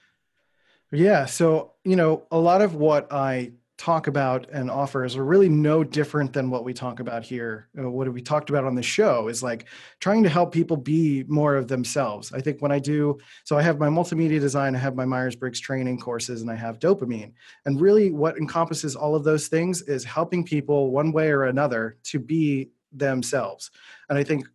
Yeah. 0.92 1.24
So, 1.24 1.72
you 1.84 1.96
know, 1.96 2.24
a 2.30 2.38
lot 2.38 2.60
of 2.60 2.74
what 2.74 3.10
I 3.10 3.52
talk 3.78 4.08
about 4.08 4.50
and 4.50 4.70
offers 4.70 5.14
are 5.14 5.24
really 5.24 5.48
no 5.48 5.84
different 5.84 6.32
than 6.32 6.50
what 6.50 6.64
we 6.64 6.74
talk 6.74 6.98
about 6.98 7.22
here. 7.22 7.68
Uh, 7.78 7.88
what 7.88 8.12
we 8.12 8.20
talked 8.20 8.50
about 8.50 8.64
on 8.64 8.74
the 8.74 8.82
show 8.82 9.28
is 9.28 9.40
like 9.40 9.66
trying 10.00 10.24
to 10.24 10.28
help 10.28 10.52
people 10.52 10.76
be 10.76 11.24
more 11.28 11.54
of 11.54 11.68
themselves. 11.68 12.32
I 12.32 12.40
think 12.40 12.60
when 12.60 12.72
I 12.72 12.80
do, 12.80 13.18
so 13.44 13.56
I 13.56 13.62
have 13.62 13.78
my 13.78 13.86
multimedia 13.86 14.40
design, 14.40 14.74
I 14.74 14.78
have 14.78 14.96
my 14.96 15.04
Myers 15.04 15.36
Briggs 15.36 15.60
training 15.60 16.00
courses, 16.00 16.42
and 16.42 16.50
I 16.50 16.56
have 16.56 16.80
DOPEamine. 16.80 17.32
And 17.64 17.80
really, 17.80 18.10
what 18.10 18.36
encompasses 18.36 18.96
all 18.96 19.14
of 19.14 19.22
those 19.22 19.46
things 19.46 19.82
is 19.82 20.02
helping 20.02 20.44
people 20.44 20.90
one 20.90 21.12
way 21.12 21.30
or 21.30 21.44
another 21.44 21.98
to 22.04 22.18
be 22.18 22.70
themselves. 22.92 23.70
And 24.08 24.18
I 24.18 24.24
think 24.24 24.48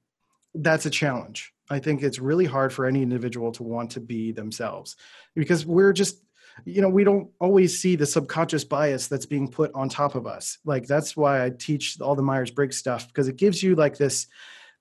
that's 0.53 0.85
a 0.85 0.89
challenge. 0.89 1.53
I 1.69 1.79
think 1.79 2.03
it's 2.03 2.19
really 2.19 2.45
hard 2.45 2.73
for 2.73 2.85
any 2.85 3.01
individual 3.01 3.53
to 3.53 3.63
want 3.63 3.91
to 3.91 4.01
be 4.01 4.33
themselves 4.33 4.97
because 5.33 5.65
we're 5.65 5.93
just 5.93 6.21
you 6.65 6.81
know 6.81 6.89
we 6.89 7.03
don't 7.03 7.29
always 7.39 7.79
see 7.79 7.95
the 7.95 8.05
subconscious 8.05 8.63
bias 8.63 9.07
that's 9.07 9.25
being 9.25 9.49
put 9.49 9.71
on 9.73 9.89
top 9.89 10.15
of 10.15 10.27
us. 10.27 10.57
Like 10.65 10.87
that's 10.87 11.17
why 11.17 11.45
i 11.45 11.49
teach 11.49 11.99
all 12.01 12.15
the 12.15 12.21
myers-briggs 12.21 12.77
stuff 12.77 13.07
because 13.07 13.27
it 13.27 13.35
gives 13.35 13.61
you 13.61 13.75
like 13.75 13.97
this 13.97 14.27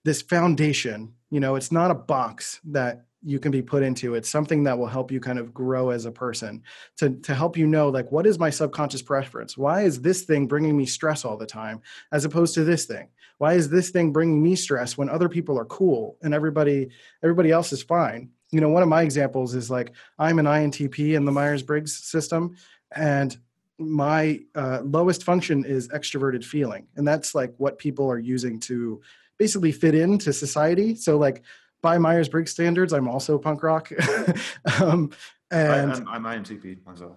this 0.05 0.23
foundation. 0.23 1.13
You 1.31 1.41
know 1.41 1.57
it's 1.57 1.73
not 1.73 1.91
a 1.91 1.95
box 1.95 2.61
that 2.65 3.05
you 3.25 3.39
can 3.39 3.53
be 3.53 3.63
put 3.63 3.83
into. 3.83 4.15
It's 4.15 4.29
something 4.29 4.65
that 4.65 4.77
will 4.77 4.89
help 4.89 5.13
you 5.13 5.21
kind 5.21 5.39
of 5.39 5.55
grow 5.55 5.91
as 5.91 6.07
a 6.07 6.13
person 6.13 6.63
to 6.97 7.11
to 7.11 7.35
help 7.35 7.57
you 7.57 7.67
know 7.67 7.89
like 7.89 8.11
what 8.11 8.27
is 8.27 8.39
my 8.39 8.51
subconscious 8.51 9.03
preference? 9.03 9.57
Why 9.57 9.83
is 9.83 10.01
this 10.01 10.23
thing 10.23 10.47
bringing 10.47 10.77
me 10.77 10.87
stress 10.87 11.25
all 11.25 11.37
the 11.37 11.47
time 11.47 11.81
as 12.13 12.25
opposed 12.25 12.55
to 12.55 12.65
this 12.65 12.87
thing? 12.87 13.09
Why 13.39 13.55
is 13.55 13.69
this 13.69 13.91
thing 13.91 14.13
bringing 14.13 14.43
me 14.43 14.55
stress 14.55 14.97
when 14.97 15.09
other 15.09 15.29
people 15.29 15.59
are 15.59 15.65
cool 15.65 16.17
and 16.23 16.35
everybody 16.35 16.91
everybody 17.23 17.51
else 17.51 17.73
is 17.73 17.83
fine 17.83 18.31
you 18.53 18.61
know 18.61 18.69
one 18.69 18.83
of 18.83 18.89
my 18.89 19.03
examples 19.03 19.55
is 19.55 19.71
like 19.71 19.93
i'm 20.19 20.39
an 20.39 20.47
intp 20.47 21.15
in 21.15 21.25
the 21.25 21.33
myers-briggs 21.33 21.93
system 21.93 22.55
and 22.95 23.39
my 23.79 24.39
uh, 24.55 24.81
lowest 24.85 25.25
function 25.25 25.65
is 25.65 25.89
extroverted 25.89 26.45
feeling 26.45 26.87
and 26.95 27.09
that's 27.09 27.35
like 27.35 27.53
what 27.57 27.79
people 27.79 28.09
are 28.09 28.19
using 28.19 28.61
to 28.61 29.01
basically 29.39 29.73
fit 29.73 29.95
into 29.95 30.33
society 30.33 30.95
so 30.95 31.19
like 31.19 31.43
by 31.81 31.99
myers-briggs 31.99 32.51
standards 32.51 32.93
i'm 32.93 33.09
also 33.09 33.39
punk 33.39 33.63
rock 33.63 33.91
um, 34.81 35.11
and 35.51 35.93
I, 35.93 35.97
I'm, 35.97 36.27
I'm 36.27 36.45
INTP 36.45 36.85
myself. 36.87 37.17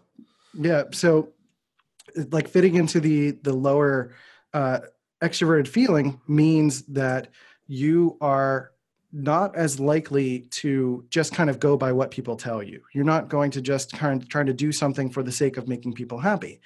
yeah 0.60 0.84
so 0.92 1.30
like 2.32 2.48
fitting 2.48 2.76
into 2.76 3.00
the 3.00 3.32
the 3.32 3.54
lower 3.54 4.16
uh, 4.54 4.80
extroverted 5.22 5.68
feeling 5.68 6.22
means 6.28 6.84
that 6.84 7.28
you 7.68 8.18
are 8.22 8.72
not 9.16 9.56
as 9.56 9.80
likely 9.80 10.42
to 10.52 11.06
just 11.10 11.34
kind 11.34 11.50
of 11.50 11.58
go 11.58 11.78
by 11.78 11.94
what 11.94 12.12
people 12.12 12.36
tell 12.36 12.62
you. 12.62 12.82
You're 12.94 13.06
not 13.06 13.30
going 13.30 13.50
to 13.52 13.62
just 13.62 13.94
kind 13.94 14.22
of 14.22 14.28
trying 14.28 14.48
to 14.48 14.54
do 14.54 14.74
something 14.74 15.10
for 15.10 15.24
the 15.24 15.32
sake 15.32 15.56
of 15.56 15.70
making 15.70 15.94
people 15.94 16.20
happy. 16.20 16.60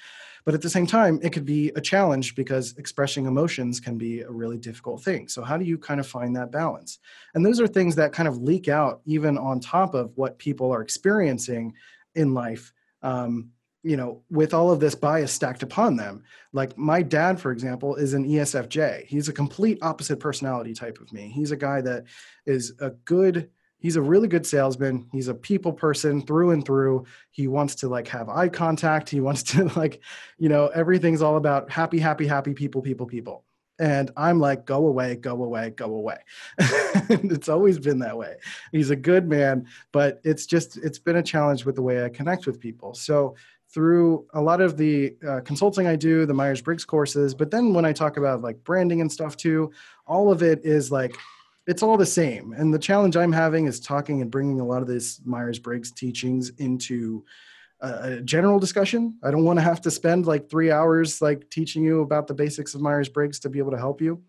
But 0.45 0.55
at 0.55 0.63
the 0.63 0.69
same 0.69 0.87
time 0.87 1.19
it 1.21 1.31
could 1.31 1.45
be 1.45 1.71
a 1.75 1.81
challenge 1.81 2.33
because 2.33 2.75
expressing 2.77 3.27
emotions 3.27 3.79
can 3.79 3.99
be 3.99 4.21
a 4.21 4.31
really 4.31 4.57
difficult 4.57 5.03
thing. 5.03 5.27
So 5.27 5.43
how 5.43 5.57
do 5.57 5.65
you 5.65 5.77
kind 5.77 5.99
of 5.99 6.07
find 6.07 6.35
that 6.35 6.51
balance? 6.51 6.97
And 7.35 7.45
those 7.45 7.61
are 7.61 7.67
things 7.67 7.95
that 7.97 8.13
kind 8.13 8.27
of 8.27 8.37
leak 8.39 8.67
out 8.67 9.01
even 9.05 9.37
on 9.37 9.59
top 9.59 9.93
of 9.93 10.11
what 10.15 10.39
people 10.39 10.73
are 10.73 10.81
experiencing 10.81 11.73
in 12.15 12.33
life 12.33 12.73
um, 13.03 13.51
you 13.84 13.95
know, 13.95 14.21
with 14.30 14.53
all 14.53 14.71
of 14.71 14.80
this 14.80 14.95
bias 14.95 15.32
stacked 15.32 15.63
upon 15.63 15.95
them. 15.95 16.23
Like 16.51 16.77
my 16.77 17.01
dad, 17.01 17.39
for 17.39 17.51
example, 17.51 17.95
is 17.95 18.13
an 18.13 18.25
ESFJ. 18.25 19.05
He's 19.05 19.30
a 19.30 19.34
complete 19.34 19.80
opposite 19.82 20.19
personality 20.19 20.73
type 20.73 20.99
of 20.99 21.11
me. 21.13 21.32
He's 21.34 21.51
a 21.51 21.57
guy 21.57 21.82
that 21.82 22.05
is 22.45 22.73
a 22.80 22.89
good, 22.89 23.49
he's 23.77 23.95
a 23.95 24.01
really 24.01 24.27
good 24.27 24.45
salesman. 24.45 25.07
He's 25.11 25.30
a 25.30 25.34
people 25.34 25.71
person 25.71 26.21
through 26.25 26.51
and 26.51 26.65
through. 26.65 27.05
He 27.32 27.47
wants 27.47 27.75
to 27.75 27.88
like 27.88 28.07
have 28.09 28.27
eye 28.27 28.49
contact. 28.49 29.09
He 29.09 29.21
wants 29.21 29.43
to 29.43 29.65
like, 29.77 30.01
you 30.38 30.49
know, 30.49 30.67
everything's 30.67 31.21
all 31.21 31.38
about 31.38 31.71
happy, 31.71 31.99
happy, 31.99 32.27
happy 32.27 32.53
people, 32.53 32.82
people, 32.82 33.05
people. 33.05 33.45
And 33.80 34.11
I'm 34.17 34.41
like, 34.41 34.65
go 34.65 34.88
away, 34.88 35.15
go 35.15 35.41
away, 35.41 35.69
go 35.69 35.86
away. 35.86 36.17
it's 36.59 37.47
always 37.47 37.80
been 37.80 37.99
that 37.99 38.17
way. 38.17 38.36
He's 38.73 38.89
a 38.89 38.95
good 38.95 39.25
man, 39.25 39.67
but 39.93 40.19
it's 40.25 40.45
just, 40.45 40.75
it's 40.75 40.99
been 40.99 41.15
a 41.15 41.23
challenge 41.23 41.63
with 41.63 41.75
the 41.75 41.82
way 41.82 42.03
I 42.03 42.09
connect 42.09 42.45
with 42.45 42.59
people. 42.59 42.93
So, 42.93 43.36
through 43.74 44.26
a 44.34 44.41
lot 44.41 44.61
of 44.61 44.78
the 44.78 45.15
uh, 45.28 45.41
consulting 45.41 45.86
I 45.86 45.95
do, 45.95 46.26
the 46.26 46.34
Myers 46.34 46.61
Briggs 46.61 46.86
courses, 46.86 47.34
but 47.34 47.51
then 47.51 47.74
when 47.74 47.86
I 47.86 47.93
talk 47.93 48.17
about 48.17 48.41
like 48.41 48.63
branding 48.63 49.01
and 49.01 49.11
stuff 49.11 49.38
too, 49.38 49.72
all 50.07 50.32
of 50.32 50.41
it 50.41 50.65
is 50.65 50.91
like 50.91 51.15
it's 51.67 51.84
all 51.84 51.97
the 51.97 52.05
same. 52.05 52.53
And 52.53 52.74
the 52.74 52.80
challenge 52.80 53.15
I'm 53.15 53.32
having 53.32 53.67
is 53.67 53.80
talking 53.80 54.22
and 54.22 54.32
bringing 54.32 54.59
a 54.59 54.65
lot 54.65 54.82
of 54.82 54.88
this 54.88 55.22
Myers 55.24 55.59
Briggs 55.59 55.91
teachings 55.91 56.49
into 56.57 57.24
a, 57.82 58.22
general 58.22 58.59
discussion. 58.59 59.15
I 59.24 59.30
don't 59.30 59.45
want 59.45 59.59
to 59.59 59.63
have 59.63 59.82
to 59.82 59.91
spend 59.91 60.26
like 60.26 60.49
three 60.49 60.72
hours 60.72 61.22
like 61.22 61.47
teaching 61.51 61.84
you 61.84 62.01
about 62.01 62.26
the 62.26 62.34
basics 62.34 62.74
of 62.74 62.82
Myers 62.82 63.07
Briggs 63.07 63.39
to 63.41 63.49
be 63.49 63.59
able 63.59 63.72
to 63.72 63.78
help 63.78 64.01
you. 64.01 64.22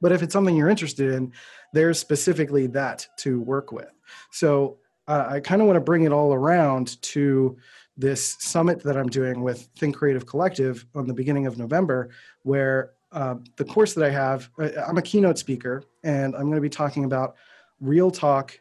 But 0.00 0.12
if 0.12 0.22
it's 0.22 0.32
something 0.32 0.56
you're 0.56 0.70
interested 0.70 1.12
in, 1.12 1.32
there's 1.72 1.98
specifically 1.98 2.68
that 2.68 3.06
to 3.18 3.40
work 3.40 3.72
with. 3.72 3.90
So 4.30 4.78
uh, 5.08 5.26
I 5.28 5.40
kind 5.40 5.60
of 5.60 5.66
want 5.66 5.76
to 5.76 5.80
bring 5.80 6.04
it 6.04 6.12
all 6.12 6.32
around 6.32 7.02
to 7.02 7.58
this 8.00 8.36
summit 8.40 8.82
that 8.82 8.96
I'm 8.96 9.08
doing 9.08 9.42
with 9.42 9.68
Think 9.76 9.96
Creative 9.96 10.26
Collective 10.26 10.86
on 10.94 11.06
the 11.06 11.14
beginning 11.14 11.46
of 11.46 11.58
November, 11.58 12.10
where 12.42 12.92
uh, 13.12 13.36
the 13.56 13.64
course 13.64 13.94
that 13.94 14.04
I 14.04 14.10
have, 14.10 14.48
I- 14.58 14.74
I'm 14.88 14.98
a 14.98 15.02
keynote 15.02 15.38
speaker, 15.38 15.84
and 16.02 16.34
I'm 16.34 16.44
going 16.44 16.54
to 16.54 16.60
be 16.60 16.70
talking 16.70 17.04
about 17.04 17.36
real 17.80 18.10
talk. 18.10 18.58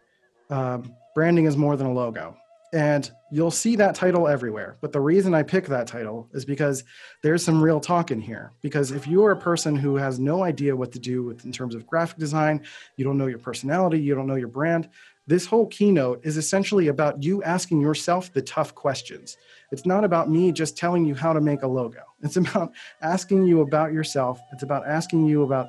Um, 0.49 0.93
branding 1.15 1.45
is 1.45 1.55
more 1.55 1.77
than 1.77 1.87
a 1.87 1.93
logo. 1.93 2.35
And 2.71 3.09
you'll 3.31 3.49
see 3.49 3.75
that 3.77 3.95
title 3.95 4.27
everywhere. 4.27 4.77
But 4.79 4.91
the 4.91 4.99
reason 4.99 5.33
I 5.33 5.41
pick 5.41 5.65
that 5.67 5.87
title 5.87 6.29
is 6.33 6.45
because 6.45 6.83
there's 7.23 7.43
some 7.43 7.63
real 7.63 7.79
talk 7.79 8.11
in 8.11 8.21
here. 8.21 8.51
Because 8.61 8.91
if 8.91 9.07
you 9.07 9.23
are 9.25 9.31
a 9.31 9.39
person 9.39 9.75
who 9.75 9.95
has 9.95 10.19
no 10.19 10.43
idea 10.43 10.75
what 10.75 10.91
to 10.91 10.99
do 10.99 11.23
with 11.23 11.45
in 11.45 11.51
terms 11.51 11.73
of 11.73 11.87
graphic 11.87 12.17
design, 12.17 12.61
you 12.95 13.03
don't 13.05 13.17
know 13.17 13.25
your 13.25 13.39
personality, 13.39 13.99
you 13.99 14.13
don't 14.13 14.27
know 14.27 14.35
your 14.35 14.49
brand, 14.49 14.89
this 15.29 15.45
whole 15.45 15.67
keynote 15.67 16.19
is 16.23 16.37
essentially 16.37 16.87
about 16.87 17.21
you 17.21 17.43
asking 17.43 17.79
yourself 17.79 18.33
the 18.33 18.41
tough 18.41 18.73
questions. 18.73 19.37
It's 19.71 19.85
not 19.85 20.03
about 20.03 20.27
me 20.27 20.51
just 20.51 20.75
telling 20.75 21.05
you 21.05 21.13
how 21.13 21.33
to 21.33 21.39
make 21.39 21.61
a 21.61 21.67
logo. 21.67 22.01
It's 22.21 22.35
about 22.35 22.73
asking 23.01 23.45
you 23.45 23.61
about 23.61 23.93
yourself. 23.93 24.41
It's 24.51 24.63
about 24.63 24.85
asking 24.85 25.27
you 25.27 25.43
about 25.43 25.67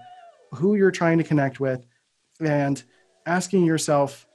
who 0.50 0.74
you're 0.74 0.90
trying 0.90 1.18
to 1.18 1.24
connect 1.24 1.60
with 1.60 1.86
and 2.40 2.82
asking 3.26 3.64
yourself 3.66 4.26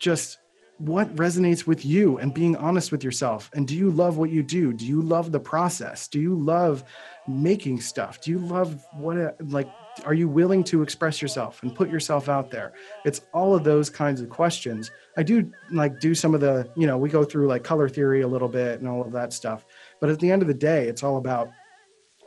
just 0.00 0.38
what 0.78 1.14
resonates 1.14 1.66
with 1.66 1.84
you 1.84 2.16
and 2.18 2.32
being 2.32 2.56
honest 2.56 2.90
with 2.90 3.04
yourself. 3.04 3.50
And 3.52 3.68
do 3.68 3.76
you 3.76 3.90
love 3.90 4.16
what 4.16 4.30
you 4.30 4.42
do? 4.42 4.72
Do 4.72 4.86
you 4.86 5.02
love 5.02 5.30
the 5.30 5.38
process? 5.38 6.08
Do 6.08 6.18
you 6.18 6.34
love 6.34 6.82
making 7.28 7.82
stuff? 7.82 8.20
Do 8.22 8.30
you 8.30 8.38
love 8.38 8.82
what, 8.94 9.36
like, 9.46 9.68
are 10.04 10.14
you 10.14 10.28
willing 10.28 10.64
to 10.64 10.82
express 10.82 11.20
yourself 11.20 11.62
and 11.62 11.74
put 11.74 11.90
yourself 11.90 12.28
out 12.28 12.50
there? 12.50 12.72
It's 13.04 13.22
all 13.32 13.54
of 13.54 13.64
those 13.64 13.90
kinds 13.90 14.20
of 14.20 14.28
questions. 14.28 14.90
I 15.16 15.22
do 15.22 15.50
like 15.70 16.00
do 16.00 16.14
some 16.14 16.34
of 16.34 16.40
the, 16.40 16.70
you 16.76 16.86
know, 16.86 16.96
we 16.96 17.08
go 17.08 17.24
through 17.24 17.48
like 17.48 17.64
color 17.64 17.88
theory 17.88 18.22
a 18.22 18.28
little 18.28 18.48
bit 18.48 18.80
and 18.80 18.88
all 18.88 19.02
of 19.02 19.12
that 19.12 19.32
stuff. 19.32 19.66
But 20.00 20.10
at 20.10 20.18
the 20.18 20.30
end 20.30 20.42
of 20.42 20.48
the 20.48 20.54
day, 20.54 20.88
it's 20.88 21.02
all 21.02 21.16
about 21.16 21.50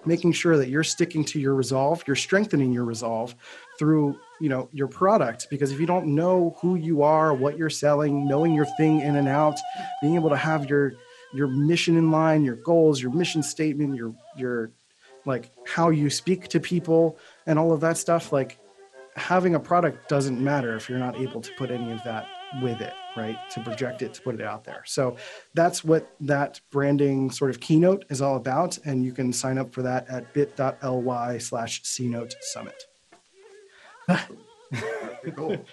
making 0.05 0.33
sure 0.33 0.57
that 0.57 0.69
you're 0.69 0.83
sticking 0.83 1.23
to 1.23 1.39
your 1.39 1.55
resolve, 1.55 2.03
you're 2.05 2.15
strengthening 2.15 2.73
your 2.73 2.83
resolve 2.83 3.35
through, 3.79 4.17
you 4.41 4.49
know, 4.49 4.69
your 4.73 4.87
product. 4.87 5.47
Because 5.49 5.71
if 5.71 5.79
you 5.79 5.85
don't 5.85 6.07
know 6.07 6.57
who 6.61 6.75
you 6.75 7.03
are, 7.03 7.33
what 7.33 7.57
you're 7.57 7.69
selling, 7.69 8.27
knowing 8.27 8.53
your 8.53 8.67
thing 8.77 8.99
in 8.99 9.15
and 9.15 9.27
out, 9.27 9.57
being 10.01 10.15
able 10.15 10.29
to 10.29 10.37
have 10.37 10.69
your 10.69 10.93
your 11.33 11.47
mission 11.47 11.97
in 11.97 12.11
line, 12.11 12.43
your 12.43 12.57
goals, 12.57 13.01
your 13.01 13.11
mission 13.11 13.41
statement, 13.41 13.95
your 13.95 14.13
your 14.37 14.71
like 15.25 15.51
how 15.65 15.89
you 15.89 16.09
speak 16.09 16.47
to 16.49 16.59
people 16.59 17.17
and 17.45 17.57
all 17.57 17.71
of 17.71 17.81
that 17.81 17.97
stuff, 17.97 18.31
like 18.31 18.59
having 19.15 19.55
a 19.55 19.59
product 19.59 20.09
doesn't 20.09 20.41
matter 20.41 20.75
if 20.75 20.89
you're 20.89 20.99
not 20.99 21.15
able 21.19 21.41
to 21.41 21.51
put 21.57 21.71
any 21.71 21.91
of 21.91 22.03
that 22.03 22.27
with 22.61 22.81
it, 22.81 22.93
right? 23.15 23.37
To 23.51 23.61
project 23.61 24.01
it, 24.01 24.13
to 24.15 24.21
put 24.21 24.35
it 24.35 24.41
out 24.41 24.63
there. 24.63 24.83
So 24.85 25.17
that's 25.53 25.83
what 25.83 26.13
that 26.21 26.59
branding 26.71 27.31
sort 27.31 27.49
of 27.49 27.59
keynote 27.59 28.05
is 28.09 28.21
all 28.21 28.35
about. 28.35 28.77
And 28.85 29.03
you 29.03 29.11
can 29.11 29.33
sign 29.33 29.57
up 29.57 29.73
for 29.73 29.81
that 29.83 30.07
at 30.09 30.33
bit.ly 30.33 31.37
slash 31.37 31.81
keynote 31.83 32.35
summit. 32.41 32.83
cool. 35.35 35.65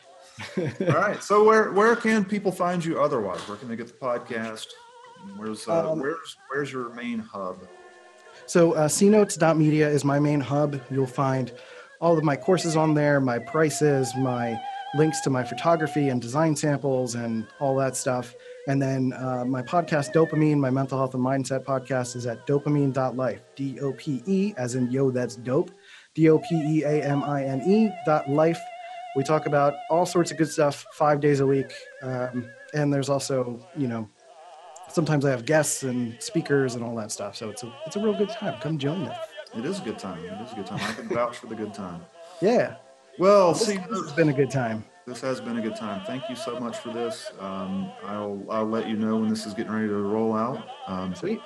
All 0.58 0.86
right. 0.86 1.22
So 1.22 1.44
where 1.44 1.72
where 1.72 1.96
can 1.96 2.24
people 2.24 2.52
find 2.52 2.84
you 2.84 3.00
otherwise? 3.00 3.40
Where 3.48 3.58
can 3.58 3.68
they 3.68 3.76
get 3.76 3.88
the 3.88 3.92
podcast? 3.94 4.68
Where's 5.36 5.68
uh, 5.68 5.92
Um, 5.92 6.00
where's 6.00 6.36
where's 6.48 6.72
your 6.72 6.90
main 6.94 7.18
hub? 7.18 7.66
So 8.50 8.72
uh, 8.72 8.88
cnotes.media 8.88 9.88
is 9.88 10.04
my 10.04 10.18
main 10.18 10.40
hub. 10.40 10.80
You'll 10.90 11.06
find 11.06 11.52
all 12.00 12.18
of 12.18 12.24
my 12.24 12.34
courses 12.34 12.74
on 12.74 12.94
there, 12.94 13.20
my 13.20 13.38
prices, 13.38 14.12
my 14.16 14.60
links 14.96 15.20
to 15.20 15.30
my 15.30 15.44
photography 15.44 16.08
and 16.08 16.20
design 16.20 16.56
samples 16.56 17.14
and 17.14 17.46
all 17.60 17.76
that 17.76 17.96
stuff. 17.96 18.34
And 18.66 18.82
then 18.82 19.12
uh, 19.12 19.44
my 19.44 19.62
podcast, 19.62 20.12
DOPEamine, 20.12 20.58
my 20.58 20.68
mental 20.68 20.98
health 20.98 21.14
and 21.14 21.24
mindset 21.24 21.62
podcast 21.62 22.16
is 22.16 22.26
at 22.26 22.44
dopeamine.life, 22.48 23.40
D 23.54 23.78
O 23.78 23.92
P 23.92 24.20
E, 24.26 24.52
as 24.56 24.74
in 24.74 24.90
yo, 24.90 25.12
that's 25.12 25.36
dope, 25.36 25.70
D 26.16 26.28
O 26.28 26.40
P 26.40 26.56
E 26.56 26.82
A 26.82 27.04
M 27.04 27.22
I 27.22 27.44
N 27.44 27.62
E 27.62 27.90
dot 28.04 28.28
life. 28.28 28.58
We 29.14 29.22
talk 29.22 29.46
about 29.46 29.74
all 29.90 30.06
sorts 30.06 30.32
of 30.32 30.38
good 30.38 30.50
stuff 30.50 30.84
five 30.94 31.20
days 31.20 31.38
a 31.38 31.46
week. 31.46 31.72
Um, 32.02 32.50
and 32.74 32.92
there's 32.92 33.10
also, 33.10 33.64
you 33.76 33.86
know, 33.86 34.08
sometimes 34.92 35.24
I 35.24 35.30
have 35.30 35.44
guests 35.44 35.82
and 35.82 36.20
speakers 36.22 36.74
and 36.74 36.84
all 36.84 36.94
that 36.96 37.10
stuff. 37.12 37.36
So 37.36 37.48
it's 37.50 37.62
a 37.62 37.72
it's 37.86 37.96
a 37.96 38.00
real 38.00 38.14
good 38.14 38.30
time. 38.30 38.60
Come 38.60 38.78
join 38.78 39.06
us. 39.06 39.16
It 39.56 39.64
is 39.64 39.80
a 39.80 39.82
good 39.82 39.98
time. 39.98 40.24
It 40.24 40.40
is 40.44 40.52
a 40.52 40.54
good 40.56 40.66
time. 40.66 40.80
I 40.80 40.92
can 40.94 41.08
vouch 41.08 41.36
for 41.38 41.46
the 41.48 41.56
good 41.56 41.74
time. 41.74 42.02
Yeah, 42.40 42.76
Well, 43.18 43.52
this, 43.52 43.66
see, 43.66 43.76
this 43.78 44.00
has 44.02 44.12
been 44.12 44.28
a 44.28 44.32
good 44.32 44.50
time. 44.50 44.84
this 45.06 45.20
has 45.22 45.40
been 45.40 45.58
a 45.58 45.60
good 45.60 45.74
time. 45.76 46.02
Thank 46.06 46.28
you 46.30 46.36
so 46.36 46.58
much 46.60 46.76
for 46.78 46.90
this. 46.92 47.32
Um, 47.40 47.90
I'll 48.04 48.44
I'll 48.48 48.66
let 48.68 48.88
you 48.88 48.96
know 48.96 49.16
when 49.16 49.28
this 49.28 49.46
is 49.46 49.54
getting 49.54 49.72
ready 49.72 49.88
to 49.88 49.94
roll 49.94 50.34
out. 50.36 50.64
Um, 50.86 51.14
Sweet. 51.14 51.40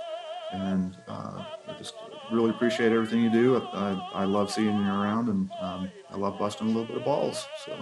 and 0.52 0.96
uh, 1.08 1.44
I 1.66 1.74
just 1.78 1.94
really 2.30 2.50
appreciate 2.50 2.92
everything 2.92 3.22
you 3.22 3.30
do. 3.30 3.56
I, 3.56 3.60
I, 3.92 4.10
I 4.22 4.24
love 4.24 4.50
seeing 4.50 4.76
you 4.76 4.90
around, 4.92 5.28
and 5.28 5.50
um, 5.60 5.90
I 6.10 6.16
love 6.16 6.38
busting 6.38 6.66
a 6.66 6.70
little 6.70 6.84
bit 6.86 6.96
of 6.98 7.04
balls. 7.04 7.46
So 7.64 7.76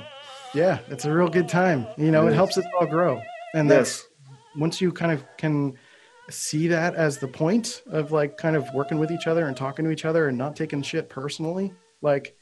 Yeah, 0.55 0.79
it's 0.89 1.05
a 1.05 1.13
real 1.13 1.29
good 1.29 1.49
time. 1.49 1.87
You 1.99 2.11
know, 2.13 2.27
It 2.29 2.31
it, 2.33 2.35
helps 2.35 2.57
us 2.59 2.65
all 2.79 2.87
grow. 2.87 3.21
And 3.55 3.71
that's 3.71 3.91
yes, 3.99 4.09
once 4.57 4.81
you 4.81 4.93
kind 4.93 5.13
of 5.13 5.25
can 5.37 5.75
see 6.31 6.69
that 6.69 6.95
as 6.95 7.19
the 7.19 7.29
point 7.29 7.83
of 7.91 8.13
like 8.13 8.37
kind 8.37 8.57
of 8.57 8.67
working 8.75 8.99
with 8.99 9.11
each 9.11 9.27
other 9.27 9.47
and 9.47 9.57
talking 9.57 9.85
to 9.85 9.91
each 9.91 10.05
other 10.05 10.29
and 10.29 10.39
not 10.39 10.57
taking 10.57 10.83
shit 10.83 11.09
personally, 11.09 11.73
like 12.01 12.37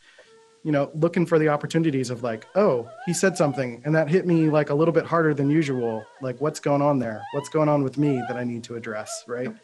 you 0.62 0.72
know, 0.72 0.90
looking 0.94 1.24
for 1.24 1.38
the 1.38 1.48
opportunities 1.48 2.10
of 2.10 2.22
like, 2.22 2.46
oh, 2.54 2.86
he 3.06 3.14
said 3.14 3.34
something 3.36 3.80
and 3.84 3.94
that 3.94 4.10
hit 4.10 4.26
me 4.26 4.50
like 4.50 4.68
a 4.68 4.74
little 4.74 4.92
bit 4.92 5.06
harder 5.06 5.32
than 5.32 5.48
usual. 5.48 6.04
Like, 6.20 6.38
what's 6.40 6.60
going 6.60 6.82
on 6.82 6.98
there? 6.98 7.22
What's 7.32 7.48
going 7.48 7.68
on 7.68 7.82
with 7.82 7.96
me 7.96 8.22
that 8.28 8.36
I 8.36 8.44
need 8.44 8.62
to 8.64 8.76
address? 8.76 9.24
Right. 9.26 9.54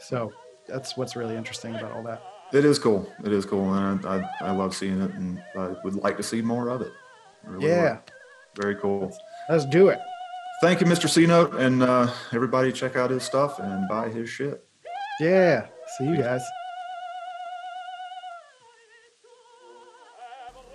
So 0.00 0.32
that's 0.66 0.96
what's 0.96 1.14
really 1.14 1.36
interesting 1.36 1.74
about 1.74 1.92
all 1.92 2.02
that. 2.04 2.22
it 2.52 2.64
is 2.64 2.78
cool. 2.78 3.12
It 3.24 3.32
is 3.32 3.44
cool, 3.44 3.72
and 3.74 4.06
I, 4.06 4.18
I, 4.40 4.48
I 4.48 4.50
love 4.52 4.74
seeing 4.74 5.00
it, 5.00 5.10
and 5.12 5.42
I 5.56 5.74
would 5.84 5.96
like 5.96 6.16
to 6.16 6.22
see 6.22 6.40
more 6.40 6.68
of 6.68 6.80
it. 6.80 6.92
Really 7.44 7.66
would. 7.66 7.70
Yeah. 7.70 7.98
very 8.56 8.76
cool. 8.76 9.14
Let's 9.48 9.66
do 9.66 9.88
it. 9.88 9.98
Thank 10.60 10.82
you, 10.82 10.86
Mr. 10.86 11.08
C 11.08 11.24
Note, 11.24 11.54
and 11.54 11.82
uh, 11.82 12.12
everybody 12.32 12.70
check 12.70 12.94
out 12.94 13.08
his 13.08 13.22
stuff 13.22 13.58
and 13.58 13.88
buy 13.88 14.10
his 14.10 14.28
shit. 14.28 14.62
Yeah. 15.18 15.68
See 15.96 16.04
you 16.04 16.18
guys. 16.18 16.42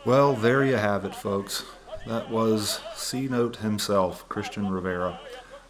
Well, 0.03 0.33
there 0.33 0.65
you 0.65 0.75
have 0.75 1.05
it, 1.05 1.13
folks. 1.13 1.65
That 2.07 2.31
was 2.31 2.79
C 2.95 3.27
Note 3.27 3.57
himself, 3.57 4.27
Christian 4.27 4.69
Rivera. 4.69 5.19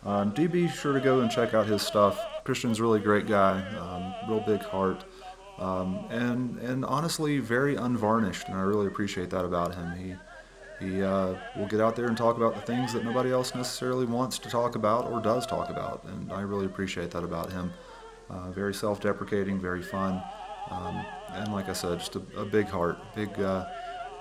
Um, 0.06 0.32
do 0.32 0.48
be 0.48 0.70
sure 0.70 0.94
to 0.94 1.02
go 1.02 1.20
and 1.20 1.30
check 1.30 1.54
out 1.54 1.66
his 1.66 1.82
stuff. 1.82 2.18
Christian's 2.46 2.80
a 2.80 2.84
really 2.84 3.00
great 3.02 3.28
guy, 3.28 3.60
um, 3.78 4.30
real 4.30 4.46
big 4.46 4.62
heart, 4.62 5.04
um, 5.58 6.06
and 6.10 6.58
and 6.60 6.86
honestly 6.86 7.40
very 7.40 7.76
unvarnished, 7.76 8.48
and 8.48 8.56
I 8.58 8.62
really 8.62 8.88
appreciate 8.88 9.30
that 9.32 9.44
about 9.44 9.76
him. 9.76 9.92
He 9.92 10.16
he 10.80 11.02
uh, 11.02 11.36
will 11.56 11.68
get 11.68 11.80
out 11.80 11.96
there 11.96 12.08
and 12.08 12.18
talk 12.18 12.38
about 12.38 12.56
the 12.56 12.62
things 12.62 12.94
that 12.94 13.04
nobody 13.04 13.32
else 13.32 13.56
necessarily 13.56 14.06
wants 14.06 14.38
to 14.40 14.50
talk 14.50 14.76
about 14.76 15.12
or 15.12 15.22
does 15.22 15.46
talk 15.46 15.70
about, 15.70 16.04
and 16.06 16.32
I 16.32 16.42
really 16.42 16.66
appreciate 16.66 17.12
that 17.12 17.24
about 17.24 17.52
him. 17.52 17.72
Uh, 18.30 18.52
very 18.52 18.74
self-deprecating, 18.74 19.60
very 19.60 19.84
fun, 19.84 20.22
um, 20.72 21.06
and 21.34 21.54
like 21.54 21.70
I 21.70 21.74
said, 21.74 22.00
just 22.00 22.16
a, 22.16 22.22
a 22.38 22.46
big 22.46 22.68
heart, 22.68 22.98
big. 23.16 23.40
Uh, 23.40 23.66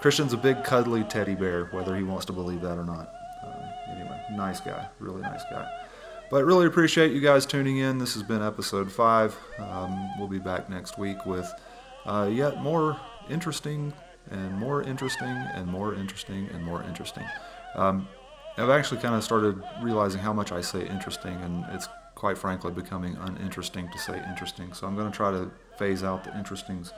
Christian's 0.01 0.35
a 0.35 0.37
big 0.37 0.63
cuddly 0.65 1.03
teddy 1.05 1.35
bear, 1.35 1.67
whether 1.67 1.97
he 1.97 2.03
wants 2.03 2.27
to 2.27 2.33
believe 2.33 2.61
that 2.61 2.77
or 2.77 2.85
not. 2.85 3.11
Um, 3.43 3.97
anyway, 3.97 4.21
nice 4.33 4.61
guy, 4.61 4.87
really 4.99 5.23
nice 5.23 5.43
guy. 5.51 5.67
But 6.31 6.45
really 6.45 6.67
appreciate 6.67 7.13
you 7.13 7.21
guys 7.21 7.47
tuning 7.47 7.79
in. 7.79 7.99
This 7.99 8.15
has 8.15 8.23
been 8.23 8.43
episode 8.43 8.91
five. 8.93 9.37
Um, 9.59 10.19
we'll 10.19 10.29
be 10.29 10.39
back 10.39 10.69
next 10.69 10.99
week 10.99 11.25
with 11.25 11.51
uh, 12.05 12.29
yet 12.31 12.63
more 12.63 13.01
interesting 13.31 13.93
and 14.31 14.53
more 14.53 14.83
interesting 14.83 15.29
and 15.29 15.67
more 15.67 15.95
interesting 15.95 16.49
and 16.53 16.63
more 16.63 16.83
interesting. 16.85 17.25
Um, 17.75 18.09
I've 18.57 18.71
actually 18.71 19.01
kind 19.01 19.15
of 19.15 19.25
started 19.25 19.63
realizing 19.83 20.21
how 20.21 20.33
much 20.33 20.53
I 20.53 20.61
say 20.61 20.87
interesting, 20.87 21.35
and 21.43 21.65
it's 21.73 21.89
quite 22.15 22.39
frankly 22.39 22.71
becoming 22.71 23.17
uninteresting 23.21 23.91
to 23.91 23.99
say 23.99 24.23
interesting. 24.29 24.73
So 24.73 24.87
I'm 24.87 24.95
going 24.95 25.11
to 25.11 25.17
try 25.17 25.31
to 25.33 25.51
phase 25.77 26.05
out 26.05 26.25
the 26.25 26.31
interestings. 26.31 26.93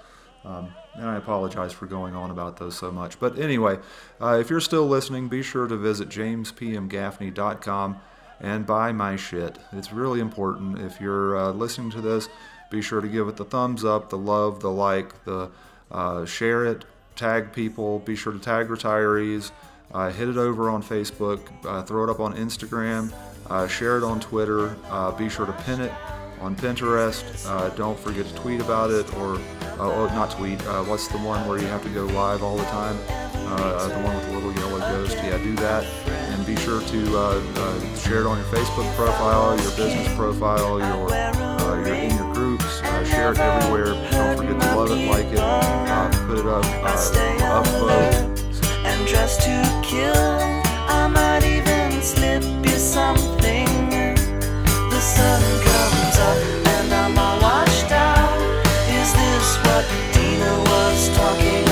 Um, 0.44 0.68
and 0.94 1.06
I 1.08 1.16
apologize 1.16 1.72
for 1.72 1.86
going 1.86 2.14
on 2.14 2.30
about 2.30 2.56
those 2.56 2.78
so 2.78 2.92
much. 2.92 3.18
But 3.18 3.38
anyway, 3.38 3.78
uh, 4.20 4.38
if 4.40 4.48
you're 4.48 4.60
still 4.60 4.86
listening, 4.86 5.28
be 5.28 5.42
sure 5.42 5.66
to 5.66 5.76
visit 5.76 6.08
jamespmgaffney.com 6.08 7.96
and 8.40 8.66
buy 8.66 8.92
my 8.92 9.16
shit. 9.16 9.58
It's 9.72 9.92
really 9.92 10.20
important. 10.20 10.78
If 10.78 11.00
you're 11.00 11.36
uh, 11.36 11.50
listening 11.50 11.90
to 11.92 12.00
this, 12.00 12.28
be 12.70 12.80
sure 12.80 13.00
to 13.00 13.08
give 13.08 13.26
it 13.28 13.36
the 13.36 13.44
thumbs 13.44 13.84
up, 13.84 14.10
the 14.10 14.18
love, 14.18 14.60
the 14.60 14.70
like, 14.70 15.24
the 15.24 15.50
uh, 15.90 16.24
share 16.26 16.64
it, 16.64 16.84
tag 17.16 17.52
people. 17.52 17.98
Be 18.00 18.14
sure 18.14 18.32
to 18.32 18.38
tag 18.38 18.68
retirees. 18.68 19.50
Uh, 19.92 20.10
hit 20.10 20.28
it 20.28 20.36
over 20.36 20.68
on 20.68 20.82
Facebook. 20.82 21.40
Uh, 21.64 21.82
throw 21.82 22.04
it 22.04 22.10
up 22.10 22.20
on 22.20 22.34
Instagram. 22.36 23.12
Uh, 23.48 23.66
share 23.68 23.96
it 23.96 24.04
on 24.04 24.20
Twitter. 24.20 24.76
Uh, 24.90 25.12
be 25.12 25.28
sure 25.28 25.46
to 25.46 25.52
pin 25.52 25.80
it 25.80 25.92
on 26.40 26.54
Pinterest. 26.56 27.24
Uh, 27.48 27.68
don't 27.70 27.98
forget 27.98 28.26
to 28.26 28.34
tweet 28.34 28.60
about 28.60 28.90
it, 28.90 29.06
or 29.14 29.38
oh, 29.78 30.10
not 30.14 30.30
tweet. 30.32 30.60
What's 30.86 31.08
the 31.08 31.18
one 31.18 31.46
where 31.48 31.58
you 31.58 31.66
have 31.68 31.82
to 31.84 31.88
go 31.88 32.04
live 32.06 32.42
all 32.42 32.56
the 32.56 32.64
time? 32.64 32.96
The 33.46 34.00
one 34.02 34.16
with 34.16 34.26
the 34.26 34.32
little 34.32 34.52
yellow 34.54 34.80
ghost. 34.80 35.16
Yeah, 35.16 35.38
do 35.38 35.54
that, 35.56 35.84
and 35.84 36.44
be 36.44 36.56
sure 36.56 36.80
to 36.80 37.96
share 37.96 38.20
it 38.20 38.26
on 38.26 38.38
your 38.38 38.46
Facebook 38.48 38.92
profile, 38.96 39.56
your 39.62 39.76
business 39.76 40.14
profile, 40.16 40.78
your 40.80 41.08
your 42.10 42.15
share 43.16 43.32
it 43.32 43.38
everywhere. 43.38 43.94
Don't 44.10 44.36
forget 44.36 44.60
to 44.60 44.76
love 44.76 44.90
it, 44.90 45.10
like 45.10 45.26
it, 45.32 45.38
uh, 45.38 46.10
put 46.26 46.38
it 46.38 46.46
up, 46.46 46.64
uh. 46.82 47.62
And 48.84 49.08
dress 49.08 49.36
to 49.44 49.54
kill, 49.82 50.14
I 51.00 51.08
might 51.08 51.44
even 51.44 52.02
slip 52.02 52.42
you 52.42 52.78
something. 52.78 53.68
The 54.92 55.00
sun 55.00 55.42
comes 55.68 56.16
up 56.28 56.38
and 56.76 56.92
I'm 56.92 57.18
all 57.18 57.40
washed 57.40 57.90
out. 57.90 58.36
Is 58.98 59.10
this 59.20 59.48
what 59.64 59.84
Dina 60.12 60.52
was 60.70 61.08
talking 61.16 61.65